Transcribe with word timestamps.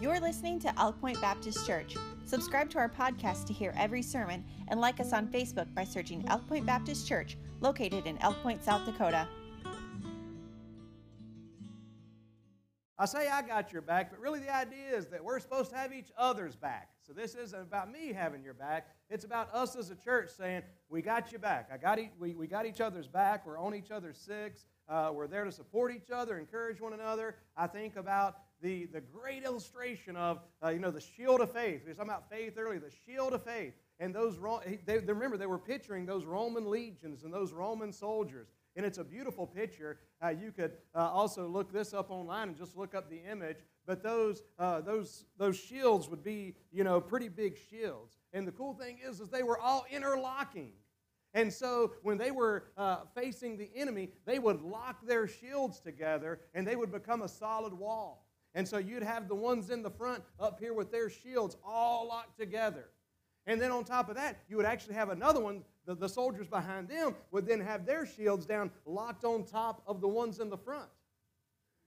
You're 0.00 0.18
listening 0.18 0.58
to 0.60 0.80
Elk 0.80 0.98
Point 0.98 1.20
Baptist 1.20 1.66
Church. 1.66 1.94
Subscribe 2.24 2.70
to 2.70 2.78
our 2.78 2.88
podcast 2.88 3.46
to 3.48 3.52
hear 3.52 3.74
every 3.76 4.00
sermon 4.00 4.42
and 4.68 4.80
like 4.80 4.98
us 4.98 5.12
on 5.12 5.26
Facebook 5.28 5.74
by 5.74 5.84
searching 5.84 6.24
Elk 6.28 6.48
Point 6.48 6.64
Baptist 6.64 7.06
Church, 7.06 7.36
located 7.60 8.06
in 8.06 8.16
Elk 8.22 8.36
Point, 8.42 8.64
South 8.64 8.86
Dakota. 8.86 9.28
I 12.98 13.04
say 13.04 13.28
I 13.28 13.42
got 13.42 13.74
your 13.74 13.82
back, 13.82 14.10
but 14.10 14.20
really 14.20 14.40
the 14.40 14.54
idea 14.54 14.96
is 14.96 15.06
that 15.08 15.22
we're 15.22 15.38
supposed 15.38 15.68
to 15.72 15.76
have 15.76 15.92
each 15.92 16.10
other's 16.16 16.56
back. 16.56 16.88
So 17.06 17.12
this 17.12 17.34
isn't 17.34 17.60
about 17.60 17.92
me 17.92 18.14
having 18.14 18.42
your 18.42 18.54
back. 18.54 18.88
It's 19.10 19.26
about 19.26 19.54
us 19.54 19.76
as 19.76 19.90
a 19.90 19.96
church 19.96 20.30
saying, 20.30 20.62
we 20.88 21.02
got 21.02 21.30
you 21.30 21.38
back. 21.38 21.68
I 21.70 21.76
got 21.76 21.98
e- 21.98 22.10
we, 22.18 22.34
we 22.34 22.46
got 22.46 22.64
each 22.64 22.80
other's 22.80 23.06
back. 23.06 23.46
We're 23.46 23.58
on 23.58 23.74
each 23.74 23.90
other's 23.90 24.16
six. 24.16 24.64
Uh, 24.88 25.10
we're 25.12 25.28
there 25.28 25.44
to 25.44 25.52
support 25.52 25.94
each 25.94 26.10
other, 26.10 26.38
encourage 26.38 26.80
one 26.80 26.94
another. 26.94 27.36
I 27.54 27.66
think 27.66 27.96
about 27.96 28.36
the, 28.62 28.86
the 28.86 29.00
great 29.00 29.44
illustration 29.44 30.16
of, 30.16 30.40
uh, 30.62 30.68
you 30.68 30.78
know, 30.78 30.90
the 30.90 31.00
shield 31.00 31.40
of 31.40 31.52
faith. 31.52 31.82
We 31.84 31.90
were 31.90 31.94
talking 31.94 32.10
about 32.10 32.30
faith 32.30 32.58
earlier, 32.58 32.80
the 32.80 32.92
shield 33.06 33.32
of 33.32 33.44
faith. 33.44 33.72
And 33.98 34.14
those, 34.14 34.38
they, 34.86 34.98
they, 34.98 35.12
remember, 35.12 35.36
they 35.36 35.46
were 35.46 35.58
picturing 35.58 36.06
those 36.06 36.24
Roman 36.24 36.70
legions 36.70 37.24
and 37.24 37.32
those 37.32 37.52
Roman 37.52 37.92
soldiers. 37.92 38.48
And 38.76 38.86
it's 38.86 38.98
a 38.98 39.04
beautiful 39.04 39.46
picture. 39.46 39.98
Uh, 40.24 40.28
you 40.28 40.52
could 40.52 40.72
uh, 40.94 41.10
also 41.10 41.46
look 41.46 41.72
this 41.72 41.92
up 41.92 42.10
online 42.10 42.48
and 42.48 42.56
just 42.56 42.76
look 42.76 42.94
up 42.94 43.10
the 43.10 43.20
image. 43.30 43.58
But 43.86 44.02
those, 44.02 44.42
uh, 44.58 44.80
those, 44.80 45.24
those 45.36 45.58
shields 45.58 46.08
would 46.08 46.22
be, 46.22 46.54
you 46.72 46.84
know, 46.84 47.00
pretty 47.00 47.28
big 47.28 47.56
shields. 47.70 48.16
And 48.32 48.46
the 48.46 48.52
cool 48.52 48.74
thing 48.74 48.98
is, 49.06 49.20
is 49.20 49.28
they 49.28 49.42
were 49.42 49.58
all 49.58 49.84
interlocking. 49.90 50.72
And 51.34 51.52
so 51.52 51.92
when 52.02 52.18
they 52.18 52.30
were 52.30 52.64
uh, 52.76 53.00
facing 53.14 53.56
the 53.56 53.70
enemy, 53.74 54.10
they 54.24 54.38
would 54.38 54.62
lock 54.62 55.06
their 55.06 55.28
shields 55.28 55.80
together 55.80 56.40
and 56.54 56.66
they 56.66 56.76
would 56.76 56.90
become 56.90 57.22
a 57.22 57.28
solid 57.28 57.72
wall. 57.72 58.26
And 58.54 58.66
so 58.66 58.78
you'd 58.78 59.02
have 59.02 59.28
the 59.28 59.34
ones 59.34 59.70
in 59.70 59.82
the 59.82 59.90
front 59.90 60.22
up 60.38 60.58
here 60.58 60.74
with 60.74 60.90
their 60.90 61.08
shields 61.08 61.56
all 61.64 62.08
locked 62.08 62.38
together. 62.38 62.88
And 63.46 63.60
then 63.60 63.70
on 63.70 63.84
top 63.84 64.08
of 64.08 64.16
that, 64.16 64.38
you 64.48 64.56
would 64.56 64.66
actually 64.66 64.94
have 64.94 65.10
another 65.10 65.40
one. 65.40 65.62
The, 65.86 65.94
the 65.94 66.08
soldiers 66.08 66.46
behind 66.46 66.88
them 66.88 67.14
would 67.30 67.46
then 67.46 67.60
have 67.60 67.86
their 67.86 68.04
shields 68.06 68.46
down, 68.46 68.70
locked 68.84 69.24
on 69.24 69.44
top 69.44 69.82
of 69.86 70.00
the 70.00 70.08
ones 70.08 70.40
in 70.40 70.50
the 70.50 70.58
front. 70.58 70.88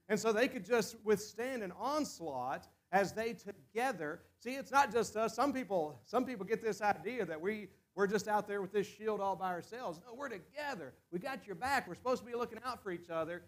And 0.08 0.18
so 0.18 0.32
they 0.32 0.48
could 0.48 0.64
just 0.64 0.96
withstand 1.04 1.62
an 1.62 1.72
onslaught 1.78 2.66
as 2.92 3.12
they 3.12 3.34
together. 3.34 4.20
See, 4.40 4.54
it's 4.54 4.70
not 4.70 4.92
just 4.92 5.16
us. 5.16 5.34
Some 5.34 5.52
people, 5.52 6.00
some 6.04 6.24
people 6.24 6.44
get 6.44 6.62
this 6.62 6.82
idea 6.82 7.24
that 7.24 7.40
we, 7.40 7.68
we're 7.94 8.06
just 8.06 8.28
out 8.28 8.46
there 8.46 8.60
with 8.60 8.72
this 8.72 8.86
shield 8.86 9.20
all 9.20 9.36
by 9.36 9.48
ourselves. 9.48 10.00
No, 10.06 10.14
we're 10.14 10.28
together. 10.28 10.92
We 11.10 11.18
got 11.18 11.46
your 11.46 11.56
back. 11.56 11.88
We're 11.88 11.94
supposed 11.94 12.24
to 12.24 12.30
be 12.30 12.36
looking 12.36 12.58
out 12.64 12.82
for 12.82 12.90
each 12.90 13.10
other. 13.10 13.42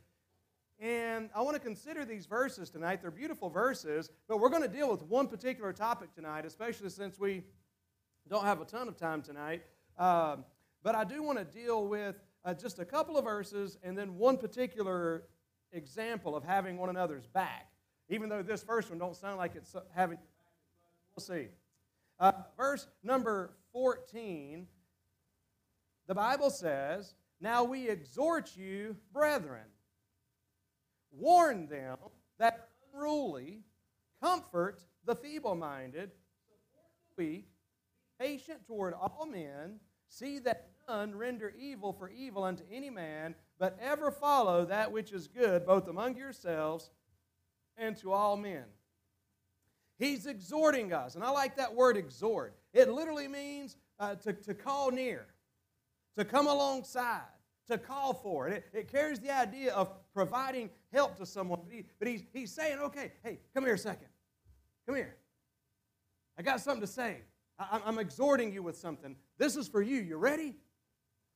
And 0.78 1.30
I 1.34 1.40
want 1.40 1.54
to 1.54 1.60
consider 1.60 2.04
these 2.04 2.26
verses 2.26 2.68
tonight. 2.68 3.00
They're 3.00 3.10
beautiful 3.10 3.48
verses, 3.48 4.10
but 4.28 4.38
we're 4.38 4.50
going 4.50 4.62
to 4.62 4.68
deal 4.68 4.90
with 4.90 5.02
one 5.02 5.26
particular 5.26 5.72
topic 5.72 6.14
tonight, 6.14 6.44
especially 6.44 6.90
since 6.90 7.18
we 7.18 7.44
don't 8.28 8.44
have 8.44 8.60
a 8.60 8.64
ton 8.64 8.86
of 8.86 8.96
time 8.96 9.22
tonight. 9.22 9.62
Um, 9.98 10.44
but 10.82 10.94
I 10.94 11.04
do 11.04 11.22
want 11.22 11.38
to 11.38 11.44
deal 11.44 11.86
with 11.86 12.16
uh, 12.44 12.52
just 12.52 12.78
a 12.78 12.84
couple 12.84 13.16
of 13.16 13.24
verses 13.24 13.78
and 13.82 13.96
then 13.96 14.18
one 14.18 14.36
particular 14.36 15.24
example 15.72 16.36
of 16.36 16.44
having 16.44 16.76
one 16.76 16.90
another's 16.90 17.26
back. 17.26 17.70
Even 18.08 18.28
though 18.28 18.42
this 18.42 18.62
first 18.62 18.90
one 18.90 18.98
don't 18.98 19.16
sound 19.16 19.38
like 19.38 19.56
it's 19.56 19.74
having, 19.94 20.18
we'll 21.16 21.24
see. 21.24 21.48
Uh, 22.20 22.32
verse 22.56 22.86
number 23.02 23.56
14, 23.72 24.66
the 26.06 26.14
Bible 26.14 26.50
says, 26.50 27.14
Now 27.40 27.64
we 27.64 27.88
exhort 27.88 28.56
you, 28.56 28.96
brethren, 29.12 29.64
warn 31.18 31.66
them 31.68 31.96
that 32.38 32.68
unruly, 32.92 33.60
comfort 34.22 34.82
the 35.04 35.14
feeble 35.14 35.54
minded, 35.54 36.10
support 36.46 36.90
the 37.16 37.24
weak, 37.24 37.48
patient 38.20 38.66
toward 38.66 38.94
all 38.94 39.26
men, 39.26 39.78
see 40.08 40.38
that 40.40 40.70
none 40.88 41.14
render 41.14 41.52
evil 41.58 41.92
for 41.92 42.08
evil 42.08 42.44
unto 42.44 42.62
any 42.70 42.90
man, 42.90 43.34
but 43.58 43.78
ever 43.80 44.10
follow 44.10 44.64
that 44.64 44.92
which 44.92 45.12
is 45.12 45.26
good, 45.26 45.66
both 45.66 45.88
among 45.88 46.16
yourselves 46.16 46.90
and 47.76 47.96
to 47.96 48.12
all 48.12 48.36
men. 48.36 48.64
He's 49.98 50.26
exhorting 50.26 50.92
us, 50.92 51.14
and 51.14 51.24
I 51.24 51.30
like 51.30 51.56
that 51.56 51.74
word 51.74 51.96
exhort. 51.96 52.56
It 52.72 52.88
literally 52.90 53.28
means 53.28 53.76
uh, 53.98 54.14
to, 54.16 54.32
to 54.32 54.54
call 54.54 54.90
near, 54.90 55.26
to 56.18 56.24
come 56.24 56.46
alongside, 56.46 57.22
to 57.68 57.78
call 57.78 58.12
for. 58.14 58.48
It, 58.48 58.66
it 58.72 58.92
carries 58.92 59.20
the 59.20 59.30
idea 59.30 59.72
of 59.72 59.90
providing 60.16 60.70
help 60.94 61.14
to 61.18 61.26
someone. 61.26 61.60
But, 61.62 61.74
he, 61.74 61.84
but 61.98 62.08
he's, 62.08 62.24
he's 62.32 62.50
saying, 62.50 62.78
okay, 62.78 63.12
hey, 63.22 63.38
come 63.52 63.64
here 63.64 63.74
a 63.74 63.78
second. 63.78 64.08
Come 64.86 64.96
here. 64.96 65.14
I 66.38 66.42
got 66.42 66.62
something 66.62 66.80
to 66.80 66.86
say. 66.86 67.18
I, 67.58 67.82
I'm 67.84 67.98
exhorting 67.98 68.50
you 68.50 68.62
with 68.62 68.78
something. 68.78 69.14
This 69.36 69.56
is 69.56 69.68
for 69.68 69.82
you. 69.82 70.00
You 70.00 70.16
ready? 70.16 70.54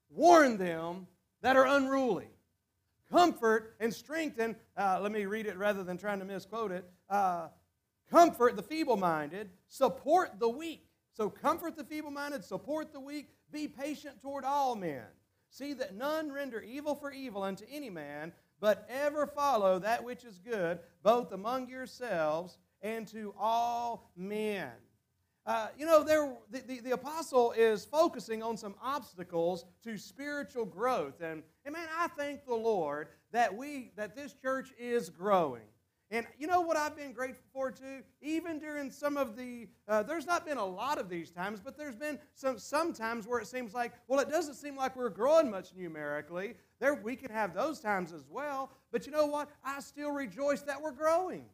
Warn 0.08 0.56
them 0.56 1.06
that 1.42 1.56
are 1.56 1.66
unruly. 1.66 2.28
Comfort 3.10 3.76
and 3.80 3.92
strengthen, 3.92 4.56
uh, 4.78 4.98
let 5.02 5.12
me 5.12 5.26
read 5.26 5.46
it 5.46 5.58
rather 5.58 5.84
than 5.84 5.98
trying 5.98 6.20
to 6.20 6.24
misquote 6.24 6.72
it. 6.72 6.88
Uh, 7.10 7.48
comfort 8.10 8.56
the 8.56 8.62
feeble 8.62 8.96
minded, 8.96 9.50
support 9.68 10.38
the 10.38 10.48
weak. 10.48 10.86
So, 11.12 11.28
comfort 11.28 11.76
the 11.76 11.84
feeble 11.84 12.12
minded, 12.12 12.44
support 12.44 12.94
the 12.94 13.00
weak, 13.00 13.28
be 13.52 13.68
patient 13.68 14.22
toward 14.22 14.44
all 14.44 14.74
men. 14.74 15.04
See 15.50 15.74
that 15.74 15.96
none 15.96 16.32
render 16.32 16.62
evil 16.62 16.94
for 16.94 17.10
evil 17.10 17.42
unto 17.42 17.64
any 17.70 17.90
man, 17.90 18.32
but 18.60 18.86
ever 18.88 19.26
follow 19.26 19.78
that 19.78 20.04
which 20.04 20.24
is 20.24 20.38
good, 20.38 20.78
both 21.02 21.32
among 21.32 21.68
yourselves 21.68 22.58
and 22.82 23.06
to 23.08 23.34
all 23.38 24.12
men. 24.16 24.70
Uh, 25.46 25.68
you 25.78 25.86
know, 25.86 26.04
there, 26.04 26.32
the, 26.50 26.60
the, 26.60 26.80
the, 26.80 26.90
apostle 26.92 27.52
is 27.52 27.84
focusing 27.84 28.42
on 28.42 28.56
some 28.56 28.74
obstacles 28.82 29.64
to 29.82 29.96
spiritual 29.96 30.66
growth. 30.66 31.22
And, 31.22 31.42
and 31.64 31.72
man, 31.72 31.88
I 31.98 32.08
thank 32.08 32.44
the 32.44 32.54
Lord 32.54 33.08
that, 33.32 33.56
we, 33.56 33.90
that 33.96 34.14
this 34.14 34.34
church 34.34 34.70
is 34.78 35.08
growing. 35.08 35.62
And 36.12 36.26
you 36.38 36.48
know 36.48 36.60
what 36.60 36.76
I've 36.76 36.96
been 36.96 37.12
grateful 37.12 37.44
for 37.52 37.70
too? 37.70 38.02
Even 38.20 38.58
during 38.58 38.90
some 38.90 39.16
of 39.16 39.36
the, 39.36 39.68
uh, 39.86 40.02
there's 40.02 40.26
not 40.26 40.44
been 40.44 40.58
a 40.58 40.64
lot 40.64 40.98
of 40.98 41.08
these 41.08 41.30
times, 41.30 41.60
but 41.60 41.76
there's 41.78 41.94
been 41.94 42.18
some, 42.34 42.58
some 42.58 42.92
times 42.92 43.28
where 43.28 43.38
it 43.38 43.46
seems 43.46 43.74
like, 43.74 43.92
well, 44.08 44.18
it 44.18 44.28
doesn't 44.28 44.54
seem 44.54 44.76
like 44.76 44.96
we're 44.96 45.08
growing 45.08 45.50
much 45.50 45.68
numerically. 45.76 46.54
There, 46.80 46.94
we 46.94 47.14
can 47.14 47.30
have 47.30 47.54
those 47.54 47.78
times 47.78 48.12
as 48.12 48.24
well. 48.28 48.72
But 48.90 49.06
you 49.06 49.12
know 49.12 49.26
what? 49.26 49.50
I 49.64 49.78
still 49.80 50.10
rejoice 50.10 50.62
that 50.62 50.82
we're 50.82 50.90
growing. 50.90 51.44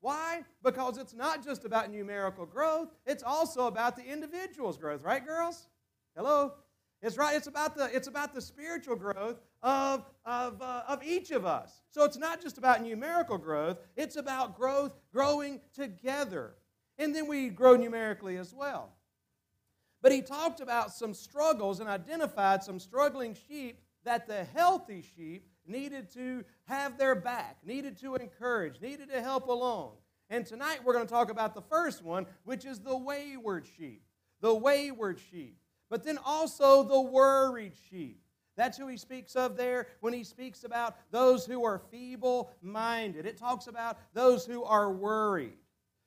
Why? 0.00 0.42
Because 0.62 0.96
it's 0.96 1.14
not 1.14 1.44
just 1.44 1.64
about 1.64 1.90
numerical 1.90 2.46
growth, 2.46 2.88
it's 3.04 3.22
also 3.22 3.66
about 3.66 3.96
the 3.96 4.04
individual's 4.04 4.76
growth, 4.76 5.02
right, 5.02 5.24
girls? 5.24 5.68
Hello? 6.16 6.52
It's 7.02 7.18
right, 7.18 7.36
it's 7.36 7.48
about 7.48 7.76
the, 7.76 7.94
it's 7.94 8.06
about 8.06 8.32
the 8.32 8.40
spiritual 8.40 8.94
growth 8.94 9.40
of, 9.62 10.04
of, 10.24 10.62
uh, 10.62 10.82
of 10.86 11.02
each 11.02 11.32
of 11.32 11.44
us. 11.44 11.82
So 11.90 12.04
it's 12.04 12.16
not 12.16 12.40
just 12.40 12.58
about 12.58 12.80
numerical 12.80 13.38
growth, 13.38 13.78
it's 13.96 14.16
about 14.16 14.56
growth, 14.56 14.92
growing 15.12 15.60
together. 15.74 16.54
And 16.98 17.14
then 17.14 17.26
we 17.26 17.48
grow 17.48 17.74
numerically 17.74 18.36
as 18.36 18.54
well. 18.54 18.92
But 20.00 20.12
he 20.12 20.22
talked 20.22 20.60
about 20.60 20.92
some 20.92 21.12
struggles 21.12 21.80
and 21.80 21.88
identified 21.88 22.62
some 22.62 22.78
struggling 22.78 23.36
sheep 23.48 23.80
that 24.04 24.28
the 24.28 24.44
healthy 24.44 25.02
sheep 25.16 25.48
needed 25.66 26.12
to 26.12 26.44
have 26.64 26.98
their 26.98 27.14
back, 27.14 27.56
needed 27.64 27.98
to 28.00 28.14
encourage, 28.16 28.80
needed 28.80 29.10
to 29.10 29.20
help 29.20 29.48
along. 29.48 29.92
And 30.30 30.46
tonight 30.46 30.80
we're 30.84 30.94
going 30.94 31.06
to 31.06 31.12
talk 31.12 31.30
about 31.30 31.54
the 31.54 31.62
first 31.62 32.02
one, 32.02 32.26
which 32.44 32.64
is 32.64 32.80
the 32.80 32.96
wayward 32.96 33.66
sheep. 33.76 34.02
The 34.40 34.54
wayward 34.54 35.20
sheep. 35.30 35.58
But 35.92 36.04
then 36.04 36.18
also 36.24 36.82
the 36.84 37.02
worried 37.02 37.74
sheep. 37.90 38.18
That's 38.56 38.78
who 38.78 38.88
he 38.88 38.96
speaks 38.96 39.36
of 39.36 39.58
there 39.58 39.88
when 40.00 40.14
he 40.14 40.24
speaks 40.24 40.64
about 40.64 40.96
those 41.10 41.44
who 41.44 41.66
are 41.66 41.82
feeble 41.90 42.50
minded. 42.62 43.26
It 43.26 43.36
talks 43.36 43.66
about 43.66 43.98
those 44.14 44.46
who 44.46 44.64
are 44.64 44.90
worried. 44.90 45.58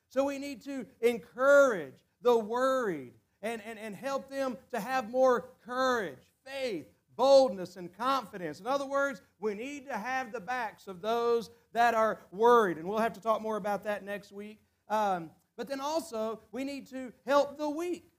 So 0.10 0.24
we 0.24 0.40
need 0.40 0.64
to 0.64 0.88
encourage 1.02 1.94
the 2.24 2.36
worried 2.36 3.14
and, 3.44 3.62
and, 3.64 3.78
and 3.78 3.96
help 3.96 4.28
them 4.28 4.58
to 4.72 4.80
have 4.80 5.12
more 5.12 5.50
courage, 5.64 6.32
faith, 6.44 6.88
boldness 7.16 7.76
and 7.76 7.96
confidence. 7.96 8.60
In 8.60 8.66
other 8.66 8.88
words, 8.88 9.22
we 9.40 9.54
need 9.54 9.86
to 9.86 9.94
have 9.96 10.32
the 10.32 10.42
backs 10.42 10.88
of 10.88 11.00
those 11.00 11.52
that 11.74 11.94
are 11.94 12.22
worried. 12.32 12.80
And 12.80 12.90
we'll 12.90 12.98
have 12.98 13.14
to 13.14 13.22
talk 13.22 13.40
more 13.40 13.58
about 13.58 13.84
that 13.84 14.04
next 14.04 14.32
week. 14.32 14.58
Um, 14.90 15.30
but 15.56 15.68
then 15.68 15.80
also, 15.80 16.40
we 16.52 16.64
need 16.64 16.88
to 16.88 17.14
help 17.28 17.60
the 17.60 17.70
weak. 17.70 18.10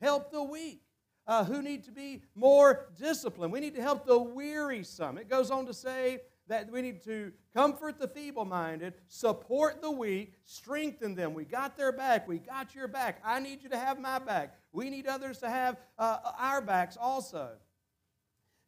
Help 0.00 0.32
the 0.32 0.42
weak. 0.42 0.80
Uh, 1.30 1.44
who 1.44 1.62
need 1.62 1.84
to 1.84 1.92
be 1.92 2.22
more 2.34 2.88
disciplined. 2.98 3.52
We 3.52 3.60
need 3.60 3.76
to 3.76 3.80
help 3.80 4.04
the 4.04 4.18
wearisome. 4.18 5.16
It 5.16 5.28
goes 5.30 5.52
on 5.52 5.64
to 5.66 5.72
say 5.72 6.22
that 6.48 6.68
we 6.72 6.82
need 6.82 7.04
to 7.04 7.30
comfort 7.54 8.00
the 8.00 8.08
feeble 8.08 8.44
minded, 8.44 8.94
support 9.06 9.80
the 9.80 9.92
weak, 9.92 10.34
strengthen 10.42 11.14
them. 11.14 11.32
We 11.32 11.44
got 11.44 11.76
their 11.76 11.92
back. 11.92 12.26
We 12.26 12.38
got 12.38 12.74
your 12.74 12.88
back. 12.88 13.20
I 13.24 13.38
need 13.38 13.62
you 13.62 13.68
to 13.68 13.78
have 13.78 14.00
my 14.00 14.18
back. 14.18 14.56
We 14.72 14.90
need 14.90 15.06
others 15.06 15.38
to 15.38 15.48
have 15.48 15.76
uh, 15.96 16.18
our 16.36 16.60
backs 16.60 16.96
also. 17.00 17.50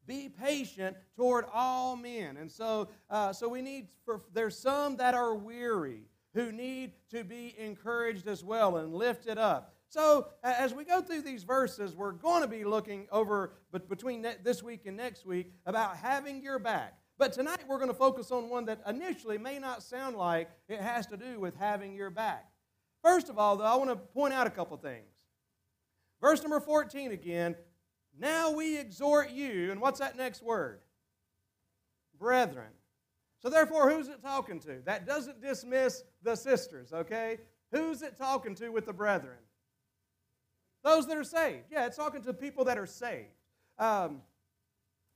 Be 0.06 0.28
patient 0.28 0.96
toward 1.16 1.46
all 1.52 1.96
men. 1.96 2.36
And 2.36 2.48
so, 2.48 2.90
uh, 3.10 3.32
so 3.32 3.48
we 3.48 3.60
need, 3.60 3.88
for, 4.04 4.20
there's 4.32 4.56
some 4.56 4.98
that 4.98 5.14
are 5.14 5.34
weary. 5.34 6.04
who 6.34 6.50
need 6.50 6.92
to 7.10 7.24
be 7.24 7.54
encouraged 7.58 8.26
as 8.26 8.42
well 8.42 8.76
and 8.76 8.94
lifted 8.94 9.38
up. 9.38 9.74
So, 9.92 10.28
as 10.42 10.72
we 10.72 10.86
go 10.86 11.02
through 11.02 11.20
these 11.20 11.42
verses, 11.42 11.94
we're 11.94 12.12
going 12.12 12.40
to 12.40 12.48
be 12.48 12.64
looking 12.64 13.06
over 13.12 13.52
between 13.90 14.26
this 14.42 14.62
week 14.62 14.86
and 14.86 14.96
next 14.96 15.26
week 15.26 15.52
about 15.66 15.98
having 15.98 16.42
your 16.42 16.58
back. 16.58 16.94
But 17.18 17.34
tonight 17.34 17.64
we're 17.68 17.76
going 17.76 17.90
to 17.90 17.94
focus 17.94 18.30
on 18.30 18.48
one 18.48 18.64
that 18.64 18.80
initially 18.88 19.36
may 19.36 19.58
not 19.58 19.82
sound 19.82 20.16
like 20.16 20.48
it 20.66 20.80
has 20.80 21.06
to 21.08 21.18
do 21.18 21.38
with 21.38 21.54
having 21.56 21.94
your 21.94 22.08
back. 22.08 22.46
First 23.02 23.28
of 23.28 23.38
all, 23.38 23.58
though, 23.58 23.66
I 23.66 23.76
want 23.76 23.90
to 23.90 23.96
point 23.96 24.32
out 24.32 24.46
a 24.46 24.50
couple 24.50 24.78
things. 24.78 25.12
Verse 26.22 26.40
number 26.40 26.60
14 26.60 27.12
again. 27.12 27.54
Now 28.18 28.50
we 28.50 28.78
exhort 28.78 29.30
you, 29.30 29.72
and 29.72 29.78
what's 29.78 29.98
that 29.98 30.16
next 30.16 30.42
word? 30.42 30.80
Brethren. 32.18 32.72
So, 33.42 33.50
therefore, 33.50 33.90
who's 33.90 34.08
it 34.08 34.22
talking 34.22 34.58
to? 34.60 34.80
That 34.86 35.06
doesn't 35.06 35.42
dismiss 35.42 36.02
the 36.22 36.34
sisters, 36.34 36.94
okay? 36.94 37.40
Who's 37.72 38.00
it 38.00 38.16
talking 38.16 38.54
to 38.54 38.70
with 38.70 38.86
the 38.86 38.94
brethren? 38.94 39.36
Those 40.82 41.06
that 41.06 41.16
are 41.16 41.24
saved. 41.24 41.64
Yeah, 41.70 41.86
it's 41.86 41.96
talking 41.96 42.22
to 42.22 42.32
people 42.32 42.64
that 42.64 42.78
are 42.78 42.86
saved. 42.86 43.28
Um, 43.78 44.22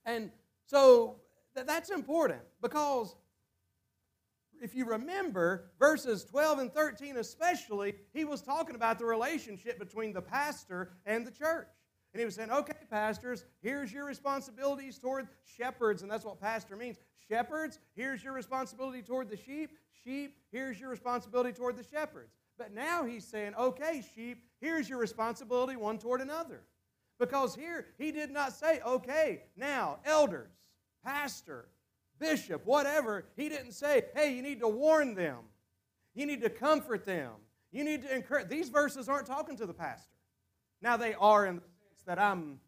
and 0.05 0.31
so 0.67 1.17
th- 1.55 1.67
that's 1.67 1.91
important 1.91 2.41
because 2.63 3.15
if 4.63 4.75
you 4.75 4.87
remember 4.87 5.71
verses 5.79 6.25
12 6.25 6.59
and 6.61 6.73
13 6.73 7.17
especially, 7.17 7.95
he 8.13 8.25
was 8.25 8.41
talking 8.41 8.75
about 8.75 8.99
the 8.99 9.05
relationship 9.05 9.79
between 9.79 10.13
the 10.13 10.23
pastor 10.23 10.93
and 11.05 11.27
the 11.27 11.31
church. 11.31 11.69
And 12.13 12.21
he 12.21 12.25
was 12.25 12.35
saying, 12.35 12.51
okay, 12.51 12.73
pastors, 12.91 13.45
here's 13.61 13.93
your 13.93 14.07
responsibilities 14.07 14.99
toward 14.99 15.29
shepherds, 15.45 16.01
and 16.03 16.11
that's 16.11 16.25
what 16.25 16.41
pastor 16.41 16.75
means. 16.75 16.97
Shepherds, 17.29 17.79
here's 17.95 18.25
your 18.25 18.33
responsibility 18.33 19.03
toward 19.03 19.29
the 19.29 19.37
sheep. 19.37 19.73
Sheep, 20.03 20.37
here's 20.51 20.81
your 20.81 20.89
responsibility 20.89 21.53
toward 21.53 21.77
the 21.77 21.83
shepherds. 21.83 22.36
But 22.59 22.73
now 22.73 23.05
he's 23.05 23.27
saying, 23.27 23.55
okay, 23.59 24.03
sheep, 24.15 24.45
here's 24.61 24.89
your 24.89 24.99
responsibility 24.99 25.77
one 25.77 25.99
toward 25.99 26.21
another. 26.21 26.63
Because 27.19 27.55
here 27.55 27.87
he 27.99 28.13
did 28.13 28.31
not 28.31 28.53
say, 28.53 28.81
okay, 28.87 29.45
now, 29.57 29.99
elders, 30.05 30.53
pastor, 31.05 31.69
bishop, 32.19 32.65
whatever. 32.65 33.27
He 33.37 33.49
didn't 33.49 33.73
say, 33.73 34.05
hey, 34.15 34.35
you 34.35 34.43
need 34.43 34.61
to 34.61 34.69
warn 34.69 35.15
them. 35.15 35.39
You 36.15 36.27
need 36.27 36.43
to 36.43 36.51
comfort 36.51 37.05
them. 37.05 37.33
You 37.73 37.85
need 37.85 38.03
to 38.03 38.15
encourage. 38.15 38.49
These 38.49 38.69
verses 38.69 39.09
aren't 39.09 39.27
talking 39.27 39.57
to 39.57 39.67
the 39.67 39.75
pastor. 39.75 40.13
Now, 40.83 40.97
they 40.97 41.15
are 41.15 41.47
in 41.47 41.57
the 41.57 41.63
sense 41.63 42.03
that 42.07 42.19
I'm 42.19 42.59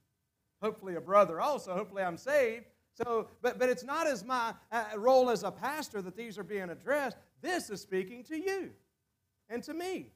hopefully 0.63 0.97
a 0.97 1.01
brother 1.01 1.41
also. 1.41 1.75
Hopefully, 1.75 2.03
I'm 2.03 2.17
saved. 2.17 2.67
So, 2.95 3.29
but, 3.43 3.59
but 3.59 3.69
it's 3.69 3.85
not 3.85 4.07
as 4.07 4.25
my 4.25 4.55
uh, 4.73 4.85
role 4.97 5.31
as 5.31 5.45
a 5.45 5.51
pastor 5.51 6.03
that 6.03 6.17
these 6.17 6.37
are 6.37 6.43
being 6.43 6.71
addressed. 6.71 7.17
This 7.41 7.71
is 7.71 7.81
speaking 7.81 8.25
to 8.25 8.37
you 8.37 8.73
and 9.49 9.63
to 9.65 9.75
me. 9.75 10.13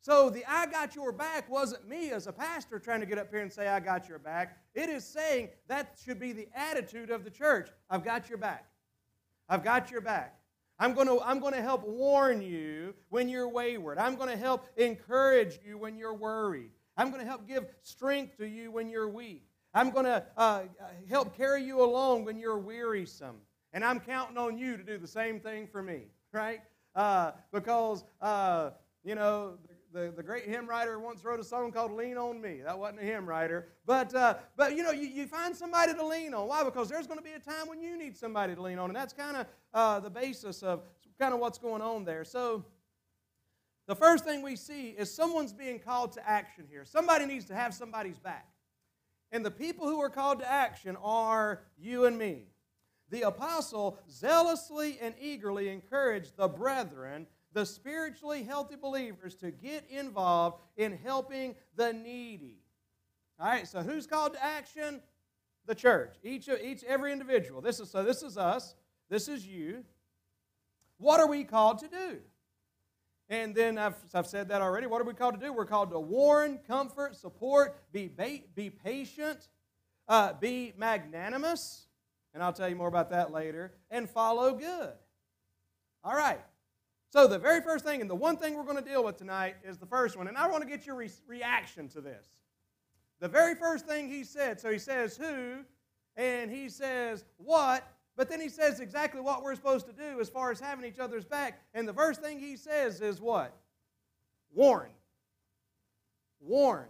So 0.00 0.30
the 0.30 0.44
I 0.48 0.66
got 0.66 0.94
your 0.94 1.10
back 1.10 1.50
wasn't 1.50 1.88
me 1.88 2.10
as 2.10 2.26
a 2.26 2.32
pastor 2.32 2.78
trying 2.78 3.00
to 3.00 3.06
get 3.06 3.18
up 3.18 3.30
here 3.30 3.40
and 3.40 3.52
say, 3.52 3.66
I 3.66 3.80
got 3.80 4.08
your 4.08 4.20
back. 4.20 4.58
It 4.74 4.88
is 4.88 5.04
saying 5.04 5.48
that 5.68 5.98
should 6.04 6.20
be 6.20 6.32
the 6.32 6.48
attitude 6.54 7.10
of 7.10 7.24
the 7.24 7.30
church. 7.30 7.70
I've 7.90 8.04
got 8.04 8.28
your 8.28 8.38
back. 8.38 8.66
I've 9.48 9.64
got 9.64 9.90
your 9.90 10.00
back. 10.00 10.38
I'm 10.78 10.92
going 10.92 11.06
to, 11.06 11.20
I'm 11.24 11.40
going 11.40 11.54
to 11.54 11.62
help 11.62 11.84
warn 11.84 12.42
you 12.42 12.94
when 13.08 13.28
you're 13.28 13.48
wayward. 13.48 13.98
I'm 13.98 14.14
going 14.14 14.28
to 14.28 14.36
help 14.36 14.68
encourage 14.76 15.58
you 15.66 15.78
when 15.78 15.96
you're 15.96 16.14
worried. 16.14 16.70
I'm 16.96 17.10
going 17.10 17.20
to 17.20 17.26
help 17.26 17.48
give 17.48 17.66
strength 17.82 18.36
to 18.38 18.46
you 18.46 18.70
when 18.70 18.88
you're 18.88 19.08
weak. 19.08 19.48
I'm 19.74 19.90
going 19.90 20.06
to 20.06 20.24
uh, 20.36 20.62
help 21.08 21.36
carry 21.36 21.62
you 21.62 21.82
along 21.82 22.24
when 22.24 22.38
you're 22.38 22.58
wearisome. 22.58 23.36
And 23.72 23.84
I'm 23.84 24.00
counting 24.00 24.38
on 24.38 24.56
you 24.56 24.76
to 24.76 24.82
do 24.82 24.98
the 24.98 25.08
same 25.08 25.40
thing 25.40 25.66
for 25.66 25.82
me, 25.82 26.04
right? 26.32 26.60
Uh, 26.96 27.32
because, 27.52 28.04
uh, 28.22 28.70
you 29.04 29.14
know, 29.14 29.58
the, 29.92 30.12
the 30.16 30.22
great 30.22 30.44
hymn 30.44 30.66
writer 30.66 30.98
once 30.98 31.22
wrote 31.22 31.38
a 31.38 31.44
song 31.44 31.70
called 31.70 31.92
Lean 31.92 32.16
on 32.16 32.40
Me. 32.40 32.60
That 32.64 32.78
wasn't 32.78 33.00
a 33.00 33.04
hymn 33.04 33.28
writer. 33.28 33.68
But, 33.84 34.14
uh, 34.14 34.36
but 34.56 34.74
you 34.74 34.82
know, 34.82 34.92
you, 34.92 35.06
you 35.06 35.26
find 35.26 35.54
somebody 35.54 35.92
to 35.92 36.06
lean 36.06 36.32
on. 36.32 36.48
Why? 36.48 36.64
Because 36.64 36.88
there's 36.88 37.06
going 37.06 37.18
to 37.18 37.24
be 37.24 37.32
a 37.32 37.38
time 37.38 37.68
when 37.68 37.82
you 37.82 37.98
need 37.98 38.16
somebody 38.16 38.54
to 38.54 38.62
lean 38.62 38.78
on. 38.78 38.88
And 38.88 38.96
that's 38.96 39.12
kind 39.12 39.36
of 39.36 39.46
uh, 39.74 40.00
the 40.00 40.08
basis 40.08 40.62
of 40.62 40.82
kind 41.18 41.34
of 41.34 41.40
what's 41.40 41.58
going 41.58 41.82
on 41.82 42.04
there. 42.04 42.24
So, 42.24 42.64
the 43.86 43.94
first 43.94 44.24
thing 44.24 44.42
we 44.42 44.56
see 44.56 44.88
is 44.90 45.14
someone's 45.14 45.52
being 45.52 45.78
called 45.78 46.12
to 46.12 46.28
action 46.28 46.64
here. 46.68 46.84
Somebody 46.84 47.24
needs 47.26 47.44
to 47.44 47.54
have 47.54 47.72
somebody's 47.72 48.18
back. 48.18 48.48
And 49.30 49.44
the 49.44 49.50
people 49.50 49.86
who 49.86 50.00
are 50.00 50.10
called 50.10 50.40
to 50.40 50.50
action 50.50 50.96
are 51.02 51.62
you 51.78 52.06
and 52.06 52.18
me 52.18 52.46
the 53.10 53.22
apostle 53.22 53.98
zealously 54.10 54.98
and 55.00 55.14
eagerly 55.20 55.68
encouraged 55.68 56.36
the 56.36 56.48
brethren, 56.48 57.26
the 57.52 57.64
spiritually 57.64 58.42
healthy 58.42 58.76
believers, 58.76 59.34
to 59.36 59.50
get 59.50 59.84
involved 59.88 60.58
in 60.76 60.98
helping 61.04 61.54
the 61.76 61.92
needy. 61.92 62.58
All 63.38 63.48
right, 63.48 63.66
so 63.66 63.80
who's 63.80 64.06
called 64.06 64.34
to 64.34 64.44
action? 64.44 65.00
The 65.66 65.74
church. 65.74 66.14
Each, 66.22 66.48
of 66.48 66.60
each 66.60 66.84
every 66.84 67.12
individual. 67.12 67.60
This 67.60 67.80
is 67.80 67.90
so 67.90 68.04
this 68.04 68.22
is 68.22 68.38
us. 68.38 68.74
This 69.08 69.28
is 69.28 69.46
you. 69.46 69.84
What 70.98 71.20
are 71.20 71.28
we 71.28 71.44
called 71.44 71.78
to 71.80 71.88
do? 71.88 72.18
And 73.28 73.54
then 73.54 73.76
I've, 73.76 73.96
I've 74.14 74.26
said 74.26 74.48
that 74.48 74.62
already. 74.62 74.86
What 74.86 75.00
are 75.00 75.04
we 75.04 75.12
called 75.12 75.38
to 75.38 75.44
do? 75.44 75.52
We're 75.52 75.66
called 75.66 75.90
to 75.90 75.98
warn, 75.98 76.60
comfort, 76.66 77.16
support, 77.16 77.76
be, 77.92 78.08
be 78.54 78.70
patient, 78.70 79.48
uh, 80.08 80.34
be 80.34 80.72
magnanimous, 80.76 81.85
and 82.36 82.42
I'll 82.42 82.52
tell 82.52 82.68
you 82.68 82.76
more 82.76 82.86
about 82.86 83.08
that 83.10 83.32
later, 83.32 83.72
and 83.90 84.10
follow 84.10 84.52
good. 84.52 84.92
All 86.04 86.14
right. 86.14 86.38
So, 87.08 87.26
the 87.26 87.38
very 87.38 87.62
first 87.62 87.82
thing, 87.82 88.02
and 88.02 88.10
the 88.10 88.14
one 88.14 88.36
thing 88.36 88.56
we're 88.56 88.64
going 88.64 88.76
to 88.76 88.86
deal 88.86 89.02
with 89.02 89.16
tonight 89.16 89.56
is 89.64 89.78
the 89.78 89.86
first 89.86 90.18
one, 90.18 90.28
and 90.28 90.36
I 90.36 90.46
want 90.46 90.62
to 90.62 90.68
get 90.68 90.84
your 90.84 90.96
re- 90.96 91.10
reaction 91.26 91.88
to 91.88 92.02
this. 92.02 92.26
The 93.20 93.28
very 93.28 93.54
first 93.54 93.86
thing 93.86 94.10
he 94.10 94.22
said, 94.22 94.60
so 94.60 94.70
he 94.70 94.78
says 94.78 95.16
who, 95.16 95.60
and 96.14 96.50
he 96.50 96.68
says 96.68 97.24
what, 97.38 97.90
but 98.18 98.28
then 98.28 98.42
he 98.42 98.50
says 98.50 98.80
exactly 98.80 99.22
what 99.22 99.42
we're 99.42 99.54
supposed 99.54 99.86
to 99.86 99.94
do 99.94 100.20
as 100.20 100.28
far 100.28 100.50
as 100.50 100.60
having 100.60 100.84
each 100.84 100.98
other's 100.98 101.24
back. 101.24 101.62
And 101.72 101.88
the 101.88 101.94
first 101.94 102.20
thing 102.20 102.38
he 102.38 102.58
says 102.58 103.00
is 103.00 103.18
what? 103.18 103.56
Warn. 104.52 104.90
Warn. 106.40 106.88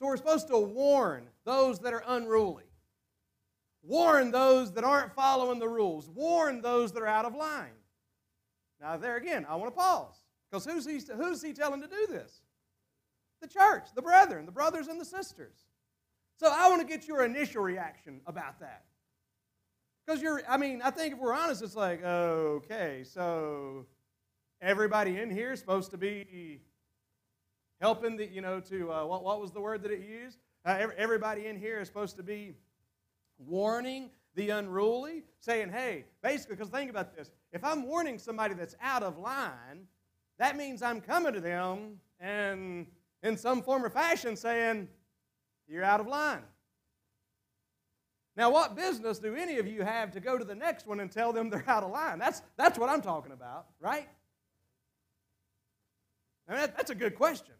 So 0.00 0.06
we're 0.06 0.16
supposed 0.16 0.48
to 0.48 0.58
warn 0.58 1.28
those 1.44 1.78
that 1.78 1.94
are 1.94 2.02
unruly. 2.08 2.67
Warn 3.82 4.30
those 4.30 4.72
that 4.72 4.84
aren't 4.84 5.14
following 5.14 5.58
the 5.58 5.68
rules. 5.68 6.08
Warn 6.08 6.60
those 6.60 6.92
that 6.92 7.02
are 7.02 7.06
out 7.06 7.24
of 7.24 7.34
line. 7.34 7.72
Now, 8.80 8.96
there 8.96 9.16
again, 9.16 9.46
I 9.48 9.56
want 9.56 9.72
to 9.72 9.76
pause. 9.76 10.14
Because 10.50 10.64
who's 10.64 10.86
he, 10.86 11.00
who's 11.14 11.42
he 11.42 11.52
telling 11.52 11.80
to 11.82 11.88
do 11.88 12.06
this? 12.08 12.40
The 13.40 13.48
church, 13.48 13.88
the 13.94 14.02
brethren, 14.02 14.46
the 14.46 14.52
brothers 14.52 14.88
and 14.88 15.00
the 15.00 15.04
sisters. 15.04 15.56
So 16.38 16.50
I 16.52 16.68
want 16.68 16.80
to 16.80 16.86
get 16.86 17.06
your 17.06 17.24
initial 17.24 17.62
reaction 17.62 18.20
about 18.26 18.60
that. 18.60 18.84
Because 20.06 20.22
you're, 20.22 20.42
I 20.48 20.56
mean, 20.56 20.80
I 20.82 20.90
think 20.90 21.14
if 21.14 21.20
we're 21.20 21.34
honest, 21.34 21.62
it's 21.62 21.76
like, 21.76 22.02
okay, 22.02 23.04
so 23.04 23.86
everybody 24.60 25.18
in 25.18 25.30
here 25.30 25.52
is 25.52 25.60
supposed 25.60 25.90
to 25.90 25.98
be 25.98 26.60
helping 27.80 28.16
the, 28.16 28.26
you 28.26 28.40
know, 28.40 28.60
to, 28.60 28.92
uh, 28.92 29.04
what, 29.04 29.22
what 29.22 29.40
was 29.40 29.52
the 29.52 29.60
word 29.60 29.82
that 29.82 29.92
it 29.92 30.00
used? 30.00 30.38
Uh, 30.64 30.88
everybody 30.96 31.46
in 31.46 31.56
here 31.56 31.80
is 31.80 31.88
supposed 31.88 32.16
to 32.16 32.22
be 32.22 32.54
warning 33.38 34.10
the 34.34 34.50
unruly, 34.50 35.24
saying, 35.40 35.70
hey, 35.70 36.04
basically, 36.22 36.56
because 36.56 36.70
think 36.70 36.90
about 36.90 37.16
this. 37.16 37.30
If 37.52 37.64
I'm 37.64 37.84
warning 37.84 38.18
somebody 38.18 38.54
that's 38.54 38.76
out 38.80 39.02
of 39.02 39.18
line, 39.18 39.86
that 40.38 40.56
means 40.56 40.82
I'm 40.82 41.00
coming 41.00 41.32
to 41.32 41.40
them 41.40 41.98
and 42.20 42.86
in 43.22 43.36
some 43.36 43.62
form 43.62 43.84
or 43.84 43.90
fashion 43.90 44.36
saying, 44.36 44.88
you're 45.66 45.84
out 45.84 46.00
of 46.00 46.06
line. 46.06 46.42
Now, 48.36 48.50
what 48.50 48.76
business 48.76 49.18
do 49.18 49.34
any 49.34 49.58
of 49.58 49.66
you 49.66 49.82
have 49.82 50.12
to 50.12 50.20
go 50.20 50.38
to 50.38 50.44
the 50.44 50.54
next 50.54 50.86
one 50.86 51.00
and 51.00 51.10
tell 51.10 51.32
them 51.32 51.50
they're 51.50 51.64
out 51.66 51.82
of 51.82 51.90
line? 51.90 52.20
That's, 52.20 52.42
that's 52.56 52.78
what 52.78 52.88
I'm 52.88 53.02
talking 53.02 53.32
about, 53.32 53.66
right? 53.80 54.08
I 56.48 56.52
mean, 56.52 56.60
that, 56.60 56.76
that's 56.76 56.90
a 56.90 56.94
good 56.94 57.16
question. 57.16 57.54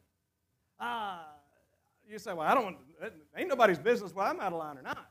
Uh, 0.78 1.18
you 2.08 2.18
say, 2.20 2.32
well, 2.32 2.46
I 2.46 2.54
don't, 2.54 2.64
want, 2.64 2.76
ain't 3.36 3.48
nobody's 3.48 3.78
business 3.78 4.14
whether 4.14 4.30
I'm 4.30 4.40
out 4.40 4.52
of 4.52 4.58
line 4.60 4.78
or 4.78 4.82
not. 4.82 5.10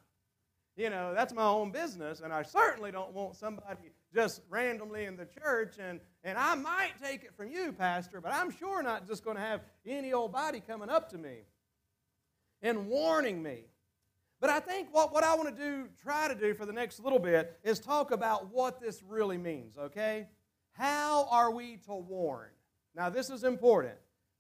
You 0.77 0.91
know, 0.91 1.12
that's 1.15 1.34
my 1.34 1.43
own 1.43 1.72
business, 1.72 2.22
and 2.22 2.31
I 2.31 2.43
certainly 2.43 2.91
don't 2.91 3.12
want 3.12 3.36
somebody 3.36 3.89
just 4.13 4.41
randomly 4.48 5.05
in 5.05 5.17
the 5.17 5.25
church. 5.25 5.77
And, 5.79 6.00
and 6.24 6.38
I 6.38 6.53
might 6.53 6.91
take 7.03 7.24
it 7.24 7.36
from 7.36 7.50
you, 7.50 7.74
Pastor, 7.74 8.22
but 8.22 8.31
I'm 8.31 8.51
sure 8.51 8.84
not 8.84 9.07
just 9.07 9.25
going 9.25 9.38
to 9.38 9.41
have 9.41 9.62
any 9.88 10.13
old 10.13 10.31
body 10.31 10.62
coming 10.65 10.88
up 10.88 11.10
to 11.10 11.17
me 11.17 11.38
and 12.62 12.88
warning 12.88 13.41
me. 13.41 13.63
But 14.39 14.51
I 14.51 14.60
think 14.60 14.89
what, 14.91 15.12
what 15.12 15.24
I 15.24 15.34
want 15.36 15.50
to 15.50 15.63
do, 15.63 15.88
try 16.00 16.27
to 16.27 16.36
do 16.36 16.53
for 16.53 16.67
the 16.67 16.74
next 16.74 17.00
little 17.00 17.17
bit, 17.17 17.57
is 17.63 17.79
talk 17.79 18.12
about 18.12 18.53
what 18.53 18.79
this 18.79 19.01
really 19.01 19.39
means, 19.39 19.77
okay? 19.79 20.27
How 20.74 21.27
are 21.31 21.50
we 21.50 21.77
to 21.88 21.96
warn? 21.96 22.50
Now, 22.96 23.10
this 23.10 23.31
is 23.31 23.43
important. 23.43 23.96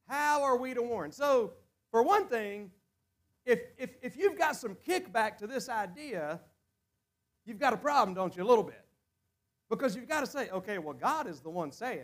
How 0.07 0.43
are 0.43 0.55
we 0.55 0.75
to 0.75 0.83
warn? 0.83 1.11
So, 1.11 1.53
for 1.89 2.03
one 2.03 2.27
thing, 2.27 2.69
if, 3.47 3.61
if, 3.77 3.91
if 4.01 4.17
you've 4.17 4.37
got 4.37 4.57
some 4.57 4.75
kickback 4.85 5.37
to 5.37 5.47
this 5.47 5.69
idea, 5.69 6.41
you've 7.45 7.59
got 7.59 7.73
a 7.73 7.77
problem, 7.77 8.13
don't 8.13 8.35
you, 8.35 8.43
a 8.43 8.45
little 8.45 8.63
bit? 8.63 8.85
Because 9.69 9.95
you've 9.95 10.09
got 10.09 10.19
to 10.19 10.27
say, 10.27 10.49
okay, 10.49 10.77
well, 10.77 10.93
God 10.93 11.27
is 11.27 11.39
the 11.39 11.49
one 11.49 11.71
saying, 11.71 12.03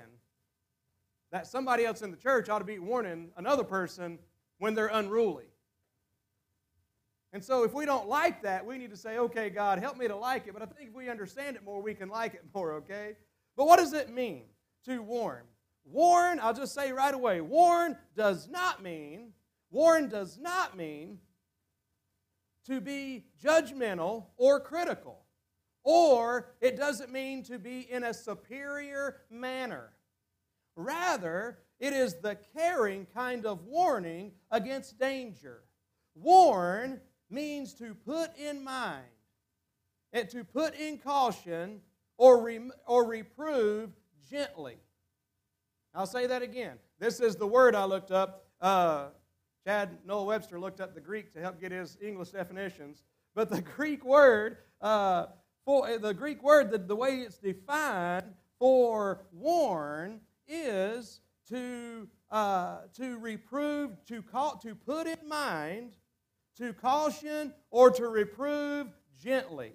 that 1.33 1.45
somebody 1.45 1.83
else 1.83 2.01
in 2.01 2.11
the 2.11 2.17
church 2.17 2.47
ought 2.47 2.59
to 2.59 2.65
be 2.65 2.79
warning 2.79 3.31
another 3.35 3.63
person 3.63 4.19
when 4.59 4.73
they're 4.73 4.87
unruly. 4.87 5.45
And 7.33 7.43
so, 7.43 7.63
if 7.63 7.73
we 7.73 7.85
don't 7.85 8.07
like 8.07 8.43
that, 8.43 8.63
we 8.65 8.77
need 8.77 8.91
to 8.91 8.97
say, 8.97 9.17
okay, 9.17 9.49
God, 9.49 9.79
help 9.79 9.97
me 9.97 10.07
to 10.07 10.15
like 10.15 10.47
it. 10.47 10.53
But 10.53 10.61
I 10.61 10.65
think 10.65 10.89
if 10.89 10.95
we 10.95 11.09
understand 11.09 11.55
it 11.55 11.65
more, 11.65 11.81
we 11.81 11.95
can 11.95 12.07
like 12.07 12.35
it 12.35 12.43
more, 12.53 12.73
okay? 12.73 13.15
But 13.57 13.65
what 13.65 13.79
does 13.79 13.91
it 13.93 14.13
mean 14.13 14.43
to 14.85 15.01
warn? 15.01 15.43
Warn, 15.83 16.39
I'll 16.39 16.53
just 16.53 16.75
say 16.75 16.91
right 16.91 17.13
away, 17.13 17.41
warn 17.41 17.97
does 18.15 18.47
not 18.47 18.83
mean, 18.83 19.33
warn 19.71 20.07
does 20.07 20.37
not 20.37 20.77
mean 20.77 21.17
to 22.67 22.81
be 22.81 23.25
judgmental 23.43 24.27
or 24.37 24.59
critical. 24.59 25.19
Or 25.83 26.53
it 26.61 26.77
doesn't 26.77 27.11
mean 27.11 27.43
to 27.43 27.59
be 27.59 27.81
in 27.91 28.03
a 28.03 28.13
superior 28.13 29.21
manner. 29.29 29.91
Rather, 30.75 31.59
it 31.79 31.93
is 31.93 32.15
the 32.15 32.37
caring 32.55 33.05
kind 33.13 33.45
of 33.45 33.65
warning 33.65 34.31
against 34.49 34.97
danger. 34.97 35.63
Warn 36.15 37.01
means 37.29 37.73
to 37.75 37.93
put 37.93 38.37
in 38.37 38.63
mind 38.63 39.03
and 40.13 40.29
to 40.29 40.43
put 40.43 40.75
in 40.75 40.99
caution 40.99 41.81
or, 42.17 42.41
re- 42.41 42.71
or 42.87 43.05
reprove 43.05 43.89
gently. 44.29 44.77
I'll 45.93 46.07
say 46.07 46.27
that 46.27 46.41
again. 46.41 46.77
This 46.99 47.19
is 47.19 47.35
the 47.35 47.47
word 47.47 47.75
I 47.75 47.85
looked 47.85 48.11
up. 48.11 48.47
Uh, 48.61 49.07
Chad 49.65 49.97
Noah 50.05 50.25
Webster 50.25 50.59
looked 50.59 50.81
up 50.81 50.93
the 50.93 51.01
Greek 51.01 51.31
to 51.33 51.39
help 51.39 51.59
get 51.59 51.71
his 51.71 51.97
English 52.01 52.29
definitions. 52.29 53.03
But 53.33 53.49
the 53.49 53.61
Greek 53.77 54.03
word, 54.03 54.57
uh, 54.81 55.27
for 55.65 55.97
the 55.97 56.13
Greek 56.13 56.43
word, 56.43 56.71
the, 56.71 56.77
the 56.77 56.95
way 56.95 57.19
it's 57.19 57.37
defined 57.37 58.33
for 58.59 59.25
warn 59.31 60.19
is 60.47 61.21
to 61.49 62.07
uh, 62.33 62.79
to 62.95 63.19
reprove, 63.19 63.91
to 64.07 64.23
call, 64.23 64.57
to 64.57 64.73
put 64.73 65.05
in 65.05 65.19
mind, 65.27 65.93
to 66.57 66.73
caution, 66.73 67.53
or 67.69 67.91
to 67.91 68.07
reprove 68.07 68.87
gently. 69.21 69.73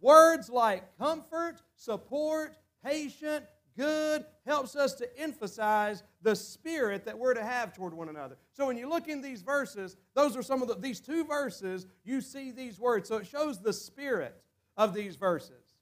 Words 0.00 0.50
like 0.50 0.96
comfort, 0.98 1.62
support, 1.76 2.58
patient, 2.84 3.46
good 3.76 4.26
helps 4.44 4.76
us 4.76 4.94
to 4.94 5.18
emphasize 5.18 6.02
the 6.20 6.36
spirit 6.36 7.06
that 7.06 7.18
we're 7.18 7.34
to 7.34 7.42
have 7.42 7.72
toward 7.72 7.94
one 7.94 8.10
another. 8.10 8.36
So 8.52 8.66
when 8.66 8.76
you 8.76 8.88
look 8.88 9.08
in 9.08 9.22
these 9.22 9.42
verses, 9.42 9.96
those 10.14 10.36
are 10.36 10.42
some 10.42 10.62
of 10.62 10.68
the, 10.68 10.74
these 10.74 11.00
two 11.00 11.24
verses, 11.24 11.86
you 12.04 12.20
see 12.20 12.50
these 12.50 12.78
words. 12.78 13.08
So 13.08 13.16
it 13.16 13.26
shows 13.26 13.60
the 13.60 13.72
spirit 13.72 14.36
of 14.76 14.94
these 14.94 15.16
verses. 15.16 15.72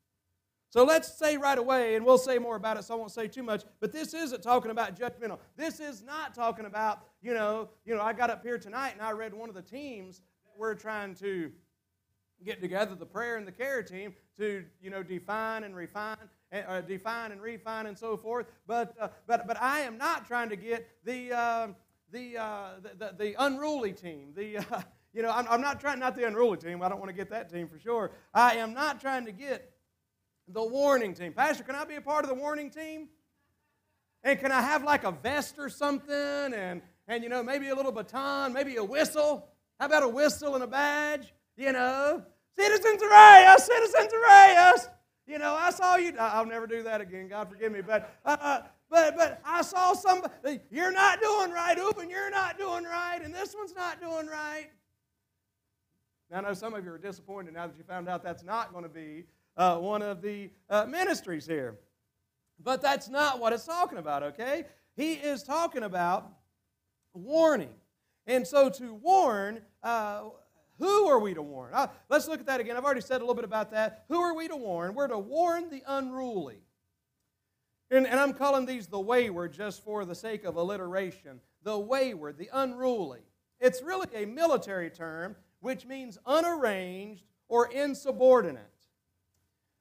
So 0.71 0.85
let's 0.85 1.13
say 1.13 1.37
right 1.37 1.59
away, 1.59 1.97
and 1.97 2.07
we'll 2.07 2.17
say 2.17 2.39
more 2.39 2.55
about 2.55 2.77
it, 2.77 2.85
so 2.85 2.95
I 2.95 2.97
won't 2.97 3.11
say 3.11 3.27
too 3.27 3.43
much, 3.43 3.65
but 3.81 3.91
this 3.91 4.15
isn't 4.15 4.41
talking 4.41 4.71
about 4.71 4.97
judgmental. 4.97 5.39
This 5.57 5.81
is 5.81 6.01
not 6.01 6.33
talking 6.33 6.65
about, 6.65 7.01
you 7.21 7.35
know, 7.35 7.71
you 7.85 7.97
know, 7.97 8.03
I 8.03 8.13
got 8.13 8.31
up 8.31 8.45
here 8.45 8.57
tonight 8.57 8.93
and 8.93 9.03
I 9.03 9.11
read 9.11 9.35
one 9.35 9.49
of 9.49 9.57
the 9.57 9.63
teams 9.63 10.19
that 10.45 10.53
we're 10.57 10.77
trying 10.77 11.17
to 11.17 11.51
get 12.45 12.61
together, 12.61 12.95
the 12.95 13.05
prayer 13.05 13.37
and 13.37 13.47
the 13.49 13.53
care 13.53 13.83
team, 13.83 14.15
to, 14.37 14.65
you 14.81 14.91
know, 14.91 15.03
define 15.03 15.65
and 15.65 15.75
refine, 15.75 16.17
uh, 16.53 16.81
define 16.83 17.33
and 17.33 17.43
refine 17.43 17.87
and 17.87 17.99
so 17.99 18.17
forth. 18.17 18.47
But, 18.69 18.95
uh, 19.01 19.09
but, 19.27 19.49
but 19.49 19.61
I 19.61 19.81
am 19.81 19.99
not 19.99 20.25
trying 20.25 20.51
to 20.51 20.57
get 20.57 20.89
the, 21.05 21.33
uh, 21.33 21.69
the, 22.13 22.39
uh, 22.39 22.71
the, 22.83 22.91
the, 22.99 23.15
the, 23.17 23.45
unruly 23.45 23.93
team, 23.93 24.33
the, 24.35 24.59
uh, 24.59 24.63
you 25.13 25.23
know, 25.23 25.31
I'm, 25.31 25.47
I'm 25.49 25.61
not 25.61 25.81
trying, 25.81 25.99
not 25.99 26.17
the 26.17 26.27
unruly 26.27 26.57
team, 26.57 26.83
I 26.83 26.89
don't 26.89 26.99
want 26.99 27.11
to 27.11 27.17
get 27.17 27.31
that 27.31 27.51
team 27.51 27.69
for 27.69 27.79
sure. 27.79 28.13
I 28.35 28.57
am 28.57 28.75
not 28.75 29.01
trying 29.01 29.27
to 29.27 29.33
get 29.33 29.73
the 30.49 30.63
warning 30.63 31.15
team. 31.15 31.33
Pastor, 31.33 31.65
can 31.65 31.75
I 31.75 31.85
be 31.85 31.95
a 31.95 32.01
part 32.01 32.25
of 32.25 32.29
the 32.29 32.35
warning 32.35 32.71
team? 32.71 33.09
And 34.23 34.39
can 34.39 34.53
I 34.53 34.61
have 34.61 34.85
like 34.85 35.05
a 35.05 35.13
vest 35.13 35.55
or 35.59 35.69
something 35.69 36.15
and, 36.15 36.83
and 37.09 37.23
you 37.23 37.29
know, 37.29 37.43
maybe 37.43 37.69
a 37.69 37.75
little 37.75 37.93
baton, 37.93 38.53
maybe 38.53 38.77
a 38.77 38.85
whistle? 38.85 39.49
How 39.79 39.87
about 39.87 40.03
a 40.03 40.09
whistle 40.09 40.55
and 40.55 40.65
a 40.65 40.67
badge? 40.67 41.33
You 41.57 41.73
know, 41.73 42.23
citizens 42.59 43.03
array 43.03 43.55
citizens 43.59 44.13
array 44.13 44.73
You 45.27 45.39
know, 45.39 45.55
I 45.55 45.71
saw 45.71 45.97
you. 45.97 46.13
I'll 46.19 46.47
never 46.47 46.67
do 46.67 46.83
that 46.83 47.01
again. 47.01 47.29
God 47.29 47.49
forgive 47.49 47.73
me. 47.73 47.81
But, 47.81 48.15
uh, 48.25 48.37
uh, 48.41 48.63
but, 48.91 49.17
but 49.17 49.41
I 49.45 49.63
saw 49.63 49.93
somebody. 49.93 50.61
You're 50.71 50.93
not 50.93 51.21
doing 51.23 51.53
right, 51.53 51.79
Oop, 51.79 51.99
and 51.99 52.11
you're 52.11 52.31
not 52.31 52.59
doing 52.59 52.85
right, 52.85 53.21
and 53.23 53.33
this 53.33 53.55
one's 53.55 53.75
not 53.75 54.01
doing 54.01 54.27
right. 54.27 54.67
Now, 56.31 56.39
I 56.39 56.41
know 56.43 56.55
some 56.55 56.75
of 56.75 56.85
you 56.85 56.93
are 56.93 56.99
disappointed 56.99 57.55
now 57.55 57.67
that 57.67 57.77
you 57.77 57.85
found 57.85 58.09
out 58.09 58.23
that's 58.23 58.43
not 58.45 58.73
going 58.73 58.85
to 58.85 58.91
be 58.91 59.25
uh, 59.57 59.79
one 59.79 60.03
of 60.03 60.23
the 60.23 60.51
uh, 60.69 60.87
ministries 60.87 61.47
here. 61.47 61.79
But 62.63 62.83
that's 62.83 63.09
not 63.09 63.41
what 63.41 63.53
it's 63.53 63.65
talking 63.65 63.99
about, 63.99 64.23
okay? 64.23 64.67
He 64.97 65.15
is 65.15 65.43
talking 65.43 65.83
about 65.83 66.31
warning. 67.15 67.71
And 68.27 68.47
so 68.47 68.69
to 68.71 68.95
warn, 68.95 69.61
uh, 69.83 70.25
who 70.79 71.09
are 71.09 71.19
we 71.19 71.35
to 71.35 71.43
warn? 71.43 71.73
Uh, 71.75 71.89
let's 72.09 72.29
look 72.29 72.41
at 72.41 72.47
that 72.47 72.61
again. 72.61 72.77
I've 72.77 72.85
already 72.85 73.01
said 73.01 73.19
a 73.19 73.25
little 73.25 73.35
bit 73.35 73.45
about 73.45 73.71
that. 73.71 74.05
Who 74.09 74.21
are 74.21 74.35
we 74.35 74.49
to 74.49 74.57
warn? 74.57 74.95
We're 74.95 75.09
to 75.09 75.19
warn 75.19 75.71
the 75.71 75.83
unruly. 75.87 76.59
And, 77.91 78.07
and 78.07 78.21
I'm 78.21 78.33
calling 78.35 78.67
these 78.67 78.87
the 78.87 79.01
wayward 79.01 79.53
just 79.53 79.85
for 79.85 80.05
the 80.05 80.15
sake 80.15 80.45
of 80.45 80.57
alliteration. 80.57 81.41
The 81.63 81.79
wayward, 81.79 82.39
the 82.39 82.49
unruly. 82.53 83.21
It's 83.61 83.83
really 83.83 84.09
a 84.15 84.27
military 84.27 84.91
term 84.91 85.37
which 85.61 85.87
means 85.87 86.19
unarranged 86.25 87.25
or 87.49 87.67
insubordinate. 87.71 88.65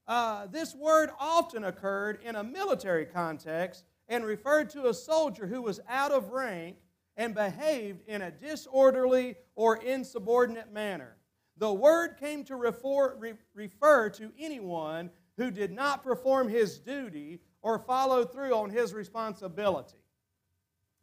Uh, 0.08 0.48
this 0.48 0.76
word 0.76 1.12
often 1.20 1.64
occurred 1.64 2.20
in 2.24 2.36
a 2.36 2.44
military 2.44 3.06
context 3.06 3.86
and 4.08 4.26
referred 4.26 4.70
to 4.72 4.88
a 4.88 4.94
soldier 4.94 5.46
who 5.46 5.62
was 5.62 5.80
out 5.88 6.12
of 6.12 6.32
rank 6.32 6.78
and 7.16 7.36
behaved 7.36 8.02
in 8.08 8.24
a 8.24 8.32
disorderly 8.32 9.36
or 9.56 9.78
insubordinate 9.78 10.74
manner. 10.74 11.16
The 11.58 11.72
word 11.72 12.18
came 12.20 12.44
to 12.46 12.56
refer, 12.56 13.16
re, 13.18 13.34
refer 13.54 14.10
to 14.12 14.32
anyone 14.40 15.12
who 15.38 15.52
did 15.52 15.72
not 15.72 16.04
perform 16.04 16.50
his 16.50 16.80
duty 16.80 17.40
or 17.62 17.80
follow 17.80 18.26
through 18.26 18.54
on 18.54 18.70
his 18.70 18.94
responsibility. 18.94 19.98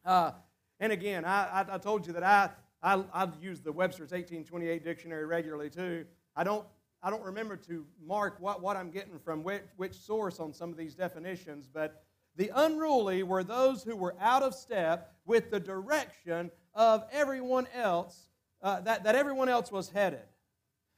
Uh, 0.04 0.32
and 0.80 0.92
again, 0.92 1.24
I, 1.24 1.62
I, 1.62 1.74
I, 1.74 1.78
told 1.78 2.06
you 2.06 2.12
that 2.12 2.22
I, 2.22 2.50
I, 2.82 3.02
I 3.12 3.28
use 3.40 3.60
the 3.60 3.72
Webster's 3.72 4.12
1828 4.12 4.84
dictionary 4.84 5.26
regularly 5.26 5.70
too. 5.70 6.04
I 6.34 6.44
don't 6.44 6.64
I 7.02 7.10
don't 7.10 7.22
remember 7.22 7.56
to 7.56 7.86
mark 8.04 8.40
what, 8.40 8.60
what 8.60 8.76
I'm 8.76 8.90
getting 8.90 9.18
from 9.18 9.44
which, 9.44 9.62
which 9.76 9.94
source 9.94 10.40
on 10.40 10.52
some 10.52 10.70
of 10.70 10.76
these 10.76 10.94
definitions, 10.94 11.68
but 11.72 12.02
the 12.34 12.50
unruly 12.52 13.22
were 13.22 13.44
those 13.44 13.84
who 13.84 13.94
were 13.94 14.16
out 14.20 14.42
of 14.42 14.54
step 14.54 15.14
with 15.24 15.50
the 15.50 15.60
direction 15.60 16.50
of 16.74 17.04
everyone 17.12 17.68
else, 17.74 18.28
uh, 18.60 18.80
that, 18.80 19.04
that 19.04 19.14
everyone 19.14 19.48
else 19.48 19.70
was 19.70 19.90
headed. 19.90 20.24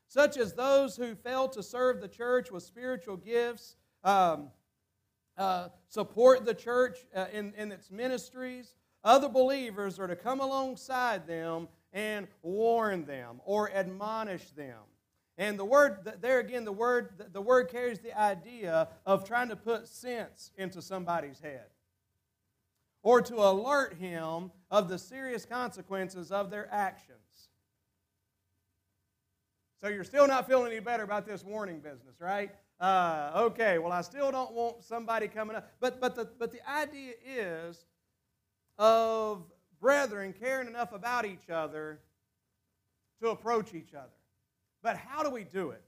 Such 0.07 0.38
as 0.38 0.55
those 0.55 0.97
who 0.97 1.15
failed 1.15 1.53
to 1.53 1.62
serve 1.62 2.00
the 2.00 2.09
church 2.09 2.50
with 2.50 2.62
spiritual 2.62 3.19
gifts, 3.19 3.77
um, 4.03 4.49
uh, 5.38 5.68
support 5.88 6.45
the 6.45 6.54
church 6.54 6.99
uh, 7.14 7.26
in, 7.33 7.54
in 7.57 7.73
its 7.73 7.90
ministries. 7.90 8.75
Other 9.04 9.28
believers 9.28 9.99
are 9.99 10.07
to 10.07 10.16
come 10.16 10.40
alongside 10.40 11.26
them 11.26 11.68
and 11.92 12.26
warn 12.42 13.04
them 13.04 13.40
or 13.45 13.71
admonish 13.73 14.50
them. 14.50 14.80
And 15.38 15.59
the 15.59 15.64
word, 15.64 16.12
there 16.21 16.40
again, 16.40 16.64
the 16.64 16.73
word, 16.73 17.30
the 17.33 17.40
word 17.40 17.71
carries 17.71 18.00
the 18.00 18.18
idea 18.18 18.88
of 19.07 19.25
trying 19.25 19.49
to 19.50 19.57
put 19.57 19.87
sense 19.87 20.50
into 20.59 20.83
somebody's 20.83 21.38
head 21.38 21.66
or 23.02 23.23
to 23.23 23.37
alert 23.37 23.95
him 23.95 24.50
of 24.71 24.88
the 24.88 24.99
serious 24.99 25.47
consequences 25.47 26.33
of 26.33 26.50
their 26.50 26.68
actions. 26.75 27.18
So 29.80 29.87
you're 29.87 30.02
still 30.02 30.26
not 30.26 30.49
feeling 30.49 30.73
any 30.73 30.80
better 30.80 31.04
about 31.04 31.25
this 31.25 31.45
warning 31.45 31.78
business, 31.78 32.21
right? 32.21 32.50
Uh, 32.80 33.32
okay, 33.35 33.78
well, 33.78 33.92
I 33.92 34.02
still 34.02 34.30
don't 34.30 34.52
want 34.52 34.85
somebody 34.85 35.26
coming 35.26 35.56
up. 35.56 35.68
But, 35.80 36.00
but, 36.00 36.14
the, 36.14 36.28
but 36.38 36.52
the 36.52 36.61
idea 36.70 37.14
is 37.26 37.85
of 38.78 39.42
brethren 39.80 40.32
caring 40.38 40.68
enough 40.68 40.92
about 40.92 41.25
each 41.25 41.50
other 41.50 41.99
to 43.20 43.30
approach 43.30 43.75
each 43.75 43.94
other. 43.94 44.12
But 44.82 44.97
how 44.97 45.23
do 45.23 45.30
we 45.30 45.42
do 45.42 45.70
it? 45.70 45.82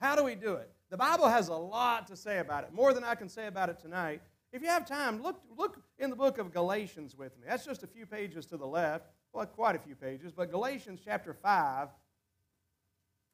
How 0.00 0.14
do 0.14 0.22
we 0.22 0.36
do 0.36 0.54
it? 0.54 0.70
The 0.90 0.96
Bible 0.96 1.28
has 1.28 1.48
a 1.48 1.54
lot 1.54 2.06
to 2.08 2.16
say 2.16 2.38
about 2.38 2.62
it, 2.62 2.72
more 2.72 2.92
than 2.94 3.02
I 3.02 3.16
can 3.16 3.28
say 3.28 3.48
about 3.48 3.68
it 3.68 3.80
tonight. 3.80 4.22
If 4.52 4.62
you 4.62 4.68
have 4.68 4.86
time, 4.86 5.20
look, 5.22 5.42
look 5.56 5.82
in 5.98 6.10
the 6.10 6.16
book 6.16 6.38
of 6.38 6.52
Galatians 6.52 7.16
with 7.16 7.36
me. 7.38 7.46
That's 7.48 7.64
just 7.64 7.82
a 7.82 7.88
few 7.88 8.06
pages 8.06 8.46
to 8.46 8.56
the 8.56 8.66
left. 8.66 9.06
Well, 9.32 9.44
quite 9.46 9.74
a 9.74 9.80
few 9.80 9.96
pages, 9.96 10.32
but 10.32 10.50
Galatians 10.50 11.00
chapter 11.04 11.34
5. 11.34 11.88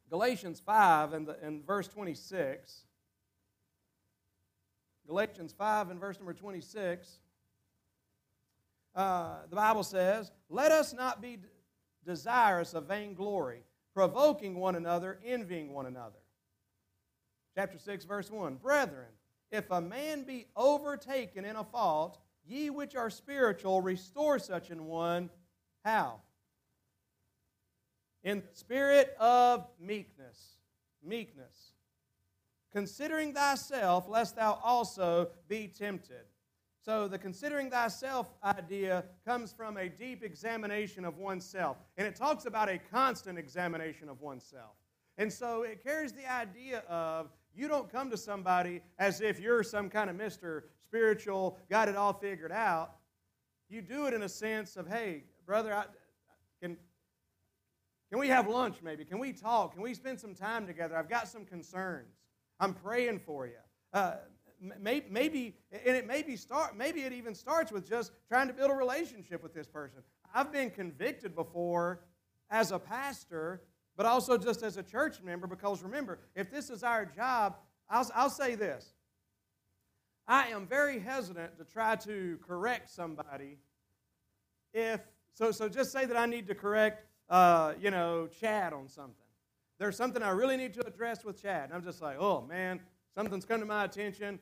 Galatians 0.09 0.61
5 0.61 1.12
and, 1.12 1.26
the, 1.26 1.37
and 1.42 1.64
verse 1.66 1.88
26. 1.88 2.85
Galatians 5.07 5.53
5 5.53 5.91
and 5.91 6.01
verse 6.01 6.19
number 6.19 6.33
26. 6.33 7.19
Uh, 8.95 9.37
the 9.49 9.57
Bible 9.57 9.83
says, 9.83 10.31
Let 10.49 10.71
us 10.73 10.93
not 10.93 11.21
be 11.21 11.39
desirous 12.05 12.75
of 12.75 12.87
vainglory 12.87 13.65
provoking 13.95 14.55
one 14.57 14.75
another, 14.75 15.19
envying 15.25 15.73
one 15.73 15.87
another. 15.87 16.19
Chapter 17.55 17.79
6, 17.79 18.05
verse 18.05 18.31
1 18.31 18.57
Brethren, 18.57 19.09
if 19.51 19.71
a 19.71 19.81
man 19.81 20.23
be 20.23 20.47
overtaken 20.57 21.45
in 21.45 21.57
a 21.57 21.65
fault, 21.65 22.19
ye 22.45 22.71
which 22.71 22.97
are 22.97 23.11
spiritual, 23.11 23.81
restore 23.81 24.39
such 24.39 24.71
an 24.71 24.87
one. 24.87 25.31
How? 25.85 26.21
In 28.25 28.39
the 28.39 28.57
spirit 28.57 29.15
of 29.19 29.67
meekness. 29.81 30.57
Meekness. 31.05 31.72
Considering 32.73 33.35
thyself, 33.35 34.09
lest 34.09 34.37
thou 34.37 34.59
also 34.64 35.31
be 35.49 35.69
tempted. 35.69 36.25
So, 36.85 37.07
the 37.07 37.19
considering 37.19 37.71
thyself 37.71 38.35
idea 38.43 39.05
comes 39.25 39.52
from 39.52 39.76
a 39.76 39.88
deep 39.88 40.25
examination 40.25 41.05
of 41.05 41.17
oneself. 41.19 41.76
And 41.97 42.09
it 42.09 42.17
talks 42.17 42.45
about 42.45 42.69
a 42.69 42.79
constant 42.79 43.38
examination 43.38 44.09
of 44.09 44.21
oneself. 44.21 44.73
And 45.17 45.33
so, 45.33 45.62
it 45.62 45.85
carries 45.85 46.12
the 46.12 46.31
idea 46.31 46.83
of 46.88 47.31
you 47.55 47.69
don't 47.69 47.93
come 47.93 48.11
to 48.11 48.17
somebody 48.17 48.81
as 48.99 49.21
if 49.21 49.38
you're 49.38 49.62
some 49.62 49.91
kind 49.91 50.11
of 50.11 50.17
Mr. 50.17 50.62
Spiritual, 50.88 51.59
got 51.71 51.88
it 51.88 51.97
all 51.97 52.14
figured 52.14 52.52
out. 52.52 52.97
You 53.69 53.81
do 53.81 54.07
it 54.07 54.14
in 54.14 54.23
a 54.23 54.29
sense 54.29 54.76
of, 54.76 54.88
hey, 54.88 55.25
brother, 55.47 55.73
I, 55.73 55.85
can, 56.61 56.76
can 58.11 58.19
we 58.19 58.29
have 58.29 58.49
lunch 58.49 58.76
maybe? 58.83 59.05
Can 59.05 59.19
we 59.19 59.33
talk? 59.33 59.75
Can 59.75 59.83
we 59.83 59.95
spend 59.95 60.19
some 60.19 60.35
time 60.35 60.67
together? 60.67 60.97
I've 60.97 61.09
got 61.09 61.29
some 61.29 61.45
concerns. 61.45 62.22
I'm 62.62 62.75
praying 62.75 63.19
for 63.26 63.45
you. 63.45 63.54
Uh, 63.92 64.14
maybe, 64.81 65.57
and 65.73 65.97
it 65.97 66.07
maybe 66.07 66.37
start, 66.37 66.76
maybe 66.76 67.00
it 67.00 67.12
even 67.12 67.35
starts 67.35 67.73
with 67.73 67.88
just 67.88 68.12
trying 68.28 68.47
to 68.47 68.54
build 68.54 68.71
a 68.71 68.75
relationship 68.75 69.42
with 69.42 69.52
this 69.52 69.66
person. 69.66 69.99
I've 70.33 70.52
been 70.52 70.71
convicted 70.71 71.35
before 71.35 72.04
as 72.50 72.71
a 72.71 72.78
pastor, 72.78 73.62
but 73.97 74.07
also 74.07 74.38
just 74.38 74.62
as 74.62 74.76
a 74.76 74.83
church 74.85 75.21
member, 75.25 75.49
because 75.49 75.83
remember, 75.83 76.21
if 76.37 76.52
this 76.52 76.71
is 76.71 76.85
our 76.85 77.04
job, 77.04 77.57
I'll, 77.90 78.09
I'll 78.14 78.31
say 78.31 78.54
this. 78.54 78.95
I 80.28 80.47
am 80.50 80.69
very 80.69 81.00
hesitant 81.00 81.59
to 81.59 81.64
try 81.64 81.97
to 81.97 82.38
correct 82.47 82.90
somebody 82.90 83.59
if, 84.73 85.00
so, 85.35 85.50
so 85.50 85.69
just 85.69 85.90
say 85.90 86.04
that 86.04 86.16
I 86.16 86.26
need 86.26 86.47
to 86.47 86.54
correct, 86.54 87.09
uh, 87.28 87.73
you 87.81 87.90
know, 87.90 88.28
Chad 88.40 88.73
on 88.73 88.88
something. 88.88 89.22
There's 89.83 89.97
something 89.97 90.23
I 90.23 90.31
really 90.31 90.57
need 90.57 90.75
to 90.75 90.87
address 90.87 91.25
with 91.25 91.43
Chad. 91.43 91.65
And 91.65 91.75
I'm 91.75 91.83
just 91.83 92.01
like, 92.01 92.17
oh 92.19 92.43
man, 92.43 92.81
something's 93.15 93.45
come 93.45 93.61
to 93.61 93.67
my 93.67 93.85
attention 93.85 94.39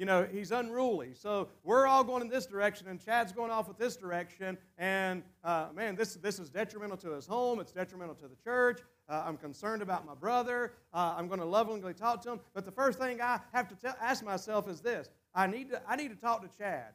you 0.00 0.06
know, 0.06 0.26
he's 0.32 0.50
unruly. 0.50 1.10
So 1.12 1.48
we're 1.62 1.86
all 1.86 2.02
going 2.02 2.22
in 2.22 2.30
this 2.30 2.46
direction, 2.46 2.88
and 2.88 2.98
Chad's 3.04 3.32
going 3.32 3.50
off 3.50 3.68
with 3.68 3.76
this 3.76 3.96
direction. 3.96 4.56
And 4.78 5.22
uh, 5.44 5.66
man, 5.76 5.94
this, 5.94 6.14
this 6.14 6.38
is 6.38 6.48
detrimental 6.48 6.96
to 6.96 7.10
his 7.10 7.26
home. 7.26 7.60
It's 7.60 7.70
detrimental 7.70 8.14
to 8.14 8.26
the 8.26 8.36
church. 8.42 8.80
Uh, 9.10 9.24
I'm 9.26 9.36
concerned 9.36 9.82
about 9.82 10.06
my 10.06 10.14
brother. 10.14 10.72
Uh, 10.94 11.14
I'm 11.18 11.28
going 11.28 11.40
to 11.40 11.44
lovingly 11.44 11.92
talk 11.92 12.22
to 12.22 12.32
him. 12.32 12.40
But 12.54 12.64
the 12.64 12.70
first 12.70 12.98
thing 12.98 13.20
I 13.20 13.40
have 13.52 13.68
to 13.68 13.74
tell, 13.74 13.94
ask 14.00 14.24
myself 14.24 14.70
is 14.70 14.80
this 14.80 15.10
I 15.34 15.46
need, 15.46 15.68
to, 15.68 15.82
I 15.86 15.96
need 15.96 16.08
to 16.08 16.16
talk 16.16 16.40
to 16.50 16.58
Chad. 16.58 16.94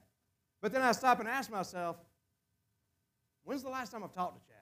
But 0.60 0.74
then 0.74 0.82
I 0.82 0.92
stop 0.92 1.20
and 1.20 1.30
ask 1.30 1.52
myself, 1.52 1.98
when's 3.44 3.62
the 3.62 3.70
last 3.70 3.92
time 3.92 4.04
I've 4.04 4.16
talked 4.16 4.42
to 4.42 4.48
Chad? 4.48 4.55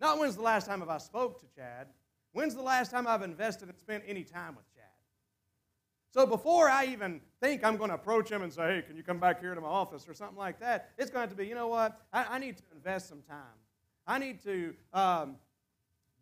Not 0.00 0.18
when's 0.18 0.36
the 0.36 0.42
last 0.42 0.66
time 0.66 0.80
have 0.80 0.88
I 0.88 0.98
spoke 0.98 1.40
to 1.40 1.46
Chad. 1.54 1.88
When's 2.32 2.54
the 2.54 2.62
last 2.62 2.90
time 2.90 3.06
I've 3.06 3.22
invested 3.22 3.68
and 3.68 3.78
spent 3.78 4.04
any 4.06 4.22
time 4.22 4.56
with 4.56 4.66
Chad? 4.74 4.84
So 6.10 6.26
before 6.26 6.68
I 6.68 6.86
even 6.86 7.20
think 7.40 7.64
I'm 7.64 7.76
going 7.76 7.90
to 7.90 7.94
approach 7.94 8.30
him 8.30 8.42
and 8.42 8.52
say, 8.52 8.76
hey, 8.76 8.82
can 8.86 8.96
you 8.96 9.02
come 9.02 9.18
back 9.18 9.40
here 9.40 9.54
to 9.54 9.60
my 9.60 9.68
office 9.68 10.08
or 10.08 10.14
something 10.14 10.38
like 10.38 10.60
that, 10.60 10.90
it's 10.96 11.10
going 11.10 11.28
to, 11.28 11.34
to 11.34 11.36
be, 11.36 11.46
you 11.46 11.54
know 11.54 11.68
what? 11.68 12.00
I, 12.12 12.24
I, 12.30 12.38
need 12.38 12.56
to 12.56 12.62
invest 12.74 13.08
some 13.08 13.22
time. 13.22 13.36
I 14.06 14.18
need 14.18 14.42
to 14.44 14.74
um, 14.94 15.36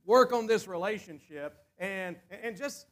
work 0.04 0.32
on 0.32 0.46
this 0.46 0.66
relationship 0.66 1.56
and, 1.78 2.16
and 2.42 2.56
just 2.56 2.86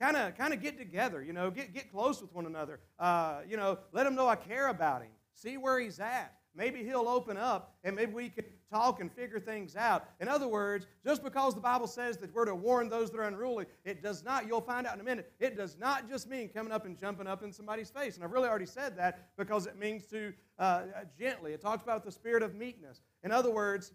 kind 0.00 0.16
of 0.16 0.36
kind 0.36 0.54
of 0.54 0.62
get 0.62 0.78
together, 0.78 1.22
you 1.22 1.32
know, 1.32 1.50
get, 1.50 1.74
get 1.74 1.90
close 1.90 2.22
with 2.22 2.32
one 2.32 2.46
another. 2.46 2.80
Uh, 2.98 3.40
you 3.48 3.56
know, 3.56 3.78
let 3.92 4.06
him 4.06 4.14
know 4.14 4.28
I 4.28 4.36
care 4.36 4.68
about 4.68 5.02
him. 5.02 5.10
See 5.34 5.56
where 5.56 5.78
he's 5.78 6.00
at. 6.00 6.37
Maybe 6.58 6.82
he'll 6.82 7.08
open 7.08 7.36
up 7.36 7.76
and 7.84 7.94
maybe 7.94 8.12
we 8.12 8.30
can 8.30 8.44
talk 8.68 9.00
and 9.00 9.12
figure 9.12 9.38
things 9.38 9.76
out. 9.76 10.08
In 10.20 10.26
other 10.26 10.48
words, 10.48 10.88
just 11.04 11.22
because 11.22 11.54
the 11.54 11.60
Bible 11.60 11.86
says 11.86 12.16
that 12.16 12.34
we're 12.34 12.46
to 12.46 12.54
warn 12.56 12.88
those 12.88 13.12
that 13.12 13.20
are 13.20 13.28
unruly, 13.28 13.66
it 13.84 14.02
does 14.02 14.24
not, 14.24 14.48
you'll 14.48 14.60
find 14.60 14.84
out 14.84 14.94
in 14.94 15.00
a 15.00 15.04
minute, 15.04 15.32
it 15.38 15.56
does 15.56 15.78
not 15.78 16.08
just 16.08 16.28
mean 16.28 16.48
coming 16.48 16.72
up 16.72 16.84
and 16.84 16.98
jumping 16.98 17.28
up 17.28 17.44
in 17.44 17.52
somebody's 17.52 17.90
face. 17.90 18.16
And 18.16 18.24
I've 18.24 18.32
really 18.32 18.48
already 18.48 18.66
said 18.66 18.96
that 18.96 19.28
because 19.38 19.66
it 19.66 19.78
means 19.78 20.04
to 20.06 20.32
uh, 20.58 20.82
gently. 21.16 21.52
It 21.52 21.60
talks 21.60 21.84
about 21.84 22.04
the 22.04 22.10
spirit 22.10 22.42
of 22.42 22.56
meekness. 22.56 23.02
In 23.22 23.30
other 23.30 23.52
words, 23.52 23.92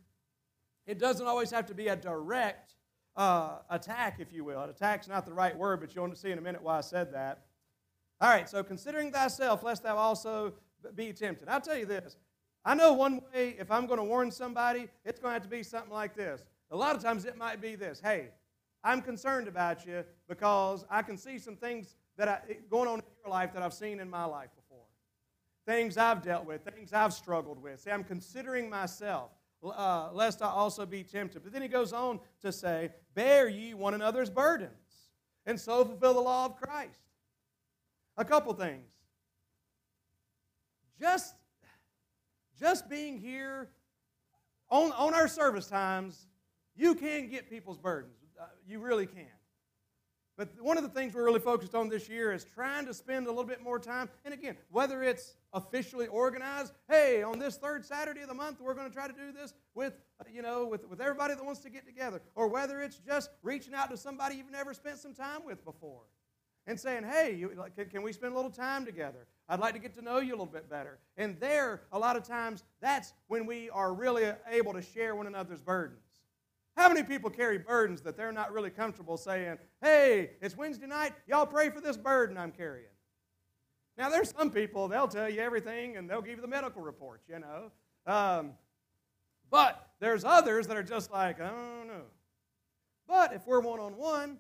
it 0.88 1.00
doesn't 1.00 1.28
always 1.28 1.52
have 1.52 1.66
to 1.66 1.74
be 1.74 1.90
a 1.90 1.98
direct 1.98 2.76
uh, 3.18 3.58
attack, 3.70 4.22
if 4.22 4.32
you 4.32 4.46
will. 4.46 4.62
An 4.62 4.70
attack's 4.70 5.10
not 5.10 5.26
the 5.26 5.34
right 5.34 5.56
word, 5.58 5.82
but 5.82 5.94
you'll 5.94 6.16
see 6.16 6.32
in 6.32 6.38
a 6.38 6.42
minute 6.42 6.64
why 6.64 6.78
I 6.78 6.82
said 6.82 7.14
that. 7.14 7.42
All 8.22 8.30
right, 8.30 8.48
so 8.50 8.64
considering 8.64 9.12
thyself, 9.12 9.64
lest 9.64 9.84
thou 9.84 9.98
also 9.98 10.54
be 10.96 11.12
tempted. 11.12 11.50
I'll 11.50 11.60
tell 11.60 11.78
you 11.78 11.86
this 11.86 12.16
I 12.66 12.76
know 12.76 12.94
one 12.94 13.22
way, 13.34 13.56
if 13.60 13.70
I'm 13.72 13.86
going 13.88 13.98
to 13.98 14.06
warn 14.06 14.32
somebody, 14.32 14.88
it's 15.04 15.20
going 15.20 15.32
to 15.32 15.34
have 15.34 15.44
to 15.44 15.50
be 15.50 15.64
something 15.64 15.92
like 15.92 16.16
this. 16.16 16.46
A 16.72 16.78
lot 16.78 16.96
of 16.96 17.04
times 17.04 17.26
it 17.26 17.38
might 17.38 17.62
be 17.62 17.76
this 17.76 18.00
Hey, 18.00 18.30
I'm 18.84 19.02
concerned 19.02 19.48
about 19.48 19.86
you 19.86 20.04
because 20.28 20.86
I 20.90 21.02
can 21.02 21.18
see 21.18 21.40
some 21.40 21.56
things 21.56 21.96
that 22.18 22.28
I, 22.28 22.40
going 22.70 22.88
on 22.88 23.00
in 23.00 23.06
your 23.24 23.32
life 23.32 23.54
that 23.54 23.64
I've 23.64 23.74
seen 23.74 24.00
in 24.00 24.10
my 24.10 24.26
life 24.26 24.50
before. 24.56 24.86
Things 25.66 25.98
I've 25.98 26.22
dealt 26.22 26.46
with, 26.46 26.64
things 26.64 26.94
I've 26.94 27.14
struggled 27.14 27.62
with. 27.62 27.80
See, 27.80 27.92
I'm 27.92 28.04
considering 28.04 28.70
myself, 28.70 29.32
uh, 29.64 30.10
lest 30.12 30.42
I 30.42 30.48
also 30.48 30.86
be 30.86 31.04
tempted. 31.04 31.44
But 31.44 31.54
then 31.54 31.62
he 31.62 31.68
goes 31.68 31.94
on 31.94 32.20
to 32.42 32.52
say, 32.52 32.92
Bear 33.14 33.48
ye 33.48 33.74
one 33.74 33.94
another's 33.94 34.30
burdens, 34.30 34.72
and 35.46 35.60
so 35.60 35.86
fulfill 35.86 36.14
the 36.14 36.20
law 36.22 36.46
of 36.46 36.58
Christ. 36.58 37.00
A 38.18 38.26
couple 38.26 38.54
things. 38.54 38.90
Just 41.00 41.36
just 42.64 42.90
being 42.90 43.18
here 43.18 43.68
on, 44.70 44.94
on 44.94 45.14
our 45.14 45.28
service 45.28 45.68
times, 45.68 46.28
you 46.78 46.96
can 46.96 47.28
get 47.28 47.50
people's 47.50 47.78
burdens. 47.78 48.16
Uh, 48.40 48.46
you 48.66 48.80
really 48.80 49.06
can. 49.06 49.28
But 50.38 50.48
one 50.62 50.78
of 50.78 50.84
the 50.84 50.90
things 50.90 51.14
we're 51.14 51.26
really 51.26 51.42
focused 51.42 51.76
on 51.76 51.90
this 51.90 52.08
year 52.08 52.32
is 52.32 52.46
trying 52.46 52.86
to 52.86 52.94
spend 52.94 53.28
a 53.28 53.30
little 53.30 53.44
bit 53.44 53.62
more 53.62 53.80
time. 53.80 54.10
And 54.24 54.34
again, 54.34 54.56
whether 54.72 55.04
it's 55.04 55.36
officially 55.52 56.08
organized, 56.08 56.72
hey, 56.88 57.22
on 57.22 57.38
this 57.38 57.58
third 57.58 57.86
Saturday 57.86 58.22
of 58.22 58.30
the 58.30 58.34
month, 58.34 58.62
we're 58.62 58.74
going 58.74 58.88
to 58.88 58.94
try 58.96 59.08
to 59.08 59.14
do 59.14 59.34
this 59.34 59.54
with, 59.76 59.94
uh, 60.22 60.24
you 60.34 60.42
know, 60.42 60.66
with, 60.66 60.88
with 60.88 61.02
everybody 61.02 61.36
that 61.36 61.44
wants 61.44 61.60
to 61.62 61.70
get 61.70 61.86
together. 61.86 62.22
Or 62.34 62.48
whether 62.48 62.80
it's 62.80 62.98
just 62.98 63.30
reaching 63.44 63.74
out 63.74 63.92
to 63.92 63.98
somebody 63.98 64.38
you've 64.38 64.50
never 64.50 64.74
spent 64.74 65.00
some 65.00 65.14
time 65.14 65.42
with 65.46 65.66
before 65.66 66.04
and 66.66 66.80
saying, 66.80 67.04
hey, 67.04 67.36
you, 67.36 67.52
like, 67.58 67.76
can, 67.76 67.90
can 67.90 68.02
we 68.04 68.14
spend 68.14 68.32
a 68.32 68.36
little 68.38 68.50
time 68.50 68.86
together? 68.86 69.28
I'd 69.50 69.60
like 69.60 69.74
to 69.74 69.80
get 69.80 69.94
to 69.96 70.02
know 70.02 70.20
you 70.20 70.32
a 70.32 70.38
little 70.38 70.46
bit 70.46 70.70
better. 70.70 71.00
And 71.18 71.40
there, 71.40 71.82
a 71.92 72.00
lot 72.00 72.16
of 72.16 72.24
times, 72.24 72.64
that's 72.82 73.14
when 73.28 73.46
we 73.46 73.70
are 73.70 73.94
really 73.94 74.32
able 74.50 74.74
to 74.74 74.82
share 74.82 75.16
one 75.16 75.28
another's 75.28 75.62
burdens. 75.62 76.00
How 76.76 76.88
many 76.88 77.04
people 77.04 77.30
carry 77.30 77.58
burdens 77.58 78.02
that 78.02 78.18
they're 78.18 78.32
not 78.32 78.52
really 78.52 78.72
comfortable 78.72 79.18
saying, 79.18 79.58
hey, 79.82 80.32
it's 80.42 80.58
Wednesday 80.58 80.88
night, 80.88 81.14
y'all 81.28 81.46
pray 81.46 81.70
for 81.70 81.82
this 81.82 81.98
burden 81.98 82.38
I'm 82.38 82.52
carrying? 82.52 82.88
Now, 83.98 84.10
there's 84.10 84.34
some 84.36 84.50
people, 84.50 84.88
they'll 84.88 85.08
tell 85.08 85.30
you 85.30 85.42
everything 85.42 85.98
and 85.98 86.10
they'll 86.10 86.22
give 86.22 86.38
you 86.38 86.42
the 86.42 86.48
medical 86.48 86.82
report, 86.82 87.22
you 87.28 87.38
know. 87.40 87.72
Um, 88.12 88.54
but 89.52 89.88
there's 90.00 90.24
others 90.24 90.66
that 90.68 90.78
are 90.78 90.84
just 90.84 91.12
like, 91.12 91.40
I 91.40 91.50
don't 91.50 91.88
know. 91.88 92.06
But 93.08 93.34
if 93.34 93.46
we're 93.46 93.60
one 93.60 93.80
on 93.80 93.96
one, 93.96 94.40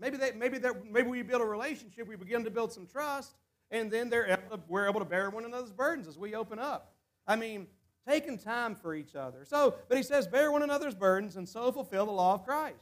maybe, 0.00 0.16
they, 0.16 0.32
maybe, 0.32 0.58
maybe 0.90 1.08
we 1.08 1.22
build 1.22 1.42
a 1.42 1.44
relationship, 1.44 2.08
we 2.08 2.16
begin 2.16 2.42
to 2.42 2.50
build 2.50 2.72
some 2.72 2.86
trust, 2.86 3.36
and 3.70 3.90
then 3.90 4.10
they're 4.10 4.26
able 4.26 4.56
to, 4.56 4.62
we're 4.68 4.88
able 4.88 5.00
to 5.00 5.06
bear 5.06 5.30
one 5.30 5.44
another's 5.44 5.72
burdens 5.72 6.06
as 6.06 6.18
we 6.18 6.34
open 6.34 6.58
up. 6.58 6.94
I 7.26 7.36
mean, 7.36 7.66
taking 8.08 8.38
time 8.38 8.74
for 8.74 8.94
each 8.94 9.14
other. 9.16 9.44
So, 9.44 9.74
but 9.88 9.96
he 9.96 10.02
says, 10.02 10.26
bear 10.26 10.52
one 10.52 10.62
another's 10.62 10.94
burdens 10.94 11.36
and 11.36 11.48
so 11.48 11.72
fulfill 11.72 12.06
the 12.06 12.12
law 12.12 12.34
of 12.34 12.44
Christ. 12.44 12.76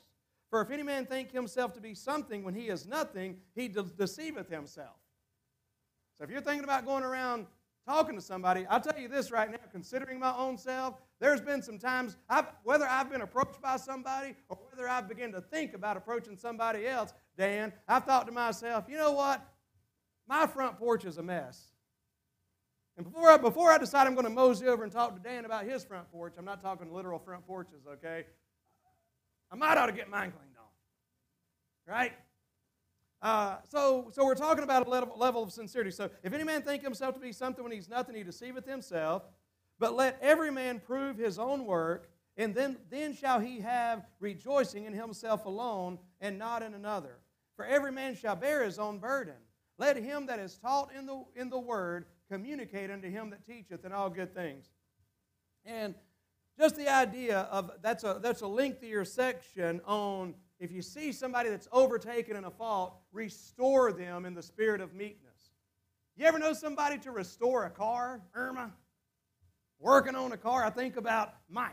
For 0.50 0.60
if 0.60 0.70
any 0.70 0.82
man 0.82 1.06
think 1.06 1.32
himself 1.32 1.72
to 1.74 1.80
be 1.80 1.94
something 1.94 2.44
when 2.44 2.54
he 2.54 2.68
is 2.68 2.86
nothing, 2.86 3.38
he 3.54 3.68
de- 3.68 3.82
deceiveth 3.82 4.48
himself. 4.48 4.96
So 6.16 6.24
if 6.24 6.30
you're 6.30 6.40
thinking 6.40 6.64
about 6.64 6.86
going 6.86 7.02
around 7.02 7.46
talking 7.88 8.14
to 8.14 8.20
somebody, 8.20 8.66
I'll 8.70 8.80
tell 8.80 8.98
you 9.00 9.08
this 9.08 9.30
right 9.32 9.50
now, 9.50 9.58
considering 9.72 10.20
my 10.20 10.32
own 10.36 10.56
self, 10.56 10.94
there's 11.18 11.40
been 11.40 11.60
some 11.62 11.78
times, 11.78 12.16
I've, 12.28 12.46
whether 12.62 12.86
I've 12.86 13.10
been 13.10 13.22
approached 13.22 13.60
by 13.60 13.76
somebody 13.78 14.34
or 14.48 14.58
whether 14.70 14.88
I've 14.88 15.08
begun 15.08 15.32
to 15.32 15.40
think 15.40 15.74
about 15.74 15.96
approaching 15.96 16.36
somebody 16.36 16.86
else, 16.86 17.12
Dan, 17.36 17.72
I've 17.88 18.04
thought 18.04 18.26
to 18.26 18.32
myself, 18.32 18.84
you 18.88 18.96
know 18.96 19.12
what? 19.12 19.44
My 20.26 20.46
front 20.46 20.78
porch 20.78 21.04
is 21.04 21.18
a 21.18 21.22
mess. 21.22 21.72
And 22.96 23.04
before 23.04 23.30
I, 23.30 23.36
before 23.36 23.72
I 23.72 23.78
decide 23.78 24.06
I'm 24.06 24.14
going 24.14 24.26
to 24.26 24.30
mosey 24.30 24.66
over 24.66 24.84
and 24.84 24.92
talk 24.92 25.14
to 25.14 25.20
Dan 25.20 25.44
about 25.44 25.64
his 25.64 25.84
front 25.84 26.10
porch, 26.12 26.34
I'm 26.38 26.44
not 26.44 26.62
talking 26.62 26.92
literal 26.92 27.18
front 27.18 27.46
porches, 27.46 27.82
okay? 27.94 28.24
I 29.50 29.56
might 29.56 29.76
ought 29.76 29.86
to 29.86 29.92
get 29.92 30.08
mine 30.08 30.32
cleaned 30.32 30.56
off. 30.58 30.72
Right? 31.86 32.12
Uh, 33.20 33.56
so, 33.68 34.10
so 34.12 34.24
we're 34.24 34.34
talking 34.34 34.64
about 34.64 34.86
a 34.86 34.90
level, 34.90 35.14
level 35.16 35.42
of 35.42 35.52
sincerity. 35.52 35.90
So 35.90 36.10
if 36.22 36.32
any 36.32 36.44
man 36.44 36.62
think 36.62 36.82
himself 36.82 37.14
to 37.14 37.20
be 37.20 37.32
something 37.32 37.64
when 37.64 37.72
he's 37.72 37.88
nothing, 37.88 38.14
he 38.14 38.22
deceiveth 38.22 38.66
himself. 38.66 39.22
But 39.78 39.94
let 39.94 40.18
every 40.22 40.52
man 40.52 40.78
prove 40.78 41.16
his 41.16 41.38
own 41.38 41.66
work, 41.66 42.08
and 42.36 42.54
then, 42.54 42.76
then 42.90 43.14
shall 43.14 43.40
he 43.40 43.60
have 43.60 44.06
rejoicing 44.20 44.84
in 44.84 44.92
himself 44.92 45.46
alone 45.46 45.98
and 46.20 46.38
not 46.38 46.62
in 46.62 46.74
another. 46.74 47.18
For 47.56 47.64
every 47.64 47.92
man 47.92 48.14
shall 48.14 48.36
bear 48.36 48.62
his 48.62 48.78
own 48.78 48.98
burden. 48.98 49.34
Let 49.78 49.96
him 49.96 50.26
that 50.26 50.38
is 50.38 50.56
taught 50.56 50.90
in 50.96 51.06
the, 51.06 51.24
in 51.34 51.50
the 51.50 51.58
word 51.58 52.06
communicate 52.30 52.90
unto 52.90 53.10
him 53.10 53.30
that 53.30 53.46
teacheth 53.46 53.84
in 53.84 53.92
all 53.92 54.10
good 54.10 54.34
things. 54.34 54.66
And 55.64 55.94
just 56.58 56.76
the 56.76 56.88
idea 56.88 57.40
of 57.50 57.70
that's 57.82 58.04
a 58.04 58.20
that's 58.22 58.42
a 58.42 58.46
lengthier 58.46 59.04
section 59.04 59.80
on 59.84 60.34
if 60.60 60.70
you 60.70 60.82
see 60.82 61.12
somebody 61.12 61.50
that's 61.50 61.68
overtaken 61.72 62.36
in 62.36 62.44
a 62.44 62.50
fault, 62.50 62.96
restore 63.12 63.92
them 63.92 64.24
in 64.24 64.34
the 64.34 64.42
spirit 64.42 64.80
of 64.80 64.94
meekness. 64.94 65.50
You 66.16 66.26
ever 66.26 66.38
know 66.38 66.52
somebody 66.52 66.98
to 66.98 67.10
restore 67.10 67.64
a 67.64 67.70
car, 67.70 68.22
Irma? 68.34 68.72
Working 69.80 70.14
on 70.14 70.30
a 70.32 70.36
car, 70.36 70.64
I 70.64 70.70
think 70.70 70.96
about 70.96 71.34
Mike. 71.50 71.72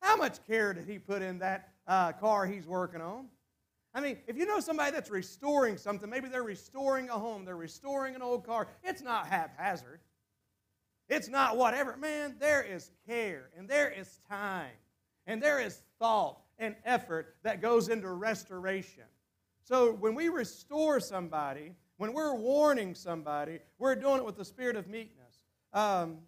How 0.00 0.16
much 0.16 0.44
care 0.46 0.74
did 0.74 0.88
he 0.88 0.98
put 0.98 1.22
in 1.22 1.38
that 1.38 1.68
uh, 1.86 2.12
car 2.12 2.46
he's 2.46 2.66
working 2.66 3.00
on? 3.00 3.26
I 3.98 4.00
mean, 4.00 4.18
if 4.28 4.36
you 4.36 4.46
know 4.46 4.60
somebody 4.60 4.92
that's 4.92 5.10
restoring 5.10 5.76
something, 5.76 6.08
maybe 6.08 6.28
they're 6.28 6.44
restoring 6.44 7.10
a 7.10 7.14
home, 7.14 7.44
they're 7.44 7.56
restoring 7.56 8.14
an 8.14 8.22
old 8.22 8.46
car, 8.46 8.68
it's 8.84 9.02
not 9.02 9.26
haphazard. 9.26 9.98
It's 11.08 11.28
not 11.28 11.56
whatever. 11.56 11.96
Man, 11.96 12.36
there 12.38 12.62
is 12.62 12.92
care 13.08 13.50
and 13.58 13.68
there 13.68 13.90
is 13.90 14.20
time 14.28 14.70
and 15.26 15.42
there 15.42 15.58
is 15.58 15.82
thought 15.98 16.38
and 16.60 16.76
effort 16.84 17.34
that 17.42 17.60
goes 17.60 17.88
into 17.88 18.08
restoration. 18.12 19.02
So 19.64 19.94
when 19.94 20.14
we 20.14 20.28
restore 20.28 21.00
somebody, 21.00 21.72
when 21.96 22.12
we're 22.12 22.36
warning 22.36 22.94
somebody, 22.94 23.58
we're 23.80 23.96
doing 23.96 24.18
it 24.18 24.24
with 24.24 24.36
the 24.36 24.44
spirit 24.44 24.76
of 24.76 24.86
meekness. 24.86 25.40
Um, 25.72 26.18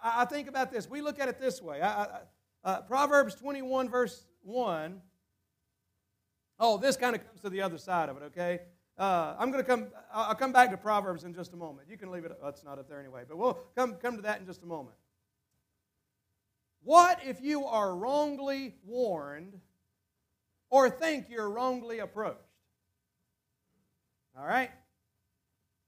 I, 0.00 0.26
think 0.26 0.46
about 0.46 0.70
this. 0.70 0.88
We 0.88 1.00
look 1.00 1.18
at 1.18 1.28
it 1.28 1.40
this 1.40 1.60
way. 1.60 1.80
I, 1.80 2.04
I, 2.04 2.08
uh, 2.62 2.82
Proverbs 2.82 3.34
21, 3.34 3.88
verse 3.88 4.26
1. 4.44 5.00
Oh, 6.58 6.78
this 6.78 6.96
kind 6.96 7.14
of 7.14 7.26
comes 7.26 7.40
to 7.40 7.50
the 7.50 7.60
other 7.62 7.78
side 7.78 8.08
of 8.08 8.16
it, 8.16 8.22
okay? 8.24 8.60
Uh, 8.98 9.34
I'm 9.38 9.50
going 9.50 9.62
to 9.62 9.68
come, 9.68 9.88
I'll 10.12 10.34
come 10.34 10.52
back 10.52 10.70
to 10.70 10.76
Proverbs 10.76 11.24
in 11.24 11.34
just 11.34 11.52
a 11.52 11.56
moment. 11.56 11.88
You 11.90 11.98
can 11.98 12.10
leave 12.10 12.24
it, 12.24 12.32
oh, 12.42 12.48
it's 12.48 12.64
not 12.64 12.78
up 12.78 12.88
there 12.88 12.98
anyway, 12.98 13.22
but 13.28 13.36
we'll 13.36 13.58
come, 13.76 13.94
come 13.94 14.16
to 14.16 14.22
that 14.22 14.40
in 14.40 14.46
just 14.46 14.62
a 14.62 14.66
moment. 14.66 14.96
What 16.82 17.20
if 17.24 17.42
you 17.42 17.66
are 17.66 17.94
wrongly 17.94 18.76
warned 18.84 19.60
or 20.70 20.88
think 20.88 21.26
you're 21.28 21.50
wrongly 21.50 21.98
approached? 21.98 22.40
All 24.38 24.46
right? 24.46 24.70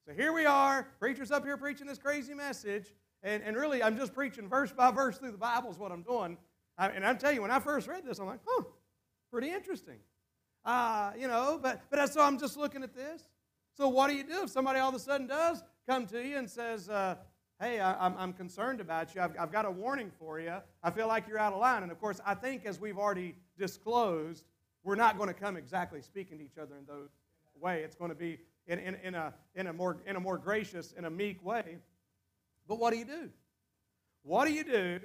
So 0.07 0.13
here 0.13 0.33
we 0.33 0.45
are, 0.45 0.89
preachers 0.99 1.31
up 1.31 1.45
here 1.45 1.57
preaching 1.57 1.87
this 1.87 1.99
crazy 1.99 2.35
message, 2.35 2.93
and, 3.23 3.43
and 3.43 3.57
really 3.57 3.83
I'm 3.83 3.97
just 3.97 4.13
preaching 4.13 4.49
verse 4.49 4.73
by 4.73 4.91
verse 4.91 5.19
through 5.19 5.33
the 5.33 5.39
Bible 5.39 5.71
is 5.71 5.79
what 5.79 5.93
I'm 5.93 6.03
doing. 6.03 6.37
I, 6.77 6.89
and 6.89 7.07
I'm 7.07 7.17
telling 7.17 7.37
you, 7.37 7.43
when 7.43 7.51
I 7.51 7.59
first 7.59 7.89
read 7.89 8.05
this, 8.05 8.19
I'm 8.19 8.27
like, 8.27 8.41
huh, 8.47 8.65
pretty 9.31 9.51
interesting. 9.51 9.97
Uh, 10.65 11.13
you 11.19 11.29
know, 11.29 11.59
but, 11.63 11.83
but 11.91 12.13
so 12.13 12.23
I'm 12.23 12.39
just 12.39 12.57
looking 12.57 12.83
at 12.83 12.95
this. 12.95 13.23
So 13.77 13.89
what 13.89 14.09
do 14.09 14.17
you 14.17 14.25
do 14.25 14.43
if 14.43 14.51
somebody 14.51 14.81
all 14.81 14.89
of 14.89 14.95
a 14.95 14.99
sudden 14.99 15.27
does 15.27 15.63
come 15.89 16.07
to 16.09 16.23
you 16.23 16.37
and 16.37 16.51
says, 16.51 16.89
uh, 16.89 17.15
hey, 17.61 17.81
I, 17.81 18.07
am 18.07 18.15
I'm 18.19 18.33
concerned 18.33 18.81
about 18.81 19.15
you. 19.15 19.21
I've, 19.21 19.33
I've 19.39 19.53
got 19.53 19.65
a 19.65 19.71
warning 19.71 20.11
for 20.19 20.41
you. 20.41 20.55
I 20.83 20.91
feel 20.91 21.09
like 21.09 21.29
you're 21.29 21.39
out 21.39 21.53
of 21.53 21.61
line. 21.61 21.83
And 21.83 21.93
of 21.93 22.01
course, 22.01 22.21
I 22.27 22.35
think 22.35 22.67
as 22.67 22.81
we've 22.81 22.99
already 22.99 23.37
disclosed, 23.57 24.45
we're 24.85 24.97
not 24.97 25.17
going 25.17 25.29
to 25.29 25.35
come 25.35 25.57
exactly 25.57 26.03
speaking 26.03 26.39
to 26.39 26.45
each 26.45 26.59
other 26.61 26.77
in 26.77 26.87
those 26.87 27.11
way. 27.61 27.83
It's 27.83 27.97
going 27.97 28.11
to 28.11 28.17
be 28.17 28.39
in, 28.67 28.79
in, 28.79 28.97
in, 29.03 29.15
a, 29.15 29.35
in, 29.55 29.67
a 29.67 29.73
more, 29.73 29.99
in 30.07 30.17
a 30.17 30.21
more 30.21 30.39
gracious, 30.39 30.93
in 30.97 31.05
a 31.05 31.11
meek 31.11 31.45
way. 31.45 31.79
But 32.67 32.79
what 32.79 32.93
do 32.93 32.99
you 32.99 33.05
do? 33.05 33.31
What 34.23 34.47
do 34.47 34.53
you 34.53 34.65
do 34.65 35.01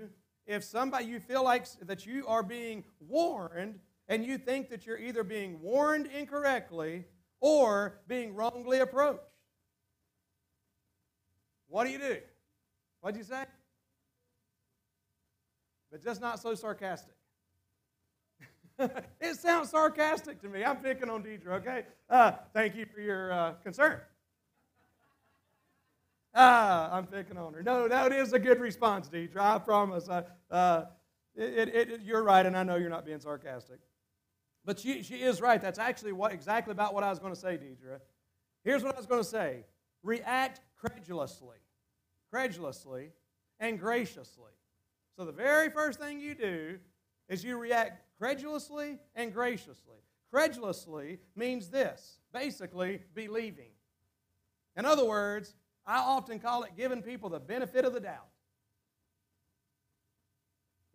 if 0.45 0.63
somebody 0.63 1.05
you 1.05 1.19
feel 1.19 1.43
like 1.43 1.65
that 1.83 2.05
you 2.05 2.27
are 2.27 2.43
being 2.43 2.83
warned 2.99 3.79
and 4.07 4.25
you 4.25 4.37
think 4.37 4.69
that 4.69 4.85
you're 4.85 4.97
either 4.97 5.23
being 5.23 5.61
warned 5.61 6.07
incorrectly 6.07 7.05
or 7.39 7.99
being 8.07 8.33
wrongly 8.33 8.79
approached. 8.79 9.21
What 11.67 11.85
do 11.85 11.91
you 11.91 11.99
do? 11.99 12.17
What'd 13.01 13.17
you 13.17 13.23
say? 13.23 13.45
But 15.91 16.03
just 16.03 16.21
not 16.21 16.39
so 16.39 16.55
sarcastic. 16.55 17.15
it 19.21 19.35
sounds 19.35 19.69
sarcastic 19.69 20.41
to 20.41 20.47
me. 20.47 20.63
I'm 20.63 20.77
picking 20.77 21.09
on 21.09 21.23
Deidre, 21.23 21.47
okay? 21.59 21.83
Uh, 22.09 22.33
thank 22.53 22.75
you 22.75 22.85
for 22.85 22.99
your 22.99 23.31
uh, 23.31 23.53
concern. 23.63 23.99
Ah, 26.35 26.91
I'm 26.91 27.05
picking 27.05 27.37
on 27.37 27.53
her. 27.53 27.61
No, 27.61 27.87
that 27.87 28.11
is 28.11 28.33
a 28.33 28.39
good 28.39 28.59
response, 28.59 29.07
Deidre. 29.07 29.37
I 29.37 29.59
promise. 29.59 30.09
I, 30.09 30.23
uh, 30.49 30.85
it, 31.35 31.69
it, 31.69 31.89
it, 31.91 32.01
you're 32.01 32.23
right, 32.23 32.45
and 32.45 32.57
I 32.57 32.63
know 32.63 32.75
you're 32.75 32.89
not 32.89 33.05
being 33.05 33.19
sarcastic. 33.19 33.79
But 34.65 34.79
she, 34.79 35.03
she 35.03 35.15
is 35.15 35.41
right. 35.41 35.61
That's 35.61 35.79
actually 35.79 36.13
what, 36.13 36.31
exactly 36.31 36.71
about 36.71 36.93
what 36.93 37.03
I 37.03 37.09
was 37.09 37.19
going 37.19 37.33
to 37.33 37.39
say, 37.39 37.57
Deidre. 37.57 37.99
Here's 38.63 38.83
what 38.83 38.95
I 38.95 38.97
was 38.97 39.05
going 39.05 39.21
to 39.21 39.27
say 39.27 39.65
react 40.03 40.61
credulously, 40.77 41.57
credulously, 42.31 43.11
and 43.59 43.79
graciously. 43.79 44.51
So 45.17 45.25
the 45.25 45.31
very 45.31 45.69
first 45.69 45.99
thing 45.99 46.19
you 46.19 46.33
do 46.33 46.79
is 47.29 47.43
you 47.43 47.57
react 47.57 48.01
credulously 48.17 48.99
and 49.15 49.33
graciously. 49.33 49.97
Credulously 50.31 51.19
means 51.35 51.69
this 51.69 52.19
basically, 52.33 53.01
believing. 53.13 53.69
In 54.75 54.85
other 54.85 55.05
words, 55.05 55.53
I 55.85 55.97
often 55.97 56.39
call 56.39 56.63
it 56.63 56.71
giving 56.75 57.01
people 57.01 57.29
the 57.29 57.39
benefit 57.39 57.85
of 57.85 57.93
the 57.93 57.99
doubt. 57.99 58.27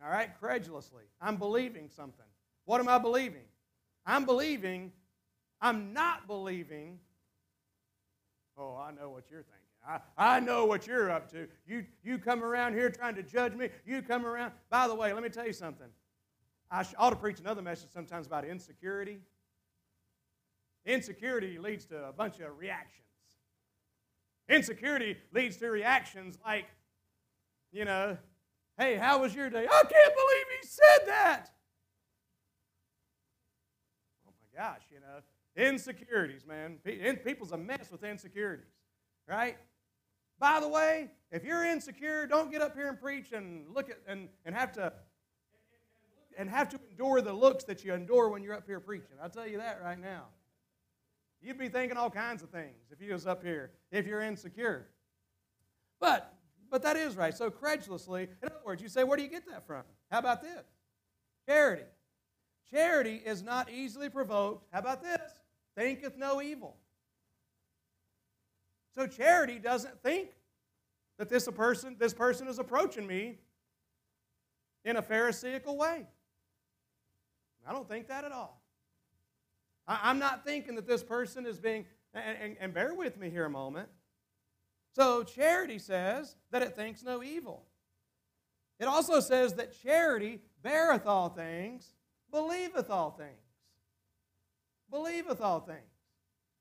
All 0.03 0.11
right, 0.11 0.31
credulously. 0.39 1.05
I'm 1.21 1.37
believing 1.37 1.89
something. 1.89 2.27
What 2.65 2.81
am 2.81 2.89
I 2.89 2.99
believing? 2.99 3.45
I'm 4.09 4.25
believing, 4.25 4.91
I'm 5.61 5.93
not 5.93 6.27
believing. 6.27 6.99
Oh, 8.57 8.75
I 8.75 8.91
know 8.91 9.11
what 9.11 9.25
you're 9.31 9.43
thinking. 9.43 10.03
I, 10.17 10.37
I 10.37 10.41
know 10.41 10.65
what 10.65 10.87
you're 10.87 11.11
up 11.11 11.31
to. 11.33 11.47
You, 11.67 11.85
you 12.03 12.19
come 12.19 12.43
around 12.43 12.73
here 12.73 12.91
trying 12.91 13.15
to 13.17 13.23
judge 13.23 13.55
me. 13.55 13.69
You 13.87 14.01
come 14.01 14.25
around. 14.25 14.53
By 14.71 14.89
the 14.89 14.95
way, 14.95 15.13
let 15.13 15.23
me 15.23 15.29
tell 15.29 15.47
you 15.47 15.53
something. 15.53 15.89
I 16.71 16.87
ought 16.97 17.11
to 17.11 17.17
preach 17.17 17.39
another 17.39 17.61
message 17.61 17.91
sometimes 17.93 18.27
about 18.27 18.47
insecurity. 18.47 19.19
Insecurity 20.87 21.59
leads 21.59 21.85
to 21.87 22.09
a 22.09 22.13
bunch 22.13 22.41
of 22.41 22.59
reactions. 22.59 23.05
Insecurity 24.49 25.19
leads 25.35 25.59
to 25.59 25.69
reactions 25.69 26.39
like, 26.47 26.65
you 27.73 27.85
know, 27.85 28.17
hey, 28.79 28.97
how 28.97 29.21
was 29.21 29.35
your 29.35 29.51
day? 29.51 29.67
I 29.71 29.83
can't 29.83 30.15
believe 30.15 30.47
he 30.63 30.67
said 30.67 31.07
that 31.09 31.51
gosh, 34.59 34.83
you 34.91 34.99
know, 34.99 35.69
insecurities, 35.71 36.45
man. 36.45 36.79
People's 37.25 37.53
a 37.53 37.57
mess 37.57 37.91
with 37.93 38.03
insecurities, 38.03 38.67
right? 39.29 39.57
By 40.41 40.59
the 40.59 40.69
way, 40.69 41.11
if 41.31 41.45
you're 41.45 41.65
insecure, 41.65 42.27
don't 42.27 42.51
get 42.51 42.61
up 42.61 42.75
here 42.75 42.89
and 42.89 43.01
preach 43.01 43.33
and 43.33 43.67
look 43.73 43.89
at 43.89 43.99
and, 44.09 44.29
and 44.45 44.55
have 44.55 44.73
to 44.73 44.93
and 46.37 46.51
have 46.51 46.69
to 46.71 46.81
endure 46.91 47.21
the 47.21 47.33
looks 47.33 47.65
that 47.65 47.85
you 47.85 47.95
endure 47.95 48.29
when 48.29 48.43
you're 48.43 48.55
up 48.55 48.67
here 48.67 48.81
preaching. 48.81 49.17
I'll 49.21 49.31
tell 49.31 49.47
you 49.47 49.59
that 49.59 49.81
right 49.83 50.01
now. 50.01 50.25
You'd 51.41 51.59
be 51.59 51.69
thinking 51.69 51.97
all 51.97 52.11
kinds 52.11 52.43
of 52.43 52.51
things 52.51 52.77
if 52.91 53.01
you 53.01 53.13
was 53.13 53.27
up 53.27 53.45
here, 53.45 53.71
if 53.93 54.07
you're 54.07 54.23
insecure. 54.23 54.87
But 56.01 56.33
but 56.71 56.83
that 56.83 56.97
is 56.97 57.17
right. 57.17 57.37
So 57.37 57.49
credulously, 57.51 58.25
in 58.43 58.49
other 58.49 58.61
words, 58.65 58.83
you 58.83 58.89
say, 58.89 59.05
where 59.05 59.17
do 59.17 59.23
you 59.23 59.31
get 59.31 59.47
that 59.47 59.67
from? 59.67 59.83
How 60.11 60.19
about 60.19 60.43
this? 60.43 60.65
Charity. 61.49 61.85
Charity 62.73 63.23
is 63.25 63.43
not 63.43 63.71
easily 63.71 64.09
provoked. 64.09 64.67
How 64.73 64.81
about 64.81 65.03
this? 65.03 65.21
Thinketh 65.77 66.17
no 66.17 66.43
evil. 66.43 66.77
So 68.95 69.07
charity 69.07 69.59
doesn't 69.59 70.03
think 70.03 70.31
that 71.19 71.29
this 71.29 71.49
person, 71.49 71.97
this 71.99 72.15
person 72.15 72.49
is 72.49 72.59
approaching 72.59 73.07
me 73.07 73.39
in 74.85 74.97
a 74.97 75.03
Pharisaical 75.03 75.77
way. 75.77 76.07
I 77.67 77.73
don't 77.73 77.89
think 77.89 78.09
that 78.09 78.25
at 78.25 78.33
all. 78.33 78.63
I, 79.87 80.11
am 80.11 80.19
not 80.19 80.45
thinking 80.45 80.75
that 80.77 80.87
this 80.87 81.03
person 81.03 81.47
is 81.47 81.59
being, 81.59 81.87
and, 82.13 82.37
and, 82.39 82.57
and 82.61 82.75
bear 82.75 82.95
with 82.95 83.19
me 83.19 83.31
here 83.31 83.47
a 83.47 83.51
moment. 83.51 83.89
So 84.95 85.23
charity 85.23 85.79
says 85.79 86.37
that 86.51 86.63
it 86.63 86.75
thinks 86.75 87.03
no 87.03 87.23
evil. 87.23 87.65
It 88.81 88.87
also 88.87 89.21
says 89.21 89.55
that 89.55 89.81
charity 89.83 90.41
beareth 90.63 91.07
all 91.07 91.29
things, 91.29 91.93
believeth 92.31 92.91
all 92.91 93.11
things. 93.11 93.31
Believeth 94.91 95.41
all 95.41 95.61
things. 95.61 95.79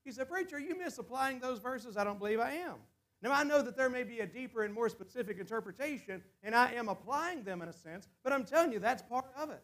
He 0.04 0.12
said, 0.12 0.30
Preacher, 0.30 0.60
you 0.60 0.78
misapplying 0.78 1.40
those 1.40 1.60
verses? 1.60 1.98
I 1.98 2.04
don't 2.04 2.20
believe 2.20 2.40
I 2.40 2.54
am. 2.54 2.76
Now, 3.22 3.32
I 3.32 3.44
know 3.44 3.62
that 3.62 3.76
there 3.76 3.90
may 3.90 4.04
be 4.04 4.20
a 4.20 4.28
deeper 4.28 4.64
and 4.64 4.74
more 4.74 4.90
specific 4.90 5.40
interpretation, 5.40 6.22
and 6.44 6.54
I 6.54 6.74
am 6.74 6.88
applying 6.88 7.44
them 7.44 7.62
in 7.62 7.68
a 7.68 7.74
sense, 7.74 8.08
but 8.24 8.32
I'm 8.32 8.46
telling 8.46 8.72
you, 8.72 8.80
that's 8.80 9.02
part 9.02 9.26
of 9.36 9.50
it. 9.50 9.64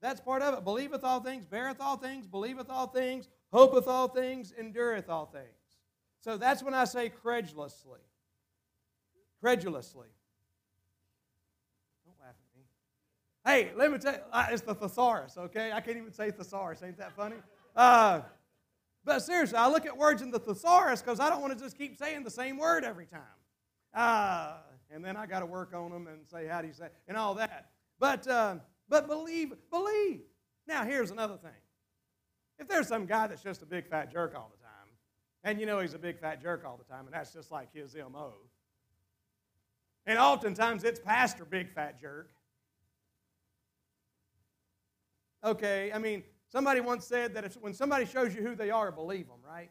That's 0.00 0.20
part 0.20 0.42
of 0.42 0.54
it. 0.54 0.64
Believeth 0.64 1.04
all 1.04 1.20
things, 1.20 1.46
beareth 1.46 1.80
all 1.80 1.96
things, 1.96 2.26
believeth 2.26 2.68
all 2.68 2.88
things, 2.88 3.28
hopeth 3.52 3.86
all 3.86 4.08
things, 4.08 4.52
endureth 4.58 5.08
all 5.08 5.26
things. 5.26 5.46
So 6.20 6.36
that's 6.36 6.62
when 6.62 6.74
I 6.74 6.84
say 6.84 7.08
credulously. 7.08 8.00
Credulously. 9.40 10.08
Hey, 13.44 13.72
let 13.76 13.92
me 13.92 13.98
tell 13.98 14.14
you, 14.14 14.20
uh, 14.32 14.46
it's 14.50 14.62
the 14.62 14.74
thesaurus, 14.74 15.36
okay? 15.36 15.70
I 15.72 15.80
can't 15.80 15.98
even 15.98 16.12
say 16.12 16.30
thesaurus. 16.30 16.82
Ain't 16.82 16.96
that 16.98 17.14
funny? 17.14 17.36
Uh, 17.76 18.22
but 19.04 19.20
seriously, 19.20 19.58
I 19.58 19.68
look 19.68 19.84
at 19.84 19.96
words 19.96 20.22
in 20.22 20.30
the 20.30 20.38
thesaurus 20.38 21.02
because 21.02 21.20
I 21.20 21.28
don't 21.28 21.42
want 21.42 21.52
to 21.52 21.62
just 21.62 21.76
keep 21.76 21.98
saying 21.98 22.24
the 22.24 22.30
same 22.30 22.56
word 22.56 22.84
every 22.84 23.04
time. 23.04 23.20
Uh, 23.92 24.54
and 24.90 25.04
then 25.04 25.16
I 25.16 25.26
got 25.26 25.40
to 25.40 25.46
work 25.46 25.74
on 25.74 25.90
them 25.90 26.06
and 26.06 26.26
say, 26.26 26.46
how 26.46 26.62
do 26.62 26.68
you 26.68 26.72
say, 26.72 26.88
and 27.06 27.18
all 27.18 27.34
that. 27.34 27.70
But, 27.98 28.26
uh, 28.26 28.56
but 28.88 29.06
believe, 29.08 29.52
believe. 29.70 30.22
Now, 30.66 30.84
here's 30.84 31.10
another 31.10 31.36
thing. 31.36 31.52
If 32.58 32.68
there's 32.68 32.88
some 32.88 33.04
guy 33.04 33.26
that's 33.26 33.42
just 33.42 33.62
a 33.62 33.66
big 33.66 33.88
fat 33.88 34.10
jerk 34.10 34.34
all 34.34 34.50
the 34.56 34.62
time, 34.62 34.88
and 35.42 35.60
you 35.60 35.66
know 35.66 35.80
he's 35.80 35.92
a 35.92 35.98
big 35.98 36.18
fat 36.18 36.40
jerk 36.40 36.64
all 36.66 36.78
the 36.78 36.84
time, 36.84 37.04
and 37.04 37.12
that's 37.12 37.32
just 37.32 37.50
like 37.50 37.68
his 37.74 37.94
MO, 37.94 38.32
and 40.06 40.18
oftentimes 40.18 40.84
it's 40.84 41.00
Pastor 41.00 41.44
Big 41.44 41.72
Fat 41.72 42.00
Jerk. 42.00 42.30
Okay, 45.44 45.92
I 45.92 45.98
mean, 45.98 46.22
somebody 46.50 46.80
once 46.80 47.06
said 47.06 47.34
that 47.34 47.44
if, 47.44 47.54
when 47.60 47.74
somebody 47.74 48.06
shows 48.06 48.34
you 48.34 48.42
who 48.42 48.54
they 48.54 48.70
are, 48.70 48.90
believe 48.90 49.26
them, 49.26 49.40
right? 49.46 49.70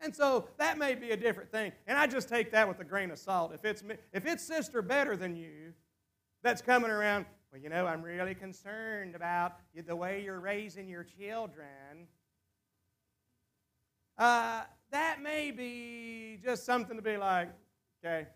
And 0.00 0.14
so 0.14 0.48
that 0.58 0.76
may 0.76 0.94
be 0.94 1.12
a 1.12 1.16
different 1.16 1.50
thing. 1.50 1.72
And 1.86 1.96
I 1.96 2.06
just 2.06 2.28
take 2.28 2.50
that 2.50 2.66
with 2.66 2.80
a 2.80 2.84
grain 2.84 3.10
of 3.10 3.18
salt. 3.18 3.52
If 3.54 3.64
it's, 3.64 3.82
if 4.12 4.26
it's 4.26 4.42
sister 4.42 4.82
better 4.82 5.16
than 5.16 5.36
you 5.36 5.72
that's 6.42 6.60
coming 6.60 6.90
around, 6.90 7.26
well, 7.52 7.62
you 7.62 7.68
know, 7.68 7.86
I'm 7.86 8.02
really 8.02 8.34
concerned 8.34 9.14
about 9.14 9.52
the 9.86 9.94
way 9.94 10.22
you're 10.22 10.40
raising 10.40 10.88
your 10.88 11.04
children. 11.04 12.08
Uh, 14.18 14.62
that 14.90 15.22
may 15.22 15.52
be 15.52 16.38
just 16.44 16.66
something 16.66 16.96
to 16.96 17.02
be 17.02 17.16
like, 17.16 17.50
okay. 18.04 18.26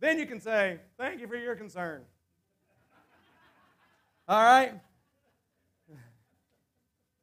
Then 0.00 0.18
you 0.18 0.26
can 0.26 0.40
say, 0.40 0.80
thank 0.98 1.20
you 1.20 1.28
for 1.28 1.36
your 1.36 1.54
concern. 1.54 2.02
All 4.26 4.42
right? 4.42 4.80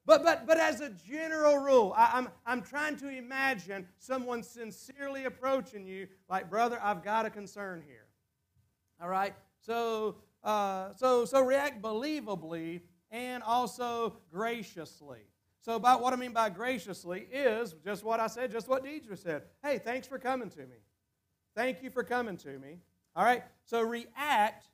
But, 0.06 0.24
but, 0.24 0.48
but 0.48 0.60
as 0.60 0.82
a 0.82 0.90
general 0.90 1.58
rule, 1.58 1.94
I, 1.96 2.18
am 2.18 2.26
I'm, 2.26 2.30
I'm 2.46 2.62
trying 2.62 2.98
to 2.98 3.10
imagine 3.10 3.88
someone 4.00 4.42
sincerely 4.42 5.26
approaching 5.26 5.86
you 5.86 6.08
like, 6.30 6.50
brother, 6.50 6.80
I've 6.82 7.04
got 7.04 7.26
a 7.26 7.30
concern 7.30 7.84
here. 7.86 8.08
All 9.02 9.10
right? 9.10 9.34
So, 9.60 10.16
uh, 10.44 10.90
so, 10.96 11.26
so 11.26 11.42
react 11.42 11.82
believably 11.82 12.82
and 13.12 13.44
also 13.44 14.18
graciously. 14.32 15.20
So, 15.60 15.76
about 15.76 16.02
what 16.02 16.14
I 16.14 16.16
mean 16.16 16.34
by 16.34 16.50
graciously 16.50 17.28
is 17.32 17.76
just 17.86 18.04
what 18.04 18.20
I 18.20 18.26
said, 18.26 18.52
just 18.52 18.68
what 18.68 18.84
Deidre 18.84 19.16
said. 19.16 19.44
Hey, 19.64 19.78
thanks 19.78 20.08
for 20.08 20.18
coming 20.18 20.50
to 20.50 20.62
me. 20.62 20.78
Thank 21.56 21.84
you 21.84 21.92
for 21.92 22.04
coming 22.04 22.38
to 22.38 22.58
me. 22.58 22.80
All 23.16 23.24
right? 23.24 23.44
So, 23.66 23.82
react 23.82 24.66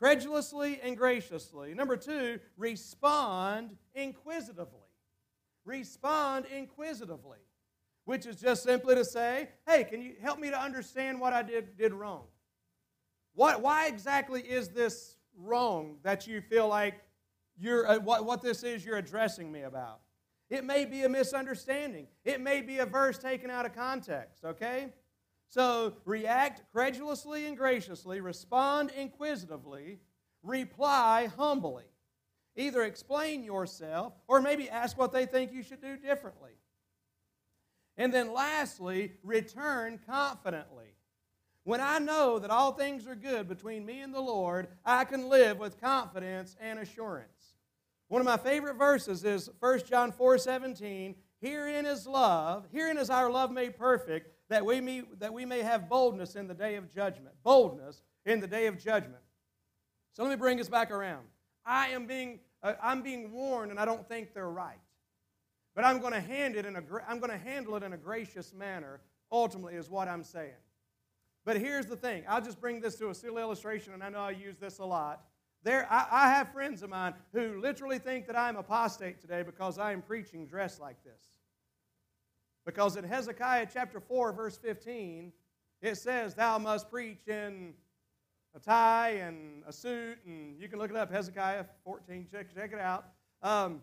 credulously 0.00 0.80
and 0.82 0.96
graciously. 0.96 1.74
Number 1.74 1.96
two, 1.96 2.38
respond 2.56 3.76
inquisitively. 3.94 4.80
Respond 5.64 6.46
inquisitively, 6.46 7.38
which 8.04 8.26
is 8.26 8.36
just 8.36 8.62
simply 8.62 8.94
to 8.94 9.04
say, 9.04 9.48
hey, 9.66 9.84
can 9.84 10.00
you 10.00 10.14
help 10.20 10.38
me 10.38 10.50
to 10.50 10.58
understand 10.58 11.20
what 11.20 11.32
I 11.32 11.42
did, 11.42 11.76
did 11.76 11.92
wrong? 11.92 12.24
What, 13.34 13.60
why 13.60 13.88
exactly 13.88 14.40
is 14.42 14.68
this 14.68 15.16
wrong 15.36 15.96
that 16.02 16.26
you 16.26 16.40
feel 16.40 16.68
like 16.68 16.94
you're, 17.58 17.86
uh, 17.86 17.98
what, 17.98 18.24
what 18.24 18.42
this 18.42 18.62
is 18.62 18.84
you're 18.84 18.96
addressing 18.96 19.50
me 19.50 19.62
about? 19.62 20.00
It 20.48 20.64
may 20.64 20.84
be 20.84 21.02
a 21.02 21.08
misunderstanding. 21.08 22.06
It 22.24 22.40
may 22.40 22.60
be 22.62 22.78
a 22.78 22.86
verse 22.86 23.18
taken 23.18 23.50
out 23.50 23.66
of 23.66 23.74
context, 23.74 24.44
okay? 24.44 24.92
So 25.48 25.94
react 26.04 26.62
credulously 26.72 27.46
and 27.46 27.56
graciously, 27.56 28.20
respond 28.20 28.90
inquisitively, 28.96 30.00
reply 30.42 31.28
humbly. 31.36 31.84
Either 32.56 32.82
explain 32.82 33.44
yourself 33.44 34.14
or 34.26 34.40
maybe 34.40 34.70
ask 34.70 34.96
what 34.96 35.12
they 35.12 35.26
think 35.26 35.52
you 35.52 35.62
should 35.62 35.82
do 35.82 35.96
differently. 35.96 36.52
And 37.98 38.12
then 38.12 38.32
lastly, 38.32 39.12
return 39.22 40.00
confidently. 40.06 40.94
When 41.64 41.80
I 41.80 41.98
know 41.98 42.38
that 42.38 42.50
all 42.50 42.72
things 42.72 43.06
are 43.06 43.16
good 43.16 43.48
between 43.48 43.84
me 43.84 44.00
and 44.00 44.14
the 44.14 44.20
Lord, 44.20 44.68
I 44.84 45.04
can 45.04 45.28
live 45.28 45.58
with 45.58 45.80
confidence 45.80 46.54
and 46.60 46.78
assurance. 46.78 47.56
One 48.08 48.20
of 48.20 48.26
my 48.26 48.36
favorite 48.36 48.76
verses 48.76 49.24
is 49.24 49.50
1 49.58 49.80
John 49.88 50.12
4 50.12 50.38
17. 50.38 51.16
Herein 51.40 51.84
is 51.84 52.06
love, 52.06 52.66
herein 52.72 52.98
is 52.98 53.10
our 53.10 53.30
love 53.30 53.50
made 53.50 53.76
perfect, 53.76 54.35
that 54.48 54.64
we 54.64 54.80
may, 54.80 55.02
that 55.18 55.32
we 55.32 55.44
may 55.44 55.60
have 55.60 55.88
boldness 55.88 56.36
in 56.36 56.46
the 56.46 56.54
day 56.54 56.76
of 56.76 56.92
judgment. 56.92 57.34
Boldness 57.42 58.02
in 58.24 58.40
the 58.40 58.46
day 58.46 58.66
of 58.66 58.78
judgment. 58.78 59.22
So 60.12 60.22
let 60.22 60.30
me 60.30 60.36
bring 60.36 60.60
us 60.60 60.68
back 60.68 60.90
around. 60.90 61.26
I 61.64 61.88
am 61.88 62.06
being, 62.06 62.40
uh, 62.62 62.74
I'm 62.82 63.02
being 63.02 63.32
warned, 63.32 63.70
and 63.70 63.78
I 63.78 63.84
don't 63.84 64.08
think 64.08 64.32
they're 64.32 64.48
right. 64.48 64.78
But 65.74 65.84
I'm 65.84 65.98
going 65.98 66.12
to 66.12 66.20
hand 66.20 66.56
it 66.56 66.64
in 66.64 66.76
a, 66.76 66.82
I'm 67.08 67.18
going 67.18 67.30
to 67.30 67.38
handle 67.38 67.76
it 67.76 67.82
in 67.82 67.92
a 67.92 67.98
gracious 67.98 68.54
manner. 68.54 69.00
Ultimately, 69.32 69.74
is 69.74 69.90
what 69.90 70.06
I'm 70.06 70.22
saying. 70.22 70.54
But 71.44 71.58
here's 71.58 71.86
the 71.86 71.96
thing. 71.96 72.22
I'll 72.28 72.40
just 72.40 72.60
bring 72.60 72.80
this 72.80 72.94
to 72.96 73.10
a 73.10 73.14
silly 73.14 73.42
illustration, 73.42 73.92
and 73.92 74.02
I 74.02 74.08
know 74.08 74.20
I 74.20 74.30
use 74.30 74.56
this 74.56 74.78
a 74.78 74.84
lot. 74.84 75.24
There, 75.64 75.86
I, 75.90 76.06
I 76.10 76.28
have 76.30 76.52
friends 76.52 76.82
of 76.82 76.90
mine 76.90 77.14
who 77.32 77.60
literally 77.60 77.98
think 77.98 78.28
that 78.28 78.36
I'm 78.36 78.56
apostate 78.56 79.20
today 79.20 79.42
because 79.42 79.78
I 79.78 79.90
am 79.92 80.00
preaching 80.00 80.46
dressed 80.46 80.80
like 80.80 81.02
this. 81.02 81.32
Because 82.66 82.96
in 82.96 83.04
Hezekiah 83.04 83.68
chapter 83.72 84.00
4, 84.00 84.32
verse 84.32 84.58
15, 84.58 85.32
it 85.80 85.96
says, 85.96 86.34
Thou 86.34 86.58
must 86.58 86.90
preach 86.90 87.28
in 87.28 87.72
a 88.54 88.58
tie 88.58 89.10
and 89.20 89.62
a 89.66 89.72
suit, 89.72 90.18
and 90.26 90.58
you 90.60 90.68
can 90.68 90.80
look 90.80 90.90
it 90.90 90.96
up, 90.96 91.10
Hezekiah 91.10 91.64
14, 91.84 92.26
check, 92.30 92.52
check 92.52 92.72
it 92.72 92.80
out. 92.80 93.06
Um, 93.40 93.80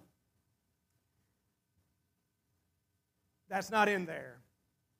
that's 3.49 3.71
not 3.71 3.87
in 3.87 4.05
there. 4.05 4.37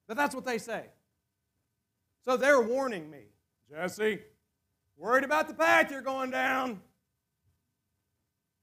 But 0.08 0.16
that's 0.16 0.34
what 0.34 0.46
they 0.46 0.58
say. 0.58 0.86
So 2.24 2.38
they're 2.38 2.62
warning 2.62 3.12
me, 3.12 3.24
Jesse, 3.70 4.20
worried 4.98 5.26
about 5.26 5.50
the 5.50 5.54
path 5.54 5.92
you're 5.92 6.02
going 6.02 6.32
down. 6.32 6.80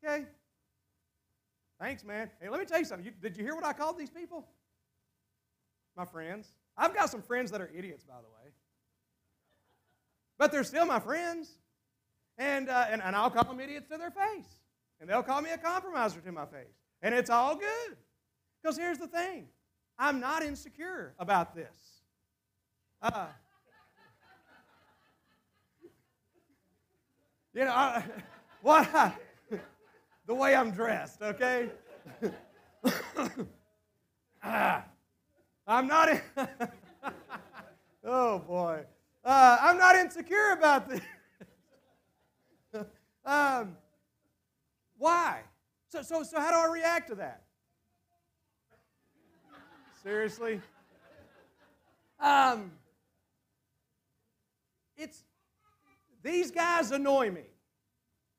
Okay. 0.02 0.24
Thanks, 1.78 2.04
man. 2.04 2.30
Hey, 2.40 2.48
let 2.48 2.58
me 2.58 2.64
tell 2.64 2.78
you 2.78 2.84
something. 2.86 3.04
You, 3.04 3.12
did 3.20 3.36
you 3.36 3.44
hear 3.44 3.54
what 3.54 3.66
I 3.66 3.74
called 3.74 3.98
these 3.98 4.10
people? 4.10 4.46
My 6.00 6.06
friends. 6.06 6.52
I've 6.78 6.94
got 6.94 7.10
some 7.10 7.20
friends 7.20 7.50
that 7.50 7.60
are 7.60 7.70
idiots, 7.76 8.04
by 8.04 8.14
the 8.14 8.28
way. 8.28 8.52
But 10.38 10.50
they're 10.50 10.64
still 10.64 10.86
my 10.86 10.98
friends. 10.98 11.50
And, 12.38 12.70
uh, 12.70 12.86
and, 12.88 13.02
and 13.02 13.14
I'll 13.14 13.30
call 13.30 13.44
them 13.44 13.60
idiots 13.60 13.88
to 13.90 13.98
their 13.98 14.10
face. 14.10 14.48
And 14.98 15.10
they'll 15.10 15.22
call 15.22 15.42
me 15.42 15.50
a 15.50 15.58
compromiser 15.58 16.20
to 16.20 16.32
my 16.32 16.46
face. 16.46 16.72
And 17.02 17.14
it's 17.14 17.28
all 17.28 17.54
good. 17.54 17.96
Because 18.62 18.78
here's 18.78 18.96
the 18.96 19.08
thing 19.08 19.48
I'm 19.98 20.20
not 20.20 20.42
insecure 20.42 21.14
about 21.18 21.54
this. 21.54 22.00
Uh, 23.02 23.26
you 27.52 27.64
know, 27.66 27.72
I, 27.72 28.02
what 28.62 28.88
the 30.26 30.34
way 30.34 30.54
I'm 30.54 30.70
dressed, 30.70 31.20
okay? 31.20 31.68
ah, 34.42 34.84
I'm 35.70 35.86
not. 35.86 36.08
In, 36.08 36.20
oh 38.04 38.40
boy, 38.40 38.80
uh, 39.24 39.58
I'm 39.60 39.78
not 39.78 39.94
insecure 39.94 40.50
about 40.50 40.88
this. 40.88 41.00
um, 43.24 43.76
why? 44.98 45.42
So, 45.88 46.02
so, 46.02 46.24
so, 46.24 46.40
how 46.40 46.50
do 46.50 46.56
I 46.56 46.72
react 46.72 47.10
to 47.10 47.14
that? 47.16 47.44
Seriously? 50.02 50.60
Um, 52.18 52.72
it's 54.96 55.22
these 56.24 56.50
guys 56.50 56.90
annoy 56.90 57.30
me. 57.30 57.44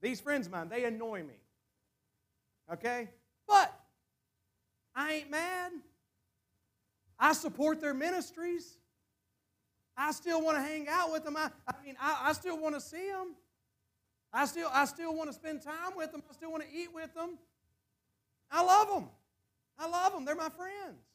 These 0.02 0.20
friends 0.20 0.48
of 0.48 0.52
mine, 0.52 0.68
they 0.68 0.84
annoy 0.84 1.24
me. 1.24 1.40
Okay? 2.74 3.08
But 3.48 3.74
I 4.94 5.14
ain't 5.14 5.32
mad. 5.32 5.72
I 7.22 7.34
support 7.34 7.80
their 7.80 7.94
ministries. 7.94 8.78
I 9.96 10.12
still 10.12 10.44
want 10.44 10.58
to 10.58 10.64
hang 10.64 10.88
out 10.90 11.12
with 11.12 11.24
them. 11.24 11.38
I, 11.38 11.52
I 11.68 11.86
mean, 11.86 11.96
I, 12.02 12.22
I 12.26 12.34
still 12.34 12.60
want 12.60 12.74
to 12.74 12.82
see 12.82 13.10
them. 13.10 13.36
I 14.34 14.48
still, 14.48 14.70
I 14.74 14.86
still 14.86 15.16
want 15.16 15.30
to 15.30 15.34
spend 15.34 15.62
time 15.62 15.96
with 15.96 16.12
them. 16.12 16.24
I 16.28 16.34
still 16.34 16.52
want 16.52 16.64
to 16.64 16.70
eat 16.76 16.90
with 16.92 17.14
them. 17.14 17.38
I 18.50 18.64
love 18.64 18.88
them. 18.90 19.10
I 19.78 19.88
love 19.88 20.14
them. 20.14 20.26
They're 20.26 20.36
my 20.36 20.50
friends. 20.50 21.06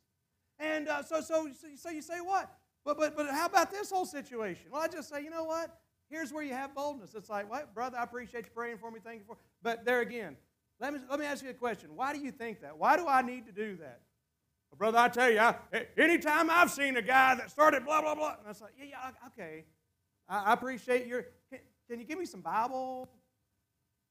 And 0.61 0.88
uh, 0.88 1.03
so, 1.03 1.21
so, 1.21 1.49
so 1.77 1.90
you 1.90 2.03
say 2.03 2.21
what? 2.21 2.55
But, 2.85 2.99
but, 2.99 3.16
but 3.16 3.29
how 3.31 3.47
about 3.47 3.73
this 3.73 3.90
whole 3.90 4.07
situation? 4.07 4.66
Well, 4.71 4.83
I 4.83 4.88
just 4.88 5.09
say, 5.09 5.25
you 5.25 5.31
know 5.31 5.45
what? 5.45 5.77
Here's 6.09 6.33
where 6.33 6.45
you 6.45 6.55
have 6.55 6.73
boldness. 6.73 7.14
It's 7.14 7.29
like, 7.29 7.51
what, 7.51 7.75
brother, 7.75 7.99
I 7.99 8.05
appreciate 8.05 8.45
you 8.45 8.51
praying 8.55 8.79
for 8.79 8.92
me. 8.92 9.01
Thank 9.03 9.21
you 9.21 9.25
for. 9.27 9.37
But 9.61 9.85
there 9.85 10.03
again, 10.03 10.37
let 10.79 10.92
me, 10.92 11.01
let 11.11 11.19
me 11.19 11.27
ask 11.27 11.42
you 11.42 11.51
a 11.51 11.55
question. 11.55 11.90
Why 11.97 12.12
do 12.12 12.21
you 12.21 12.31
think 12.31 12.61
that? 12.61 12.79
Why 12.79 12.97
do 12.97 13.09
I 13.09 13.23
need 13.23 13.47
to 13.47 13.53
do 13.53 13.77
that? 13.79 14.03
Brother, 14.76 14.98
I 14.98 15.09
tell 15.09 15.31
you, 15.31 15.38
I, 15.38 15.55
anytime 15.96 16.50
I've 16.50 16.70
seen 16.70 16.96
a 16.96 17.02
guy 17.02 17.35
that 17.35 17.50
started 17.50 17.85
blah, 17.85 18.00
blah, 18.00 18.14
blah, 18.14 18.35
and 18.38 18.46
I 18.46 18.48
was 18.48 18.61
like, 18.61 18.72
yeah, 18.79 18.85
yeah, 18.90 19.29
okay. 19.29 19.64
I, 20.29 20.50
I 20.50 20.52
appreciate 20.52 21.07
your, 21.07 21.26
can, 21.50 21.61
can, 21.88 22.00
you 22.00 22.07
give 22.07 22.18
me 22.18 22.26
some 22.26 22.40
Bible? 22.40 23.09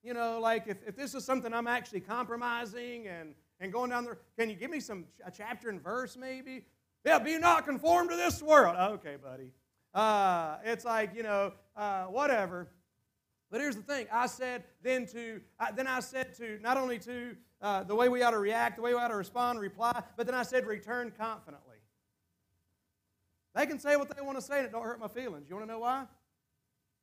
You 0.03 0.13
know, 0.13 0.39
like 0.39 0.67
if, 0.67 0.77
if 0.87 0.95
this 0.95 1.13
is 1.13 1.25
something 1.25 1.53
I'm 1.53 1.67
actually 1.67 1.99
compromising 1.99 3.07
and, 3.07 3.33
and 3.59 3.71
going 3.71 3.89
down 3.89 4.05
there, 4.05 4.17
can 4.37 4.49
you 4.49 4.55
give 4.55 4.71
me 4.71 4.79
some, 4.79 5.05
a 5.25 5.31
chapter 5.31 5.69
and 5.69 5.81
verse 5.81 6.17
maybe? 6.17 6.65
Yeah, 7.05 7.19
be 7.19 7.37
not 7.37 7.65
conformed 7.65 8.09
to 8.09 8.15
this 8.15 8.41
world. 8.41 8.75
Okay, 8.75 9.17
buddy. 9.21 9.51
Uh, 9.93 10.57
it's 10.63 10.83
like, 10.83 11.15
you 11.15 11.23
know, 11.23 11.53
uh, 11.77 12.05
whatever. 12.05 12.67
But 13.51 13.61
here's 13.61 13.75
the 13.75 13.83
thing. 13.83 14.07
I 14.11 14.27
said 14.27 14.63
then 14.81 15.05
to, 15.07 15.39
uh, 15.59 15.71
then 15.71 15.87
I 15.87 15.99
said 15.99 16.35
to, 16.37 16.59
not 16.61 16.77
only 16.77 16.97
to 16.99 17.35
uh, 17.65 17.81
the 17.81 17.95
way 17.95 18.09
we 18.09 18.21
ought 18.21 18.31
to 18.31 18.37
react, 18.37 18.75
the 18.75 18.83
way 18.83 18.93
we 18.93 18.99
ought 18.99 19.07
to 19.07 19.15
respond, 19.15 19.59
reply, 19.59 20.03
but 20.15 20.27
then 20.27 20.35
I 20.35 20.43
said 20.43 20.67
return 20.67 21.11
confidently. 21.17 21.77
They 23.55 23.65
can 23.65 23.79
say 23.79 23.95
what 23.95 24.15
they 24.15 24.21
want 24.21 24.37
to 24.37 24.41
say 24.43 24.59
and 24.59 24.67
it 24.67 24.71
don't 24.71 24.83
hurt 24.83 24.99
my 24.99 25.07
feelings. 25.07 25.49
You 25.49 25.55
want 25.55 25.67
to 25.67 25.73
know 25.73 25.79
why? 25.79 26.05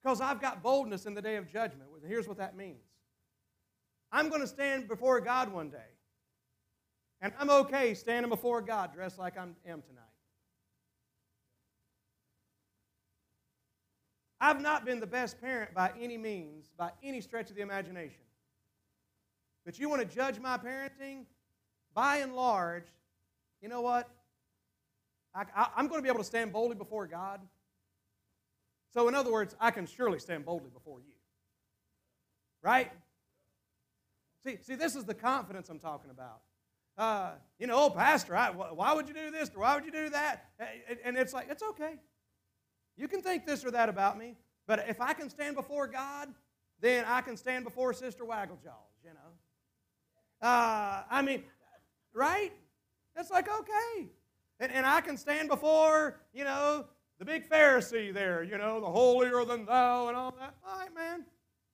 Because 0.01 0.21
I've 0.21 0.41
got 0.41 0.63
boldness 0.63 1.05
in 1.05 1.15
the 1.15 1.23
day 1.23 1.35
of 1.35 1.51
judgment. 1.53 1.91
Here's 2.07 2.29
what 2.29 2.37
that 2.37 2.57
means. 2.57 2.85
I'm 4.13 4.29
going 4.29 4.41
to 4.41 4.47
stand 4.47 4.87
before 4.87 5.21
God 5.21 5.53
one 5.53 5.69
day. 5.69 5.79
And 7.21 7.33
I'm 7.41 7.51
okay 7.51 7.95
standing 7.95 8.31
before 8.31 8.63
God 8.63 8.95
dressed 8.95 9.19
like 9.19 9.37
I 9.37 9.43
am 9.43 9.83
tonight. 9.83 10.05
I've 14.41 14.61
not 14.61 14.85
been 14.85 15.01
the 15.01 15.09
best 15.09 15.41
parent 15.41 15.75
by 15.75 15.91
any 16.01 16.19
means, 16.19 16.71
by 16.77 16.93
any 17.03 17.21
stretch 17.21 17.51
of 17.51 17.57
the 17.57 17.63
imagination. 17.63 18.23
But 19.65 19.79
you 19.79 19.89
want 19.89 20.09
to 20.09 20.15
judge 20.15 20.39
my 20.41 20.59
parenting? 20.59 21.25
By 21.95 22.19
and 22.19 22.35
large, 22.35 22.87
you 23.61 23.69
know 23.69 23.83
what? 23.83 24.09
I, 25.35 25.69
am 25.77 25.89
going 25.89 25.99
to 25.99 26.03
be 26.03 26.09
able 26.09 26.21
to 26.21 26.25
stand 26.25 26.53
boldly 26.53 26.77
before 26.77 27.07
God. 27.07 27.41
So, 28.93 29.09
in 29.09 29.15
other 29.15 29.33
words, 29.33 29.55
I 29.61 29.71
can 29.71 29.87
surely 29.87 30.19
stand 30.19 30.45
boldly 30.45 30.71
before 30.71 31.01
you. 31.01 31.15
Right? 32.63 32.91
See, 34.45 34.59
see, 34.63 34.75
this 34.75 34.95
is 34.95 35.05
the 35.05 35.15
confidence 35.15 35.69
I'm 35.69 35.79
talking 35.79 36.11
about. 36.11 36.41
Uh, 36.99 37.31
you 37.59 37.67
know, 37.67 37.85
oh, 37.85 37.91
Pastor, 37.91 38.37
I, 38.37 38.51
why 38.51 38.93
would 38.93 39.09
you 39.09 39.15
do 39.15 39.31
this 39.31 39.51
or 39.55 39.63
why 39.63 39.75
would 39.75 39.85
you 39.85 39.93
do 39.93 40.11
that? 40.11 40.51
And 41.05 41.17
it's 41.17 41.33
like, 41.33 41.49
it's 41.51 41.63
okay. 41.63 41.95
You 42.97 43.09
can 43.09 43.23
think 43.23 43.47
this 43.47 43.65
or 43.65 43.71
that 43.71 43.89
about 43.89 44.19
me, 44.19 44.37
but 44.67 44.85
if 44.89 45.01
I 45.01 45.15
can 45.15 45.31
stand 45.31 45.57
before 45.57 45.87
God, 45.87 46.29
then 46.81 47.05
I 47.07 47.23
can 47.23 47.37
stand 47.37 47.65
before 47.65 47.95
Sister 47.95 48.25
Wagglejaws, 48.25 48.93
you 49.03 49.11
know. 49.11 49.33
Uh, 50.43 51.03
I 51.09 51.23
mean, 51.23 51.45
right? 52.13 52.53
It's 53.17 53.31
like, 53.31 53.49
okay. 53.49 54.09
And, 54.59 54.73
and 54.73 54.85
I 54.85 55.01
can 55.01 55.17
stand 55.17 55.49
before, 55.49 56.21
you 56.35 56.45
know, 56.45 56.87
the 57.19 57.25
big 57.25 57.49
Pharisee 57.49 58.13
there, 58.13 58.43
you 58.43 58.59
know, 58.59 58.81
the 58.81 58.87
holier 58.87 59.45
than 59.45 59.65
thou 59.65 60.09
and 60.09 60.17
all 60.17 60.35
that. 60.39 60.55
All 60.67 60.79
right, 60.79 60.95
man. 60.95 61.25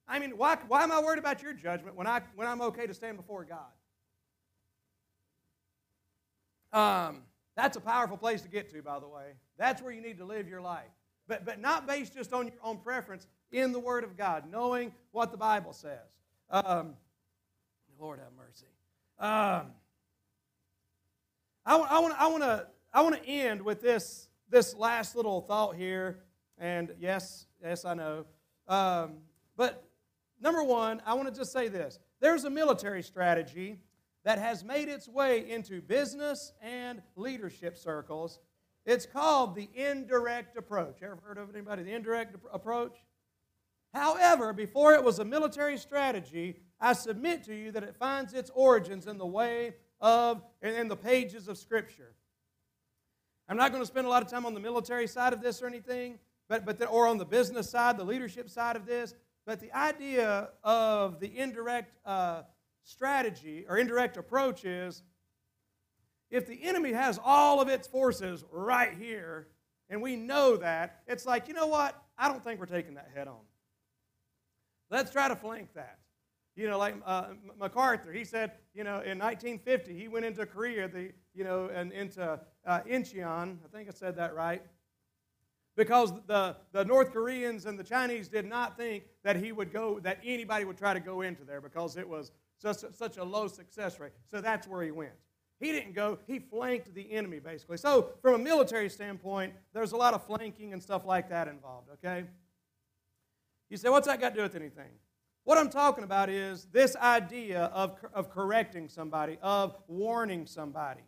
I 0.07 0.19
mean, 0.19 0.37
why, 0.37 0.57
why 0.67 0.83
am 0.83 0.91
I 0.91 1.01
worried 1.01 1.19
about 1.19 1.41
your 1.41 1.53
judgment 1.53 1.95
when, 1.95 2.07
I, 2.07 2.21
when 2.35 2.47
I'm 2.47 2.61
okay 2.61 2.85
to 2.87 2.93
stand 2.93 3.17
before 3.17 3.45
God? 3.45 3.59
Um, 6.71 7.23
that's 7.55 7.77
a 7.77 7.81
powerful 7.81 8.17
place 8.17 8.41
to 8.41 8.47
get 8.47 8.71
to, 8.71 8.81
by 8.81 8.99
the 8.99 9.07
way. 9.07 9.33
That's 9.57 9.81
where 9.81 9.91
you 9.91 10.01
need 10.01 10.19
to 10.19 10.25
live 10.25 10.47
your 10.47 10.61
life. 10.61 10.89
But, 11.27 11.45
but 11.45 11.59
not 11.59 11.87
based 11.87 12.15
just 12.15 12.33
on 12.33 12.47
your 12.47 12.55
own 12.63 12.77
preference, 12.77 13.27
in 13.51 13.71
the 13.71 13.79
Word 13.79 14.03
of 14.03 14.15
God, 14.15 14.43
knowing 14.49 14.91
what 15.11 15.31
the 15.31 15.37
Bible 15.37 15.73
says. 15.73 15.97
Um, 16.51 16.93
Lord 17.99 18.19
have 18.19 18.31
mercy. 18.37 18.65
Um, 19.19 19.73
I, 21.65 21.77
I 21.77 21.99
want 21.99 22.13
I 22.17 22.27
want 22.27 22.43
to 22.43 22.67
I 22.93 23.01
want 23.01 23.21
to 23.21 23.29
end 23.29 23.61
with 23.61 23.81
this 23.81 24.29
this 24.49 24.73
last 24.73 25.15
little 25.15 25.41
thought 25.41 25.75
here, 25.75 26.19
and 26.57 26.93
yes, 26.99 27.45
yes, 27.61 27.83
I 27.83 27.93
know. 27.93 28.25
Um, 28.67 29.17
but 29.57 29.83
number 30.39 30.63
one, 30.63 31.01
I 31.05 31.13
want 31.15 31.27
to 31.27 31.37
just 31.37 31.51
say 31.51 31.67
this: 31.67 31.99
there's 32.21 32.45
a 32.45 32.49
military 32.49 33.03
strategy 33.03 33.79
that 34.23 34.39
has 34.39 34.63
made 34.63 34.87
its 34.87 35.09
way 35.09 35.49
into 35.49 35.81
business 35.81 36.53
and 36.61 37.01
leadership 37.17 37.77
circles. 37.77 38.39
It's 38.85 39.05
called 39.05 39.55
the 39.55 39.69
indirect 39.75 40.55
approach. 40.55 41.03
Ever 41.03 41.19
heard 41.23 41.37
of 41.37 41.49
anybody? 41.53 41.83
The 41.83 41.93
indirect 41.93 42.35
approach? 42.53 42.95
However, 43.93 44.53
before 44.53 44.93
it 44.93 45.03
was 45.03 45.19
a 45.19 45.25
military 45.25 45.77
strategy, 45.77 46.61
I 46.79 46.93
submit 46.93 47.43
to 47.45 47.55
you 47.55 47.71
that 47.71 47.83
it 47.83 47.95
finds 47.95 48.33
its 48.33 48.49
origins 48.53 49.07
in 49.07 49.17
the 49.17 49.25
way 49.25 49.73
of, 49.99 50.41
and 50.61 50.75
in 50.75 50.87
the 50.87 50.95
pages 50.95 51.47
of 51.47 51.57
Scripture. 51.57 52.13
I'm 53.47 53.57
not 53.57 53.71
going 53.71 53.81
to 53.81 53.87
spend 53.87 54.05
a 54.05 54.09
lot 54.09 54.21
of 54.21 54.29
time 54.29 54.45
on 54.45 54.53
the 54.53 54.59
military 54.59 55.07
side 55.07 55.33
of 55.33 55.41
this 55.41 55.61
or 55.61 55.67
anything, 55.67 56.19
but, 56.47 56.65
but 56.65 56.77
the, 56.77 56.85
or 56.87 57.07
on 57.07 57.17
the 57.17 57.25
business 57.25 57.69
side, 57.69 57.97
the 57.97 58.03
leadership 58.03 58.49
side 58.49 58.75
of 58.75 58.85
this. 58.85 59.13
But 59.45 59.59
the 59.59 59.75
idea 59.75 60.49
of 60.63 61.19
the 61.19 61.37
indirect 61.37 61.97
uh, 62.05 62.43
strategy 62.83 63.65
or 63.67 63.77
indirect 63.77 64.17
approach 64.17 64.65
is 64.65 65.01
if 66.29 66.45
the 66.45 66.63
enemy 66.63 66.93
has 66.93 67.19
all 67.23 67.59
of 67.59 67.67
its 67.67 67.87
forces 67.87 68.45
right 68.51 68.93
here, 68.95 69.47
and 69.89 70.01
we 70.01 70.15
know 70.15 70.57
that, 70.57 71.01
it's 71.07 71.25
like, 71.25 71.47
you 71.47 71.55
know 71.55 71.67
what? 71.67 71.99
I 72.17 72.27
don't 72.27 72.43
think 72.43 72.59
we're 72.59 72.67
taking 72.67 72.93
that 72.95 73.09
head 73.15 73.27
on. 73.27 73.39
Let's 74.91 75.11
try 75.11 75.27
to 75.27 75.35
flank 75.35 75.73
that. 75.73 75.97
You 76.59 76.67
know, 76.67 76.77
like 76.77 76.95
uh, 77.05 77.27
MacArthur, 77.57 78.11
he 78.11 78.25
said, 78.25 78.51
you 78.73 78.83
know, 78.83 78.95
in 78.95 79.17
1950, 79.17 79.97
he 79.97 80.09
went 80.09 80.25
into 80.25 80.45
Korea, 80.45 80.89
the, 80.89 81.13
you 81.33 81.45
know, 81.45 81.69
and 81.73 81.93
into 81.93 82.37
uh, 82.65 82.79
Incheon. 82.81 83.59
I 83.63 83.67
think 83.71 83.87
I 83.87 83.93
said 83.93 84.17
that 84.17 84.35
right. 84.35 84.61
Because 85.77 86.11
the, 86.27 86.57
the 86.73 86.83
North 86.83 87.13
Koreans 87.13 87.65
and 87.65 87.79
the 87.79 87.83
Chinese 87.85 88.27
did 88.27 88.45
not 88.45 88.75
think 88.75 89.05
that 89.23 89.37
he 89.37 89.53
would 89.53 89.71
go, 89.71 90.01
that 90.01 90.19
anybody 90.21 90.65
would 90.65 90.77
try 90.77 90.93
to 90.93 90.99
go 90.99 91.21
into 91.21 91.45
there 91.45 91.61
because 91.61 91.95
it 91.95 92.07
was 92.07 92.33
such, 92.57 92.79
such 92.93 93.15
a 93.15 93.23
low 93.23 93.47
success 93.47 93.97
rate. 93.97 94.11
So 94.29 94.41
that's 94.41 94.67
where 94.67 94.83
he 94.83 94.91
went. 94.91 95.13
He 95.61 95.71
didn't 95.71 95.93
go, 95.93 96.19
he 96.27 96.39
flanked 96.39 96.93
the 96.93 97.09
enemy, 97.13 97.39
basically. 97.39 97.77
So, 97.77 98.09
from 98.21 98.35
a 98.35 98.37
military 98.37 98.89
standpoint, 98.89 99.53
there's 99.73 99.93
a 99.93 99.97
lot 99.97 100.13
of 100.13 100.25
flanking 100.25 100.73
and 100.73 100.83
stuff 100.83 101.05
like 101.05 101.29
that 101.29 101.47
involved, 101.47 101.87
okay? 101.93 102.25
You 103.69 103.77
say, 103.77 103.87
what's 103.87 104.07
that 104.07 104.19
got 104.19 104.29
to 104.31 104.35
do 104.35 104.41
with 104.41 104.55
anything? 104.55 104.91
What 105.49 105.57
I'm 105.57 105.71
talking 105.71 106.03
about 106.03 106.29
is 106.29 106.65
this 106.65 106.95
idea 106.95 107.71
of, 107.73 107.97
of 108.13 108.29
correcting 108.29 108.87
somebody, 108.87 109.39
of 109.41 109.75
warning 109.87 110.45
somebody. 110.45 111.01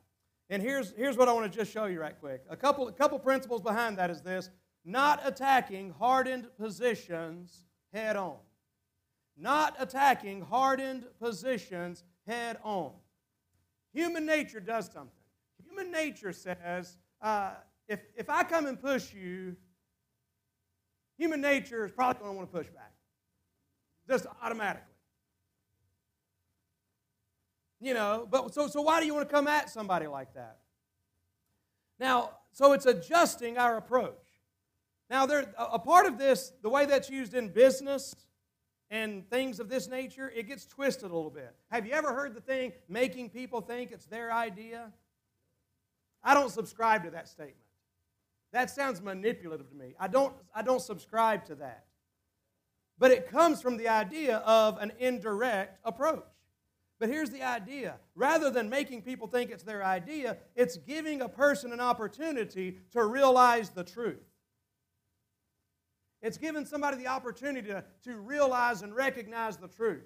And 0.49 0.63
here's, 0.63 0.93
here's 0.97 1.15
what 1.15 1.29
I 1.29 1.33
want 1.33 1.53
to 1.53 1.59
just 1.59 1.71
show 1.71 1.85
you 1.85 2.01
right 2.01 2.19
quick. 2.19 2.41
A 2.49 2.57
couple, 2.57 2.87
a 2.87 2.91
couple 2.91 3.19
principles 3.19 3.61
behind 3.61 3.99
that 3.99 4.09
is 4.09 4.23
this 4.23 4.49
not 4.83 5.21
attacking 5.23 5.91
hardened 5.91 6.47
positions 6.57 7.65
head 7.93 8.15
on. 8.15 8.37
Not 9.37 9.75
attacking 9.77 10.41
hardened 10.41 11.05
positions 11.19 12.03
head 12.25 12.57
on. 12.63 12.93
Human 13.93 14.25
nature 14.25 14.59
does 14.59 14.87
something. 14.87 15.11
Human 15.69 15.91
nature 15.91 16.33
says, 16.33 16.97
uh, 17.21 17.51
if, 17.87 17.99
if 18.17 18.27
I 18.27 18.41
come 18.41 18.65
and 18.65 18.81
push 18.81 19.13
you, 19.13 19.55
human 21.19 21.41
nature 21.41 21.85
is 21.85 21.91
probably 21.91 22.23
going 22.23 22.31
to 22.31 22.37
want 22.37 22.51
to 22.51 22.57
push 22.57 22.69
back. 22.73 22.90
Just 24.11 24.25
automatically. 24.43 24.93
You 27.79 27.93
know, 27.93 28.27
but 28.29 28.53
so, 28.53 28.67
so 28.67 28.81
why 28.81 28.99
do 28.99 29.05
you 29.05 29.13
want 29.13 29.29
to 29.29 29.33
come 29.33 29.47
at 29.47 29.69
somebody 29.69 30.05
like 30.05 30.33
that? 30.33 30.57
Now, 31.97 32.31
so 32.51 32.73
it's 32.73 32.85
adjusting 32.85 33.57
our 33.57 33.77
approach. 33.77 34.19
Now, 35.09 35.25
there, 35.25 35.45
a 35.57 35.79
part 35.79 36.07
of 36.07 36.17
this, 36.17 36.51
the 36.61 36.69
way 36.69 36.85
that's 36.85 37.09
used 37.09 37.33
in 37.33 37.53
business 37.53 38.13
and 38.89 39.29
things 39.29 39.61
of 39.61 39.69
this 39.69 39.87
nature, 39.87 40.29
it 40.35 40.45
gets 40.45 40.65
twisted 40.65 41.09
a 41.09 41.15
little 41.15 41.31
bit. 41.31 41.55
Have 41.69 41.85
you 41.85 41.93
ever 41.93 42.13
heard 42.13 42.35
the 42.35 42.41
thing, 42.41 42.73
making 42.89 43.29
people 43.29 43.61
think 43.61 43.93
it's 43.93 44.07
their 44.07 44.33
idea? 44.33 44.91
I 46.21 46.33
don't 46.33 46.51
subscribe 46.51 47.05
to 47.05 47.11
that 47.11 47.29
statement. 47.29 47.55
That 48.51 48.69
sounds 48.71 49.01
manipulative 49.01 49.69
to 49.69 49.75
me. 49.75 49.93
I 49.97 50.09
don't, 50.09 50.33
I 50.53 50.63
don't 50.63 50.81
subscribe 50.81 51.45
to 51.45 51.55
that. 51.55 51.85
But 53.01 53.09
it 53.09 53.31
comes 53.31 53.63
from 53.63 53.77
the 53.77 53.87
idea 53.87 54.37
of 54.45 54.77
an 54.77 54.91
indirect 54.99 55.79
approach. 55.83 56.23
But 56.99 57.09
here's 57.09 57.31
the 57.31 57.41
idea 57.41 57.95
rather 58.13 58.51
than 58.51 58.69
making 58.69 59.01
people 59.01 59.27
think 59.27 59.49
it's 59.49 59.63
their 59.63 59.83
idea, 59.83 60.37
it's 60.55 60.77
giving 60.77 61.21
a 61.21 61.27
person 61.27 61.73
an 61.73 61.79
opportunity 61.79 62.77
to 62.91 63.03
realize 63.03 63.71
the 63.71 63.83
truth. 63.83 64.21
It's 66.21 66.37
giving 66.37 66.63
somebody 66.63 66.97
the 66.97 67.07
opportunity 67.07 67.69
to, 67.69 67.83
to 68.03 68.17
realize 68.17 68.83
and 68.83 68.95
recognize 68.95 69.57
the 69.57 69.67
truth. 69.67 70.05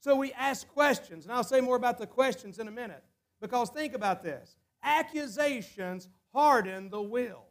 So 0.00 0.14
we 0.14 0.30
ask 0.34 0.68
questions, 0.68 1.24
and 1.24 1.32
I'll 1.32 1.42
say 1.42 1.62
more 1.62 1.76
about 1.76 1.96
the 1.96 2.06
questions 2.06 2.58
in 2.58 2.68
a 2.68 2.70
minute. 2.70 3.02
Because 3.40 3.70
think 3.70 3.94
about 3.94 4.22
this 4.22 4.56
accusations 4.82 6.10
harden 6.34 6.90
the 6.90 7.00
will, 7.00 7.46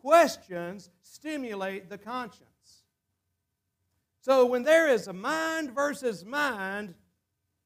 questions 0.00 0.88
stimulate 1.02 1.90
the 1.90 1.98
conscience. 1.98 2.49
So 4.20 4.44
when 4.44 4.62
there 4.62 4.88
is 4.88 5.06
a 5.06 5.12
mind 5.12 5.74
versus 5.74 6.24
mind 6.24 6.94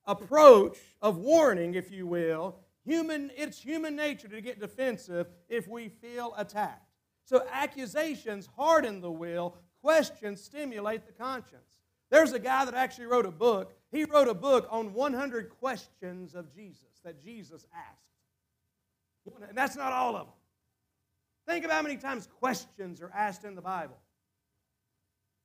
approach 0.07 0.79
of 1.03 1.19
warning, 1.19 1.75
if 1.75 1.91
you 1.91 2.07
will, 2.07 2.61
human, 2.85 3.31
it's 3.37 3.61
human 3.61 3.97
nature 3.97 4.29
to 4.29 4.41
get 4.41 4.61
defensive 4.61 5.27
if 5.49 5.67
we 5.67 5.89
feel 5.89 6.33
attacked. 6.37 6.89
So 7.25 7.45
accusations 7.51 8.49
harden 8.57 9.01
the 9.01 9.11
will, 9.11 9.57
questions 9.81 10.43
stimulate 10.43 11.07
the 11.07 11.13
conscience. 11.13 11.81
There's 12.11 12.33
a 12.33 12.39
guy 12.39 12.65
that 12.65 12.75
actually 12.75 13.07
wrote 13.07 13.27
a 13.27 13.33
book. 13.33 13.75
He 13.91 14.05
wrote 14.05 14.29
a 14.29 14.35
book 14.35 14.69
on 14.71 14.93
100 14.93 15.51
questions 15.59 16.35
of 16.35 16.55
Jesus 16.55 17.01
that 17.05 17.23
Jesus 17.25 17.67
asked. 17.75 19.49
And 19.49 19.57
that's 19.57 19.75
not 19.75 19.93
all 19.93 20.15
of 20.15 20.27
them. 20.27 20.35
Think 21.49 21.65
about 21.65 21.77
how 21.77 21.83
many 21.83 21.97
times 21.97 22.29
questions 22.39 23.01
are 23.01 23.11
asked 23.13 23.45
in 23.45 23.55
the 23.55 23.63
Bible. 23.63 23.97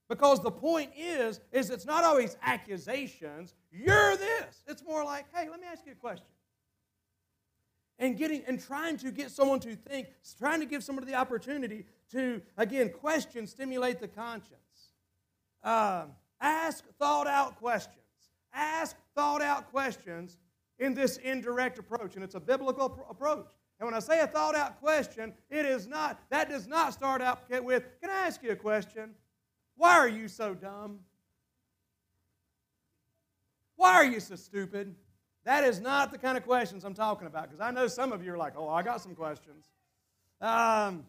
Because 0.09 0.41
the 0.41 0.51
point 0.51 0.91
is, 0.97 1.39
is 1.51 1.69
it's 1.69 1.85
not 1.85 2.03
always 2.03 2.35
accusations. 2.41 3.53
You're 3.71 4.17
this. 4.17 4.63
It's 4.67 4.83
more 4.83 5.05
like, 5.05 5.25
hey, 5.33 5.47
let 5.49 5.61
me 5.61 5.67
ask 5.71 5.85
you 5.85 5.91
a 5.91 5.95
question. 5.95 6.25
And 7.99 8.17
getting 8.17 8.43
and 8.47 8.59
trying 8.59 8.97
to 8.97 9.11
get 9.11 9.29
someone 9.29 9.59
to 9.59 9.75
think, 9.75 10.07
trying 10.39 10.61
to 10.61 10.65
give 10.65 10.83
someone 10.83 11.05
the 11.05 11.15
opportunity 11.15 11.85
to, 12.11 12.41
again, 12.57 12.89
question, 12.89 13.45
stimulate 13.45 13.99
the 13.99 14.07
conscience. 14.07 14.93
Um, 15.63 16.13
ask 16.41 16.83
thought 16.97 17.27
out 17.27 17.59
questions. 17.59 17.95
Ask 18.51 18.95
thought 19.15 19.43
out 19.43 19.69
questions 19.69 20.37
in 20.79 20.95
this 20.95 21.17
indirect 21.17 21.77
approach. 21.77 22.15
And 22.15 22.23
it's 22.23 22.35
a 22.35 22.39
biblical 22.39 23.05
approach. 23.09 23.47
And 23.79 23.85
when 23.85 23.93
I 23.93 23.99
say 23.99 24.21
a 24.21 24.27
thought 24.27 24.55
out 24.55 24.79
question, 24.79 25.33
it 25.51 25.65
is 25.65 25.87
not, 25.87 26.19
that 26.31 26.49
does 26.49 26.67
not 26.67 26.93
start 26.93 27.21
out 27.21 27.43
with, 27.63 27.83
can 28.01 28.09
I 28.09 28.27
ask 28.27 28.41
you 28.41 28.51
a 28.51 28.55
question? 28.55 29.11
Why 29.79 29.97
are 29.97 30.09
you 30.09 30.27
so 30.27 30.53
dumb? 30.53 30.99
Why 33.77 33.93
are 33.93 34.03
you 34.03 34.19
so 34.19 34.35
stupid? 34.35 34.93
That 35.45 35.63
is 35.63 35.79
not 35.79 36.11
the 36.11 36.17
kind 36.17 36.37
of 36.37 36.43
questions 36.43 36.83
I'm 36.83 36.93
talking 36.93 37.27
about 37.27 37.43
because 37.43 37.61
I 37.61 37.71
know 37.71 37.87
some 37.87 38.11
of 38.11 38.21
you 38.21 38.33
are 38.33 38.37
like, 38.37 38.55
oh, 38.57 38.67
I 38.67 38.83
got 38.83 38.99
some 38.99 39.15
questions. 39.15 39.69
Um, 40.41 41.05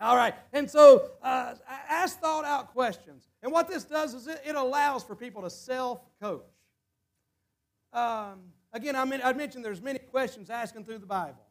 all 0.00 0.16
right. 0.16 0.32
And 0.54 0.70
so 0.70 1.10
uh, 1.22 1.52
ask 1.68 2.18
thought 2.18 2.46
out 2.46 2.72
questions. 2.72 3.28
And 3.42 3.52
what 3.52 3.68
this 3.68 3.84
does 3.84 4.14
is 4.14 4.26
it, 4.26 4.40
it 4.46 4.56
allows 4.56 5.04
for 5.04 5.14
people 5.14 5.42
to 5.42 5.50
self 5.50 6.00
coach. 6.18 6.48
Um, 7.92 8.40
again, 8.72 8.96
I, 8.96 9.04
mean, 9.04 9.20
I 9.22 9.34
mentioned 9.34 9.62
there's 9.62 9.82
many 9.82 9.98
questions 9.98 10.48
asking 10.48 10.86
through 10.86 11.00
the 11.00 11.06
Bible. 11.06 11.44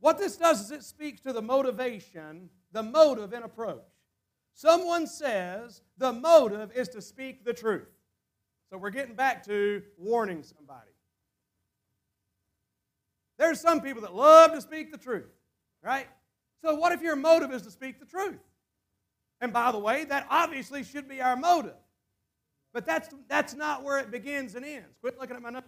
What 0.00 0.18
this 0.18 0.36
does 0.36 0.60
is 0.60 0.70
it 0.72 0.82
speaks 0.82 1.22
to 1.22 1.32
the 1.32 1.40
motivation, 1.40 2.50
the 2.72 2.82
motive 2.82 3.32
and 3.32 3.46
approach. 3.46 3.93
Someone 4.54 5.06
says 5.06 5.82
the 5.98 6.12
motive 6.12 6.72
is 6.74 6.88
to 6.90 7.02
speak 7.02 7.44
the 7.44 7.52
truth. 7.52 7.88
So 8.70 8.78
we're 8.78 8.90
getting 8.90 9.14
back 9.14 9.44
to 9.46 9.82
warning 9.98 10.42
somebody. 10.42 10.90
There's 13.36 13.60
some 13.60 13.80
people 13.80 14.02
that 14.02 14.14
love 14.14 14.52
to 14.52 14.60
speak 14.60 14.92
the 14.92 14.98
truth, 14.98 15.30
right? 15.82 16.06
So 16.62 16.76
what 16.76 16.92
if 16.92 17.02
your 17.02 17.16
motive 17.16 17.52
is 17.52 17.62
to 17.62 17.70
speak 17.70 17.98
the 17.98 18.06
truth? 18.06 18.40
And 19.40 19.52
by 19.52 19.72
the 19.72 19.78
way, 19.78 20.04
that 20.04 20.26
obviously 20.30 20.84
should 20.84 21.08
be 21.08 21.20
our 21.20 21.36
motive. 21.36 21.74
But 22.72 22.86
that's, 22.86 23.08
that's 23.28 23.54
not 23.54 23.82
where 23.82 23.98
it 23.98 24.10
begins 24.10 24.54
and 24.54 24.64
ends. 24.64 24.96
Quit 25.00 25.18
looking 25.20 25.36
at 25.36 25.42
my 25.42 25.50
notes, 25.50 25.66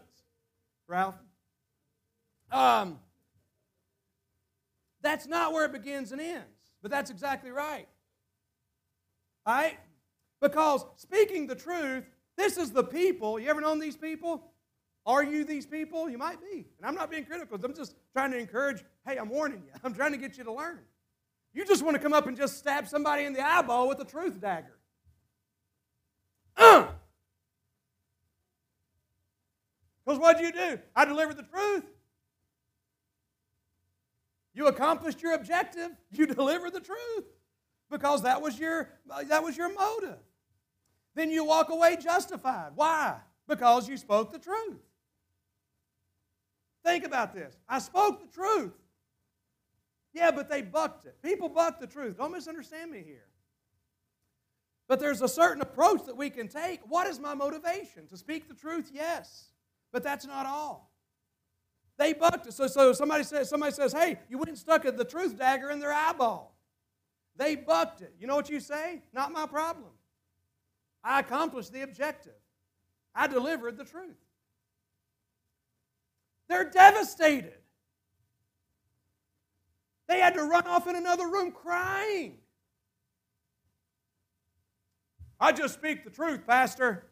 Ralph. 0.88 1.16
Um, 2.50 2.98
that's 5.02 5.26
not 5.26 5.52
where 5.52 5.64
it 5.64 5.72
begins 5.72 6.12
and 6.12 6.20
ends. 6.20 6.44
But 6.82 6.90
that's 6.90 7.10
exactly 7.10 7.50
right. 7.50 7.88
Right? 9.46 9.78
Because 10.40 10.84
speaking 10.96 11.46
the 11.46 11.54
truth, 11.54 12.04
this 12.36 12.56
is 12.56 12.72
the 12.72 12.84
people. 12.84 13.38
You 13.38 13.48
ever 13.48 13.60
known 13.60 13.78
these 13.78 13.96
people? 13.96 14.50
Are 15.06 15.22
you 15.22 15.44
these 15.44 15.64
people? 15.64 16.10
You 16.10 16.18
might 16.18 16.40
be. 16.40 16.66
And 16.78 16.84
I'm 16.84 16.94
not 16.94 17.10
being 17.10 17.24
critical. 17.24 17.58
I'm 17.62 17.74
just 17.74 17.94
trying 18.12 18.32
to 18.32 18.38
encourage 18.38 18.82
hey, 19.06 19.16
I'm 19.16 19.28
warning 19.28 19.62
you. 19.64 19.72
I'm 19.84 19.94
trying 19.94 20.12
to 20.12 20.18
get 20.18 20.36
you 20.36 20.44
to 20.44 20.52
learn. 20.52 20.80
You 21.54 21.64
just 21.64 21.82
want 21.82 21.96
to 21.96 22.02
come 22.02 22.12
up 22.12 22.26
and 22.26 22.36
just 22.36 22.58
stab 22.58 22.88
somebody 22.88 23.24
in 23.24 23.32
the 23.32 23.40
eyeball 23.40 23.88
with 23.88 24.00
a 24.00 24.04
truth 24.04 24.40
dagger. 24.40 24.76
Because 30.04 30.20
what 30.20 30.38
did 30.38 30.46
you 30.46 30.52
do? 30.52 30.78
I 30.94 31.04
delivered 31.04 31.36
the 31.36 31.42
truth. 31.42 31.82
You 34.54 34.68
accomplished 34.68 35.20
your 35.20 35.32
objective. 35.32 35.90
You 36.12 36.26
delivered 36.32 36.74
the 36.74 36.80
truth 36.80 37.24
because 37.90 38.22
that 38.22 38.40
was 38.42 38.58
your, 38.58 38.90
that 39.28 39.42
was 39.42 39.56
your 39.56 39.72
motive. 39.72 40.18
Then 41.14 41.30
you 41.30 41.44
walk 41.44 41.70
away 41.70 41.96
justified. 41.96 42.72
Why? 42.74 43.16
Because 43.48 43.88
you 43.88 43.96
spoke 43.96 44.32
the 44.32 44.38
truth. 44.38 44.80
Think 46.84 47.04
about 47.04 47.34
this. 47.34 47.56
I 47.68 47.78
spoke 47.78 48.20
the 48.20 48.32
truth. 48.32 48.74
Yeah, 50.12 50.30
but 50.30 50.48
they 50.48 50.62
bucked 50.62 51.04
it. 51.06 51.16
People 51.22 51.48
buck 51.48 51.80
the 51.80 51.86
truth. 51.86 52.16
Don't 52.16 52.32
misunderstand 52.32 52.90
me 52.90 53.02
here. 53.04 53.26
But 54.88 55.00
there's 55.00 55.20
a 55.20 55.28
certain 55.28 55.62
approach 55.62 56.06
that 56.06 56.16
we 56.16 56.30
can 56.30 56.48
take. 56.48 56.80
What 56.88 57.06
is 57.06 57.18
my 57.18 57.34
motivation? 57.34 58.06
To 58.08 58.16
speak 58.16 58.48
the 58.48 58.54
truth? 58.54 58.90
Yes. 58.94 59.48
But 59.92 60.02
that's 60.02 60.26
not 60.26 60.46
all. 60.46 60.92
They 61.98 62.12
bucked 62.12 62.46
it. 62.46 62.52
So, 62.52 62.66
so 62.66 62.92
somebody 62.92 63.24
says, 63.24 63.48
somebody 63.48 63.72
says, 63.72 63.92
hey, 63.92 64.18
you 64.28 64.38
went 64.38 64.48
and 64.48 64.58
stuck 64.58 64.82
the 64.82 65.04
truth 65.04 65.38
dagger 65.38 65.70
in 65.70 65.80
their 65.80 65.92
eyeball. 65.92 66.55
They 67.36 67.54
bucked 67.54 68.02
it. 68.02 68.14
You 68.18 68.26
know 68.26 68.36
what 68.36 68.48
you 68.48 68.60
say? 68.60 69.02
Not 69.12 69.32
my 69.32 69.46
problem. 69.46 69.90
I 71.04 71.20
accomplished 71.20 71.72
the 71.72 71.82
objective. 71.82 72.32
I 73.14 73.26
delivered 73.26 73.76
the 73.76 73.84
truth. 73.84 74.16
They're 76.48 76.70
devastated. 76.70 77.54
They 80.08 80.20
had 80.20 80.34
to 80.34 80.44
run 80.44 80.66
off 80.66 80.86
in 80.86 80.96
another 80.96 81.26
room 81.28 81.52
crying. 81.52 82.38
I 85.38 85.52
just 85.52 85.74
speak 85.74 86.04
the 86.04 86.10
truth, 86.10 86.46
Pastor. 86.46 87.06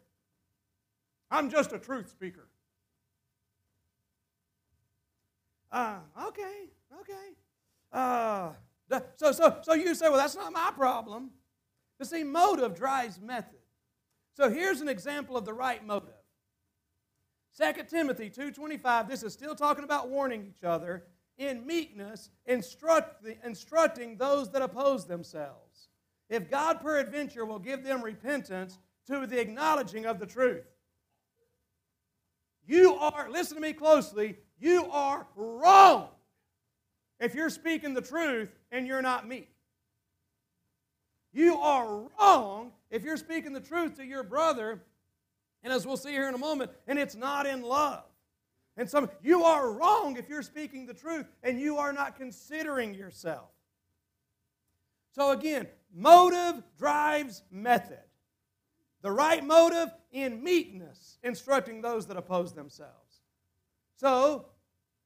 I'm 1.29 1.49
just 1.49 1.73
a 1.73 1.79
truth 1.79 2.09
speaker. 2.09 2.47
Uh, 5.71 5.97
okay, 6.27 6.69
okay. 7.01 7.27
Uh, 7.91 8.51
so, 8.89 9.31
so, 9.31 9.57
so 9.61 9.73
you 9.73 9.95
say, 9.95 10.09
well, 10.09 10.17
that's 10.17 10.35
not 10.35 10.53
my 10.53 10.71
problem. 10.75 11.31
But 11.97 12.07
see, 12.07 12.23
motive 12.23 12.75
drives 12.75 13.19
method. 13.19 13.59
So 14.35 14.49
here's 14.49 14.81
an 14.81 14.89
example 14.89 15.37
of 15.37 15.45
the 15.45 15.53
right 15.53 15.85
motive. 15.85 16.09
2 17.57 17.83
Timothy 17.89 18.29
2.25, 18.29 19.07
this 19.07 19.23
is 19.23 19.33
still 19.33 19.55
talking 19.55 19.85
about 19.85 20.09
warning 20.09 20.45
each 20.45 20.63
other. 20.63 21.05
In 21.37 21.65
meekness, 21.65 22.29
instruct, 22.45 23.25
instructing 23.43 24.17
those 24.17 24.51
that 24.51 24.61
oppose 24.61 25.05
themselves. 25.05 25.89
If 26.29 26.49
God 26.49 26.81
peradventure 26.81 27.45
will 27.45 27.59
give 27.59 27.83
them 27.83 28.01
repentance 28.01 28.77
to 29.07 29.25
the 29.25 29.39
acknowledging 29.39 30.05
of 30.05 30.19
the 30.19 30.25
truth. 30.25 30.65
You 32.65 32.95
are, 32.95 33.29
listen 33.29 33.55
to 33.55 33.61
me 33.61 33.73
closely, 33.73 34.37
you 34.59 34.89
are 34.91 35.27
wrong 35.35 36.09
if 37.19 37.35
you're 37.35 37.49
speaking 37.49 37.93
the 37.93 38.01
truth 38.01 38.49
and 38.75 38.85
you're 38.85 39.01
not 39.01 39.25
me. 39.25 39.47
You 41.31 41.57
are 41.59 42.09
wrong 42.19 42.73
if 42.91 43.03
you're 43.03 43.17
speaking 43.17 43.53
the 43.53 43.61
truth 43.61 43.95
to 43.97 44.05
your 44.05 44.23
brother, 44.23 44.81
and 45.63 45.71
as 45.71 45.87
we'll 45.87 45.97
see 45.97 46.11
here 46.11 46.27
in 46.27 46.35
a 46.35 46.37
moment, 46.37 46.71
and 46.85 46.99
it's 46.99 47.15
not 47.15 47.45
in 47.45 47.61
love. 47.61 48.03
And 48.75 48.89
some 48.89 49.09
you 49.23 49.43
are 49.45 49.71
wrong 49.71 50.17
if 50.17 50.27
you're 50.27 50.41
speaking 50.41 50.85
the 50.85 50.93
truth 50.93 51.25
and 51.41 51.61
you 51.61 51.77
are 51.77 51.93
not 51.93 52.17
considering 52.17 52.93
yourself. 52.93 53.47
So 55.13 55.31
again, 55.31 55.67
motive 55.93 56.61
drives 56.77 57.43
method. 57.49 58.03
The 59.01 59.11
right 59.11 59.41
motive 59.41 59.89
in 60.11 60.43
meekness, 60.43 61.19
instructing 61.23 61.81
those 61.81 62.07
that 62.07 62.17
oppose 62.17 62.51
themselves. 62.51 63.21
So 63.95 64.47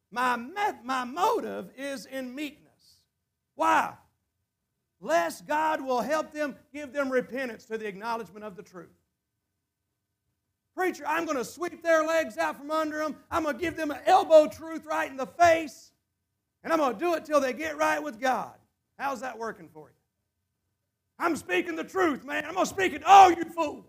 my, 0.10 0.36
my 0.84 1.04
motive 1.04 1.70
is 1.78 2.08
in 2.08 2.34
meekness. 2.34 2.69
Why? 3.60 3.94
Lest 5.02 5.46
God 5.46 5.82
will 5.82 6.00
help 6.00 6.32
them, 6.32 6.56
give 6.74 6.94
them 6.94 7.12
repentance 7.12 7.66
to 7.66 7.78
the 7.78 7.88
acknowledgement 7.88 8.46
of 8.46 8.56
the 8.56 8.64
truth. 8.64 8.88
Preacher, 10.78 11.04
I'm 11.06 11.26
going 11.26 11.38
to 11.38 11.44
sweep 11.44 11.84
their 11.84 12.06
legs 12.06 12.38
out 12.38 12.58
from 12.58 12.72
under 12.72 13.00
them. 13.00 13.18
I'm 13.30 13.44
going 13.44 13.58
to 13.58 13.62
give 13.62 13.76
them 13.76 13.92
an 13.92 14.00
elbow 14.06 14.48
truth 14.48 14.86
right 14.86 15.12
in 15.12 15.18
the 15.18 15.26
face. 15.26 15.92
And 16.64 16.72
I'm 16.72 16.80
going 16.80 16.94
to 16.94 17.00
do 17.00 17.16
it 17.16 17.26
till 17.26 17.42
they 17.42 17.52
get 17.52 17.78
right 17.78 18.02
with 18.02 18.18
God. 18.18 18.54
How's 18.98 19.20
that 19.20 19.38
working 19.38 19.68
for 19.74 19.90
you? 19.90 19.96
I'm 21.20 21.36
speaking 21.36 21.76
the 21.76 21.84
truth, 21.84 22.24
man. 22.24 22.46
I'm 22.46 22.54
going 22.54 22.66
to 22.66 22.74
speak 22.74 22.94
it 22.94 23.00
to 23.00 23.10
all 23.10 23.30
you 23.30 23.44
fools. 23.44 23.84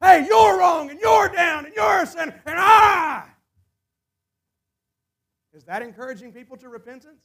Hey, 0.00 0.24
you're 0.24 0.56
wrong, 0.56 0.88
and 0.90 1.00
you're 1.00 1.30
down, 1.30 1.66
and 1.66 1.74
you're 1.74 2.02
a 2.02 2.06
sinner, 2.06 2.40
and 2.46 2.56
I 2.56 3.24
is 5.52 5.64
that 5.64 5.82
encouraging 5.82 6.32
people 6.32 6.56
to 6.58 6.68
repentance? 6.68 7.24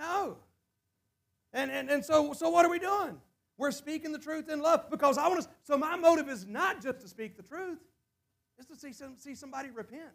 No. 0.00 0.38
And, 1.52 1.70
and, 1.70 1.90
and 1.90 2.04
so, 2.04 2.32
so 2.32 2.48
what 2.48 2.64
are 2.64 2.70
we 2.70 2.78
doing? 2.78 3.20
We're 3.58 3.70
speaking 3.70 4.10
the 4.10 4.18
truth 4.18 4.48
in 4.48 4.60
love 4.60 4.90
because 4.90 5.18
I 5.18 5.28
want 5.28 5.42
to. 5.42 5.48
So 5.62 5.76
my 5.76 5.94
motive 5.94 6.30
is 6.30 6.46
not 6.46 6.82
just 6.82 7.00
to 7.00 7.08
speak 7.08 7.36
the 7.36 7.42
truth; 7.42 7.78
it's 8.58 8.68
to 8.68 8.76
see 8.76 8.94
some, 8.94 9.16
see 9.18 9.34
somebody 9.34 9.70
repent. 9.70 10.14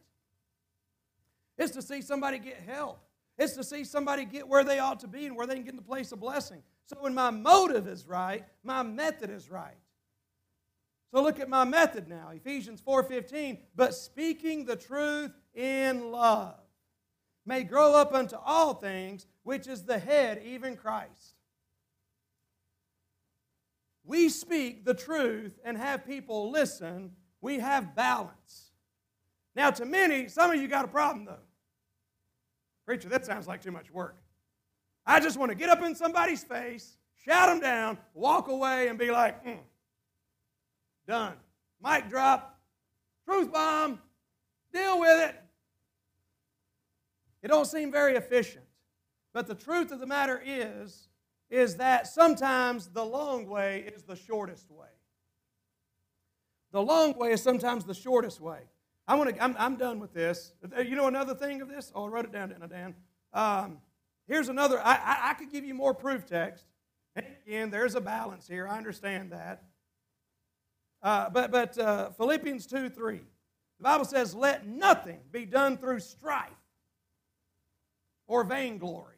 It's 1.58 1.74
to 1.74 1.84
see 1.84 2.02
somebody 2.02 2.40
get 2.40 2.60
help. 2.66 3.00
It's 3.38 3.54
to 3.54 3.64
see 3.64 3.84
somebody 3.84 4.26
get 4.26 4.48
where 4.48 4.64
they 4.64 4.80
ought 4.80 5.00
to 5.02 5.08
be 5.08 5.28
and 5.28 5.36
where 5.36 5.46
they 5.46 5.56
can 5.56 5.64
get 5.64 5.72
in 5.72 5.76
the 5.76 5.84
place 5.84 6.12
of 6.12 6.20
blessing. 6.20 6.64
So 6.88 6.98
when 7.00 7.14
my 7.14 7.30
motive 7.30 7.88
is 7.88 8.08
right, 8.08 8.44
my 8.64 8.82
method 8.82 9.30
is 9.30 9.52
right. 9.52 9.78
So 11.14 11.22
look 11.22 11.40
at 11.40 11.48
my 11.48 11.66
method 11.66 12.08
now. 12.08 12.32
Ephesians 12.34 12.82
4:15, 12.82 13.60
but 13.76 13.94
speaking 13.94 14.66
the 14.66 14.76
truth 14.76 15.32
in 15.54 16.12
love 16.12 16.60
may 17.46 17.64
grow 17.64 17.94
up 17.94 18.14
unto 18.14 18.38
all 18.38 18.74
things 18.74 19.28
which 19.46 19.68
is 19.68 19.84
the 19.84 20.00
head, 20.00 20.42
even 20.44 20.76
Christ. 20.76 21.36
We 24.04 24.28
speak 24.30 24.86
the 24.86 24.96
truth 24.96 25.60
and 25.64 25.78
have 25.78 26.06
people 26.06 26.50
listen. 26.50 27.12
We 27.42 27.60
have 27.60 27.96
balance. 27.96 28.72
Now, 29.56 29.70
to 29.70 29.86
many, 29.86 30.30
some 30.30 30.50
of 30.50 30.60
you 30.60 30.68
got 30.68 30.86
a 30.86 30.88
problem 30.88 31.26
though. 31.26 31.38
Preacher, 32.88 33.08
that 33.10 33.24
sounds 33.24 33.48
like 33.48 33.62
too 33.62 33.72
much 33.72 33.92
work. 33.92 34.18
I 35.06 35.20
just 35.20 35.38
want 35.38 35.52
to 35.52 35.56
get 35.56 35.70
up 35.70 35.84
in 35.84 35.94
somebody's 35.94 36.44
face, 36.44 36.98
shout 37.24 37.48
them 37.48 37.60
down, 37.60 38.00
walk 38.16 38.48
away, 38.48 38.88
and 38.88 38.98
be 38.98 39.12
like, 39.12 39.46
mm, 39.46 39.60
done. 41.08 41.34
Mic 41.84 42.10
drop, 42.10 42.60
truth 43.26 43.54
bomb, 43.54 44.00
deal 44.74 45.00
with 45.00 45.30
it. 45.30 45.36
It 47.44 47.50
don't 47.50 47.66
seem 47.66 47.92
very 47.92 48.16
efficient. 48.16 48.66
But 49.36 49.48
the 49.48 49.54
truth 49.54 49.92
of 49.92 50.00
the 50.00 50.08
matter 50.08 50.42
is, 50.46 51.10
is 51.50 51.76
that 51.76 52.08
sometimes 52.08 52.88
the 52.88 53.04
long 53.04 53.50
way 53.50 53.84
is 53.94 54.04
the 54.04 54.16
shortest 54.16 54.72
way. 54.72 54.88
The 56.72 56.82
long 56.82 57.18
way 57.18 57.32
is 57.32 57.44
sometimes 57.44 57.84
the 57.84 57.94
shortest 57.94 58.40
way. 58.40 58.60
I 59.06 59.16
want 59.16 59.36
to, 59.36 59.44
I'm, 59.44 59.54
I'm 59.60 59.76
done 59.76 60.00
with 60.00 60.14
this. 60.14 60.54
You 60.82 60.96
know 60.96 61.08
another 61.08 61.36
thing 61.36 61.62
of 61.62 61.68
this? 61.68 61.92
Oh, 61.94 62.06
I 62.06 62.08
wrote 62.08 62.24
it 62.24 62.32
down, 62.32 62.48
didn't 62.48 62.64
I, 62.64 62.68
Dan? 62.68 62.96
Um, 63.34 63.78
here's 64.26 64.48
another. 64.48 64.80
I, 64.80 64.94
I, 64.94 65.30
I, 65.32 65.34
could 65.34 65.52
give 65.52 65.66
you 65.66 65.74
more 65.74 65.94
proof 65.94 66.26
text. 66.26 66.64
And 67.18 67.26
again, 67.46 67.70
there's 67.72 67.96
a 67.96 68.02
balance 68.02 68.48
here. 68.48 68.70
I 68.70 68.78
understand 68.78 69.34
that. 69.34 69.64
Uh, 71.04 71.30
but 71.30 71.52
but 71.52 71.78
uh, 71.78 72.12
Philippians 72.12 72.68
2 72.68 72.88
3. 72.88 73.18
The 73.18 73.84
Bible 73.84 74.06
says, 74.06 74.34
Let 74.34 74.66
nothing 74.66 75.20
be 75.30 75.46
done 75.46 75.78
through 75.78 76.00
strife 76.00 76.52
or 78.28 78.44
vainglory, 78.44 79.15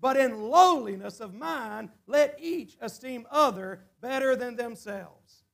but 0.00 0.16
in 0.16 0.50
lowliness 0.50 1.20
of 1.20 1.34
mind, 1.34 1.90
let 2.06 2.38
each 2.40 2.76
esteem 2.80 3.26
other 3.30 3.84
better 4.00 4.36
than 4.36 4.56
themselves. 4.56 5.44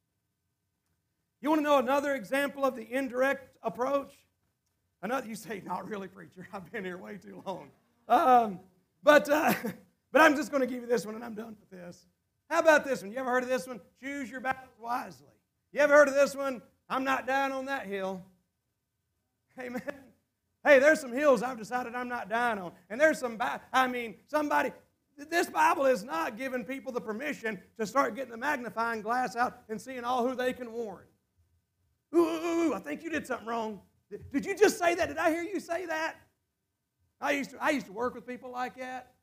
You 1.40 1.48
want 1.48 1.60
to 1.60 1.62
know 1.62 1.78
another 1.78 2.14
example 2.14 2.64
of 2.64 2.76
the 2.76 2.86
indirect 2.92 3.56
approach? 3.62 4.12
Another, 5.02 5.26
you 5.26 5.34
say, 5.34 5.62
not 5.64 5.88
really, 5.88 6.08
preacher. 6.08 6.46
I've 6.52 6.70
been 6.70 6.84
here 6.84 6.98
way 6.98 7.16
too 7.16 7.42
long. 7.46 7.70
Um, 8.08 8.60
but, 9.02 9.28
uh, 9.28 9.54
but 10.12 10.22
I'm 10.22 10.36
just 10.36 10.50
going 10.50 10.60
to 10.60 10.66
give 10.66 10.82
you 10.82 10.88
this 10.88 11.06
one 11.06 11.14
and 11.14 11.24
I'm 11.24 11.34
done 11.34 11.56
with 11.58 11.70
this. 11.70 12.06
How 12.50 12.58
about 12.58 12.84
this 12.84 13.02
one? 13.02 13.12
You 13.12 13.18
ever 13.18 13.30
heard 13.30 13.44
of 13.44 13.48
this 13.48 13.66
one? 13.66 13.80
Choose 14.02 14.30
your 14.30 14.40
battles 14.40 14.74
wisely. 14.78 15.26
You 15.72 15.80
ever 15.80 15.94
heard 15.94 16.08
of 16.08 16.14
this 16.14 16.34
one? 16.34 16.60
I'm 16.88 17.04
not 17.04 17.26
down 17.26 17.52
on 17.52 17.66
that 17.66 17.86
hill. 17.86 18.22
Amen. 19.58 19.82
Hey, 20.64 20.78
there's 20.78 21.00
some 21.00 21.12
hills 21.12 21.42
I've 21.42 21.58
decided 21.58 21.94
I'm 21.94 22.08
not 22.08 22.28
dying 22.28 22.58
on. 22.58 22.72
And 22.90 23.00
there's 23.00 23.18
some, 23.18 23.40
I 23.72 23.88
mean, 23.88 24.16
somebody, 24.26 24.72
this 25.16 25.48
Bible 25.48 25.86
is 25.86 26.02
not 26.02 26.36
giving 26.36 26.64
people 26.64 26.92
the 26.92 27.00
permission 27.00 27.60
to 27.78 27.86
start 27.86 28.14
getting 28.14 28.30
the 28.30 28.36
magnifying 28.36 29.00
glass 29.00 29.36
out 29.36 29.62
and 29.68 29.80
seeing 29.80 30.04
all 30.04 30.26
who 30.26 30.34
they 30.34 30.52
can 30.52 30.72
warn. 30.72 31.04
Ooh, 32.14 32.18
ooh, 32.18 32.68
ooh, 32.68 32.74
I 32.74 32.80
think 32.80 33.02
you 33.02 33.10
did 33.10 33.26
something 33.26 33.46
wrong. 33.46 33.80
Did 34.32 34.44
you 34.44 34.56
just 34.56 34.78
say 34.78 34.94
that? 34.96 35.08
Did 35.08 35.18
I 35.18 35.30
hear 35.30 35.42
you 35.42 35.60
say 35.60 35.86
that? 35.86 36.16
I 37.20 37.32
used 37.32 37.50
to, 37.50 37.62
I 37.62 37.70
used 37.70 37.86
to 37.86 37.92
work 37.92 38.14
with 38.14 38.26
people 38.26 38.50
like 38.50 38.76
that. 38.78 39.14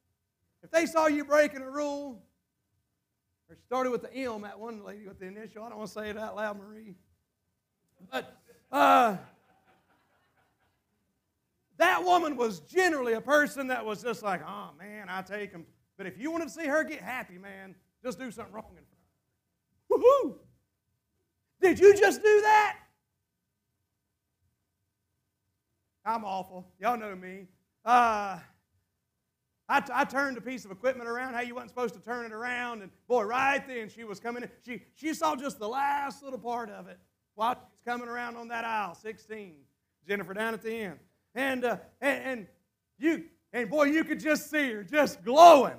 If 0.63 0.71
they 0.71 0.85
saw 0.85 1.07
you 1.07 1.25
breaking 1.25 1.61
a 1.61 1.69
rule, 1.69 2.21
or 3.49 3.57
started 3.65 3.91
with 3.91 4.01
the 4.01 4.13
M, 4.13 4.41
that 4.41 4.59
one 4.59 4.83
lady 4.83 5.07
with 5.07 5.19
the 5.19 5.25
initial, 5.25 5.63
I 5.63 5.69
don't 5.69 5.77
want 5.77 5.89
to 5.89 5.93
say 5.93 6.09
it 6.09 6.17
out 6.17 6.35
loud, 6.35 6.57
Marie. 6.57 6.95
But 8.11 8.37
uh, 8.71 9.17
that 11.77 12.03
woman 12.03 12.35
was 12.35 12.59
generally 12.61 13.13
a 13.13 13.21
person 13.21 13.67
that 13.67 13.85
was 13.85 14.01
just 14.01 14.23
like, 14.23 14.41
oh 14.47 14.71
man, 14.77 15.07
I 15.09 15.21
take. 15.21 15.51
But 15.97 16.07
if 16.07 16.17
you 16.17 16.31
want 16.31 16.43
to 16.43 16.49
see 16.49 16.65
her 16.65 16.83
get 16.83 17.01
happy, 17.01 17.37
man, 17.37 17.75
just 18.03 18.19
do 18.19 18.31
something 18.31 18.53
wrong 18.53 18.65
in 18.71 18.83
front. 19.89 20.03
Woohoo! 20.03 20.35
Did 21.61 21.79
you 21.79 21.95
just 21.97 22.21
do 22.21 22.41
that? 22.41 22.77
I'm 26.05 26.23
awful. 26.23 26.67
Y'all 26.79 26.97
know 26.97 27.15
me. 27.15 27.47
Uh, 27.83 28.39
I, 29.69 29.81
t- 29.81 29.91
I 29.93 30.05
turned 30.05 30.37
a 30.37 30.41
piece 30.41 30.63
of 30.63 30.71
equipment 30.71 31.09
around 31.09 31.33
how 31.33 31.41
you 31.41 31.55
wasn't 31.55 31.71
supposed 31.71 31.93
to 31.95 31.99
turn 31.99 32.25
it 32.25 32.31
around, 32.31 32.81
and 32.81 32.91
boy, 33.07 33.23
right 33.23 33.65
then 33.67 33.89
she 33.89 34.05
was 34.05 34.19
coming 34.19 34.43
in. 34.43 34.49
She, 34.65 34.83
she 34.95 35.13
saw 35.13 35.35
just 35.35 35.59
the 35.59 35.67
last 35.67 36.23
little 36.23 36.39
part 36.39 36.69
of 36.69 36.87
it 36.87 36.97
while 37.35 37.55
she's 37.55 37.83
coming 37.85 38.07
around 38.07 38.37
on 38.37 38.47
that 38.47 38.63
aisle, 38.63 38.95
16. 38.95 39.55
Jennifer 40.07 40.33
down 40.33 40.53
at 40.53 40.61
the 40.61 40.71
end. 40.73 40.99
And, 41.37 41.63
uh, 41.65 41.77
and, 42.01 42.23
and 42.23 42.47
you, 42.97 43.25
and 43.53 43.69
boy, 43.69 43.83
you 43.83 44.03
could 44.03 44.19
just 44.19 44.49
see 44.49 44.71
her 44.71 44.83
just 44.83 45.23
glowing. 45.23 45.77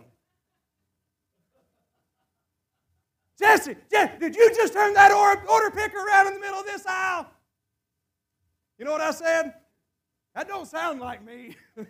Jesse, 3.36 3.74
did 3.90 4.36
you 4.36 4.54
just 4.54 4.72
turn 4.72 4.94
that 4.94 5.10
order, 5.10 5.42
order 5.48 5.72
picker 5.72 5.98
around 5.98 6.28
in 6.28 6.34
the 6.34 6.40
middle 6.40 6.60
of 6.60 6.66
this 6.66 6.86
aisle? 6.86 7.26
You 8.78 8.84
know 8.84 8.92
what 8.92 9.00
I 9.00 9.10
said? 9.10 9.54
That 10.36 10.46
don't 10.46 10.66
sound 10.66 11.00
like 11.00 11.24
me. 11.24 11.56
and 11.76 11.88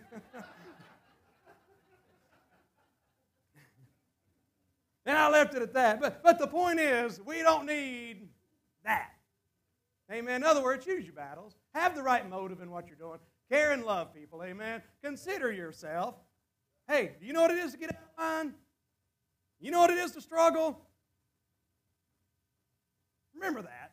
I 5.05 5.29
left 5.29 5.53
it 5.53 5.61
at 5.61 5.73
that. 5.73 6.01
But, 6.01 6.23
but 6.23 6.39
the 6.39 6.47
point 6.47 6.79
is, 6.79 7.21
we 7.23 7.43
don't 7.43 7.67
need 7.67 8.29
that. 8.83 9.11
Amen. 10.11 10.37
In 10.37 10.43
other 10.43 10.63
words, 10.63 10.85
choose 10.85 11.05
your 11.05 11.13
battles. 11.13 11.53
Have 11.75 11.95
the 11.95 12.01
right 12.01 12.27
motive 12.27 12.61
in 12.61 12.71
what 12.71 12.87
you're 12.87 12.97
doing. 12.97 13.19
Care 13.51 13.71
and 13.71 13.83
love 13.83 14.13
people. 14.13 14.43
Amen. 14.43 14.81
Consider 15.03 15.51
yourself. 15.51 16.15
Hey, 16.87 17.11
do 17.19 17.25
you 17.25 17.33
know 17.33 17.41
what 17.41 17.51
it 17.51 17.57
is 17.57 17.71
to 17.71 17.77
get 17.77 17.89
out 17.91 18.01
of 18.17 18.23
line? 18.23 18.53
You 19.59 19.71
know 19.71 19.79
what 19.79 19.89
it 19.89 19.97
is 19.97 20.11
to 20.11 20.21
struggle? 20.21 20.79
Remember 23.33 23.61
that. 23.61 23.88